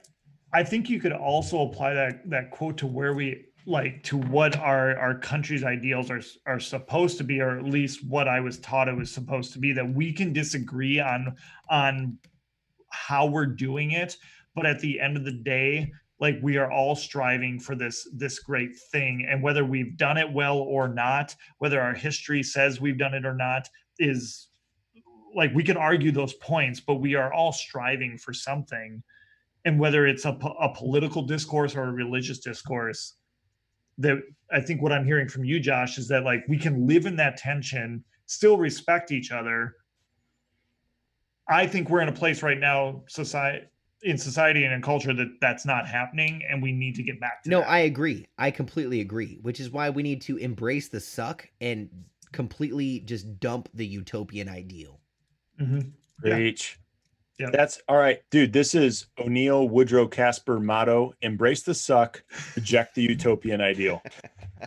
I 0.53 0.63
think 0.63 0.89
you 0.89 1.01
could 1.01 1.11
also 1.11 1.67
apply 1.67 1.95
that 1.95 2.29
that 2.29 2.51
quote 2.51 2.77
to 2.77 2.87
where 2.87 3.13
we 3.13 3.45
like 3.65 4.03
to 4.03 4.15
what 4.15 4.55
our 4.57 4.95
our 4.97 5.15
country's 5.15 5.63
ideals 5.63 6.11
are 6.11 6.21
are 6.45 6.59
supposed 6.59 7.17
to 7.17 7.23
be, 7.23 7.41
or 7.41 7.57
at 7.57 7.65
least 7.65 8.05
what 8.07 8.27
I 8.27 8.39
was 8.39 8.59
taught 8.59 8.87
it 8.87 8.95
was 8.95 9.11
supposed 9.11 9.51
to 9.53 9.59
be. 9.59 9.73
That 9.73 9.91
we 9.93 10.13
can 10.13 10.31
disagree 10.31 10.99
on 10.99 11.35
on 11.69 12.17
how 12.91 13.25
we're 13.25 13.47
doing 13.47 13.91
it, 13.91 14.15
but 14.55 14.67
at 14.67 14.79
the 14.79 15.01
end 15.01 15.17
of 15.17 15.25
the 15.25 15.31
day, 15.31 15.91
like 16.19 16.37
we 16.43 16.57
are 16.57 16.71
all 16.71 16.95
striving 16.95 17.59
for 17.59 17.75
this 17.75 18.07
this 18.13 18.39
great 18.39 18.77
thing, 18.91 19.25
and 19.27 19.41
whether 19.41 19.65
we've 19.65 19.97
done 19.97 20.17
it 20.17 20.31
well 20.31 20.59
or 20.59 20.87
not, 20.87 21.35
whether 21.57 21.81
our 21.81 21.95
history 21.95 22.43
says 22.43 22.79
we've 22.79 22.99
done 22.99 23.15
it 23.15 23.25
or 23.25 23.35
not, 23.35 23.67
is 23.97 24.47
like 25.33 25.53
we 25.55 25.63
can 25.63 25.75
argue 25.75 26.11
those 26.11 26.35
points, 26.35 26.79
but 26.79 26.95
we 26.95 27.15
are 27.15 27.33
all 27.33 27.51
striving 27.51 28.15
for 28.15 28.31
something. 28.31 29.03
And 29.65 29.79
whether 29.79 30.05
it's 30.05 30.25
a, 30.25 30.29
a 30.29 30.73
political 30.75 31.23
discourse 31.23 31.75
or 31.75 31.83
a 31.83 31.91
religious 31.91 32.39
discourse, 32.39 33.15
that 33.97 34.17
I 34.51 34.61
think 34.61 34.81
what 34.81 34.91
I'm 34.91 35.05
hearing 35.05 35.27
from 35.27 35.43
you, 35.43 35.59
Josh, 35.59 35.97
is 35.97 36.07
that 36.09 36.23
like 36.23 36.43
we 36.47 36.57
can 36.57 36.85
live 36.87 37.05
in 37.05 37.15
that 37.15 37.37
tension, 37.37 38.03
still 38.27 38.57
respect 38.57 39.11
each 39.11 39.31
other. 39.31 39.75
I 41.49 41.67
think 41.67 41.89
we're 41.89 42.01
in 42.01 42.09
a 42.09 42.13
place 42.13 42.43
right 42.43 42.59
now, 42.59 43.03
society 43.07 43.65
in 44.01 44.17
society 44.17 44.65
and 44.65 44.73
in 44.73 44.81
culture 44.83 45.13
that 45.13 45.29
that's 45.41 45.65
not 45.65 45.87
happening, 45.87 46.43
and 46.47 46.61
we 46.61 46.71
need 46.71 46.93
to 46.95 47.01
get 47.01 47.19
back 47.19 47.41
to 47.43 47.49
No, 47.49 47.61
that. 47.61 47.69
I 47.69 47.79
agree. 47.79 48.27
I 48.37 48.51
completely 48.51 49.01
agree, 49.01 49.39
which 49.41 49.59
is 49.59 49.71
why 49.71 49.89
we 49.89 50.03
need 50.03 50.21
to 50.23 50.37
embrace 50.37 50.89
the 50.89 50.99
suck 50.99 51.47
and 51.59 51.89
completely 52.31 52.99
just 52.99 53.39
dump 53.39 53.67
the 53.73 53.85
utopian 53.85 54.47
ideal. 54.47 54.99
Mhm. 55.59 55.91
Yeah. 56.23 56.35
Preach. 56.35 56.77
Yeah. 57.37 57.49
That's 57.51 57.81
all 57.89 57.97
right, 57.97 58.19
dude. 58.31 58.53
This 58.53 58.73
is 58.75 59.07
O'Neill 59.19 59.67
Woodrow 59.67 60.07
Casper 60.07 60.57
motto: 60.59 61.13
embrace 61.21 61.63
the 61.63 61.73
suck, 61.73 62.23
reject 62.55 62.95
the 62.95 63.01
utopian 63.01 63.59
ideal. 63.61 64.01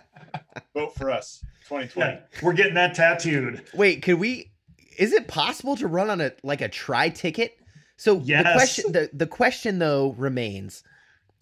Vote 0.75 0.95
for 0.95 1.11
us, 1.11 1.43
2020. 1.69 2.11
Yeah, 2.13 2.21
we're 2.43 2.53
getting 2.53 2.75
that 2.75 2.95
tattooed. 2.95 3.65
Wait, 3.73 4.03
could 4.03 4.19
we 4.19 4.53
is 4.99 5.13
it 5.13 5.29
possible 5.29 5.77
to 5.77 5.87
run 5.87 6.11
on 6.11 6.21
a 6.21 6.33
like 6.43 6.61
a 6.61 6.69
try 6.69 7.09
ticket? 7.09 7.57
So 7.97 8.17
the 8.17 8.25
Yes. 8.27 8.53
question 8.55 8.93
the, 8.93 9.09
the 9.15 9.27
question 9.27 9.79
though 9.79 10.11
remains 10.19 10.83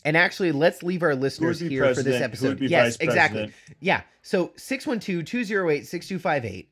and 0.04 0.16
actually 0.16 0.52
let's 0.52 0.84
leave 0.84 1.02
our 1.02 1.16
listeners 1.16 1.60
be 1.60 1.68
here 1.70 1.92
for 1.92 2.02
this 2.02 2.04
president? 2.04 2.20
Who 2.20 2.24
episode. 2.24 2.48
would 2.50 2.58
be 2.60 2.66
yes, 2.68 2.96
vice 2.96 3.08
exactly. 3.08 3.38
president? 3.46 3.76
Yeah. 3.80 4.02
So 4.22 4.48
612-208-6258. 4.56 6.68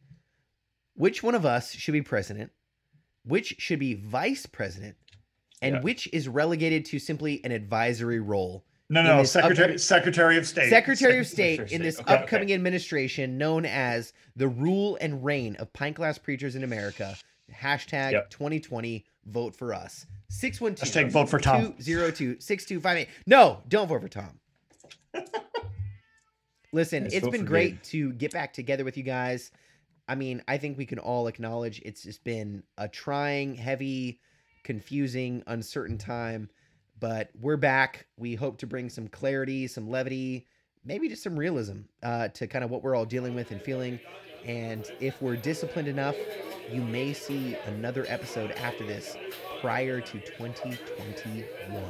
Which 0.94 1.22
one 1.24 1.34
of 1.34 1.44
us 1.44 1.72
should 1.72 1.92
be 1.92 2.02
president? 2.02 2.52
Which 3.24 3.56
should 3.58 3.78
be 3.78 3.94
vice 3.94 4.46
president? 4.46 4.96
And 5.62 5.76
Yeah. 5.76 5.80
which 5.80 6.08
is 6.12 6.28
relegated 6.28 6.84
to 6.86 6.98
simply 6.98 7.42
an 7.44 7.52
advisory 7.52 8.20
role? 8.20 8.64
No, 8.90 9.00
In 9.00 9.06
no, 9.06 9.18
this 9.22 9.32
Secretary 9.32 9.62
upcoming- 9.64 9.78
Secretary 9.78 10.36
of 10.36 10.46
State. 10.46 10.68
Secretary 10.68 11.18
of 11.18 11.26
State 11.26 11.60
of 11.60 11.72
in 11.72 11.80
this 11.82 11.98
Okay, 12.00 12.12
okay. 12.12 12.22
upcoming 12.22 12.52
administration 12.52 13.38
known 13.38 13.64
as 13.64 14.12
the 14.36 14.46
rule 14.46 14.98
and 15.00 15.24
reign 15.24 15.56
of 15.56 15.72
pint 15.72 15.96
glass 15.96 16.18
preachers 16.18 16.54
in 16.54 16.62
America. 16.62 17.16
Hashtag 17.50 18.12
Yep. 18.12 18.30
2020 18.30 19.06
vote 19.24 19.56
for 19.56 19.72
us. 19.72 20.06
612 20.28 21.06
Hashtag 21.06 21.10
vote 21.10 21.30
for 21.30 21.38
Tom. 21.38 21.74
202 21.82 22.36
6258. 22.40 23.08
No, 23.26 23.62
don't 23.68 23.88
vote 23.88 24.02
for 24.02 24.08
Tom. 24.08 24.38
Listen, 26.72 27.04
Yes, 27.04 27.14
it's 27.14 27.24
vote 27.24 27.32
been 27.32 27.44
great 27.44 27.74
Gabe. 27.74 27.82
to 27.84 28.12
get 28.14 28.32
back 28.32 28.52
together 28.52 28.84
with 28.84 28.96
you 28.96 29.02
guys. 29.04 29.50
I 30.06 30.14
mean, 30.14 30.42
I 30.46 30.58
think 30.58 30.76
we 30.76 30.86
can 30.86 30.98
all 30.98 31.26
acknowledge 31.28 31.80
it's 31.84 32.02
just 32.02 32.24
been 32.24 32.62
a 32.76 32.88
trying, 32.88 33.54
heavy, 33.54 34.20
confusing, 34.62 35.42
uncertain 35.46 35.96
time, 35.98 36.50
but 37.00 37.30
we're 37.40 37.56
back. 37.56 38.06
We 38.16 38.34
hope 38.34 38.58
to 38.58 38.66
bring 38.66 38.90
some 38.90 39.08
clarity, 39.08 39.66
some 39.66 39.88
levity, 39.88 40.46
maybe 40.84 41.08
just 41.08 41.22
some 41.22 41.38
realism 41.38 41.80
uh, 42.02 42.28
to 42.28 42.46
kind 42.46 42.64
of 42.64 42.70
what 42.70 42.82
we're 42.82 42.94
all 42.94 43.06
dealing 43.06 43.34
with 43.34 43.50
and 43.50 43.62
feeling. 43.62 43.98
And 44.44 44.90
if 45.00 45.22
we're 45.22 45.36
disciplined 45.36 45.88
enough, 45.88 46.16
you 46.70 46.82
may 46.82 47.14
see 47.14 47.56
another 47.66 48.04
episode 48.08 48.52
after 48.52 48.86
this 48.86 49.16
prior 49.60 50.00
to 50.00 50.20
2021. 50.20 51.82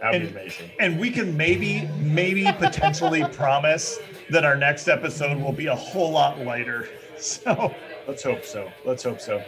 That 0.00 0.12
would 0.12 0.22
And- 0.22 0.34
be 0.34 0.40
amazing. 0.40 0.70
and 0.78 1.00
we 1.00 1.10
can 1.10 1.36
maybe, 1.36 1.88
maybe 2.00 2.44
potentially 2.58 3.24
promise 3.32 3.98
that 4.30 4.44
our 4.44 4.56
next 4.56 4.88
episode 4.88 5.40
will 5.40 5.52
be 5.52 5.66
a 5.66 5.74
whole 5.74 6.10
lot 6.10 6.38
lighter. 6.40 6.88
So 7.18 7.74
Let's 8.06 8.22
hope 8.22 8.44
so. 8.44 8.70
Let's 8.84 9.02
hope 9.02 9.22
so. 9.22 9.38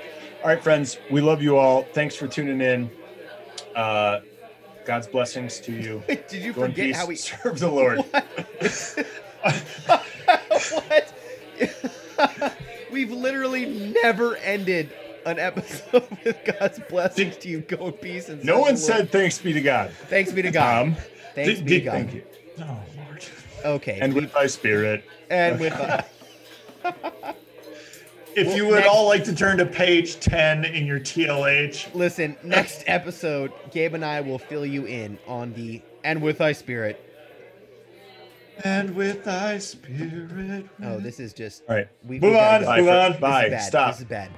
All 0.43 0.49
right, 0.49 0.63
friends, 0.63 0.99
we 1.11 1.21
love 1.21 1.43
you 1.43 1.59
all. 1.59 1.83
Thanks 1.93 2.15
for 2.17 2.27
tuning 2.27 2.63
in. 2.63 2.91
Uh, 3.77 4.21
God's 4.87 5.07
blessings 5.07 5.61
to 5.61 5.73
you. 5.73 6.03
Did 6.09 6.33
you 6.43 6.55
Go 6.55 6.63
forget 6.63 6.87
peace. 6.87 6.97
how 6.97 7.05
we 7.07 7.15
serve 7.15 7.59
the 7.59 7.71
Lord. 7.71 7.99
what? 10.87 11.13
We've 12.91 13.11
literally 13.13 13.93
never 14.03 14.37
ended 14.37 14.91
an 15.29 15.39
episode 15.39 16.07
with 16.25 16.37
God's 16.59 16.79
blessings 16.89 17.37
to 17.39 17.49
you. 17.49 17.61
Go 17.61 17.87
in 17.89 17.93
peace 17.95 18.29
and 18.29 18.45
No 18.45 18.59
one 18.61 18.77
said 18.77 19.11
thanks 19.11 19.39
be 19.39 19.53
to 19.53 19.61
God. 19.61 19.91
Thanks 20.09 20.33
be 20.33 20.43
to 20.43 20.51
God. 20.51 20.83
Um, 20.89 20.97
Thanks 21.35 21.59
did- 21.61 21.65
be 21.67 21.79
to 21.79 21.85
God. 21.85 21.93
thank 21.93 22.15
you. 22.15 22.23
oh 22.61 22.81
Lord. 22.97 23.25
Okay. 23.65 23.99
And 24.01 24.15
with 24.15 24.33
thy 24.33 24.47
spirit. 24.47 25.05
and 25.31 25.61
with 25.61 25.73
uh, 25.75 26.03
If 28.35 28.47
Well, 28.49 28.57
you 28.57 28.67
would 28.69 28.75
next- 28.77 28.89
all 28.89 29.07
like 29.09 29.25
to 29.25 29.35
turn 29.35 29.59
to 29.59 29.67
page 29.67 30.21
10 30.21 30.65
in 30.65 30.87
your 30.87 31.01
TLH, 31.01 31.95
listen, 31.95 32.37
next 32.45 32.85
episode, 32.87 33.53
Gabe 33.73 33.95
and 33.95 34.05
I 34.05 34.21
will 34.21 34.39
fill 34.39 34.65
you 34.67 34.85
in 34.87 35.19
on 35.27 35.53
the 35.55 35.83
and 36.05 36.23
with 36.23 36.39
thy 36.39 36.53
spirit. 36.53 37.01
and 38.65 38.95
with 38.95 39.25
thy 39.25 39.59
spirit. 39.59 40.67
Oh, 40.83 40.99
this 40.99 41.19
is 41.21 41.33
just 41.33 41.63
All 41.69 41.75
right. 41.77 41.89
we 42.07 42.19
Move 42.21 42.33
we 42.33 42.39
on, 42.39 42.61
go. 42.61 42.67
Bye. 42.67 42.81
Move 42.81 42.89
on. 42.89 43.21
Bye. 43.21 43.49
bad. 43.51 43.63
Stop. 43.63 43.93
This 43.93 44.01
is 44.01 44.07
bad. 44.07 44.31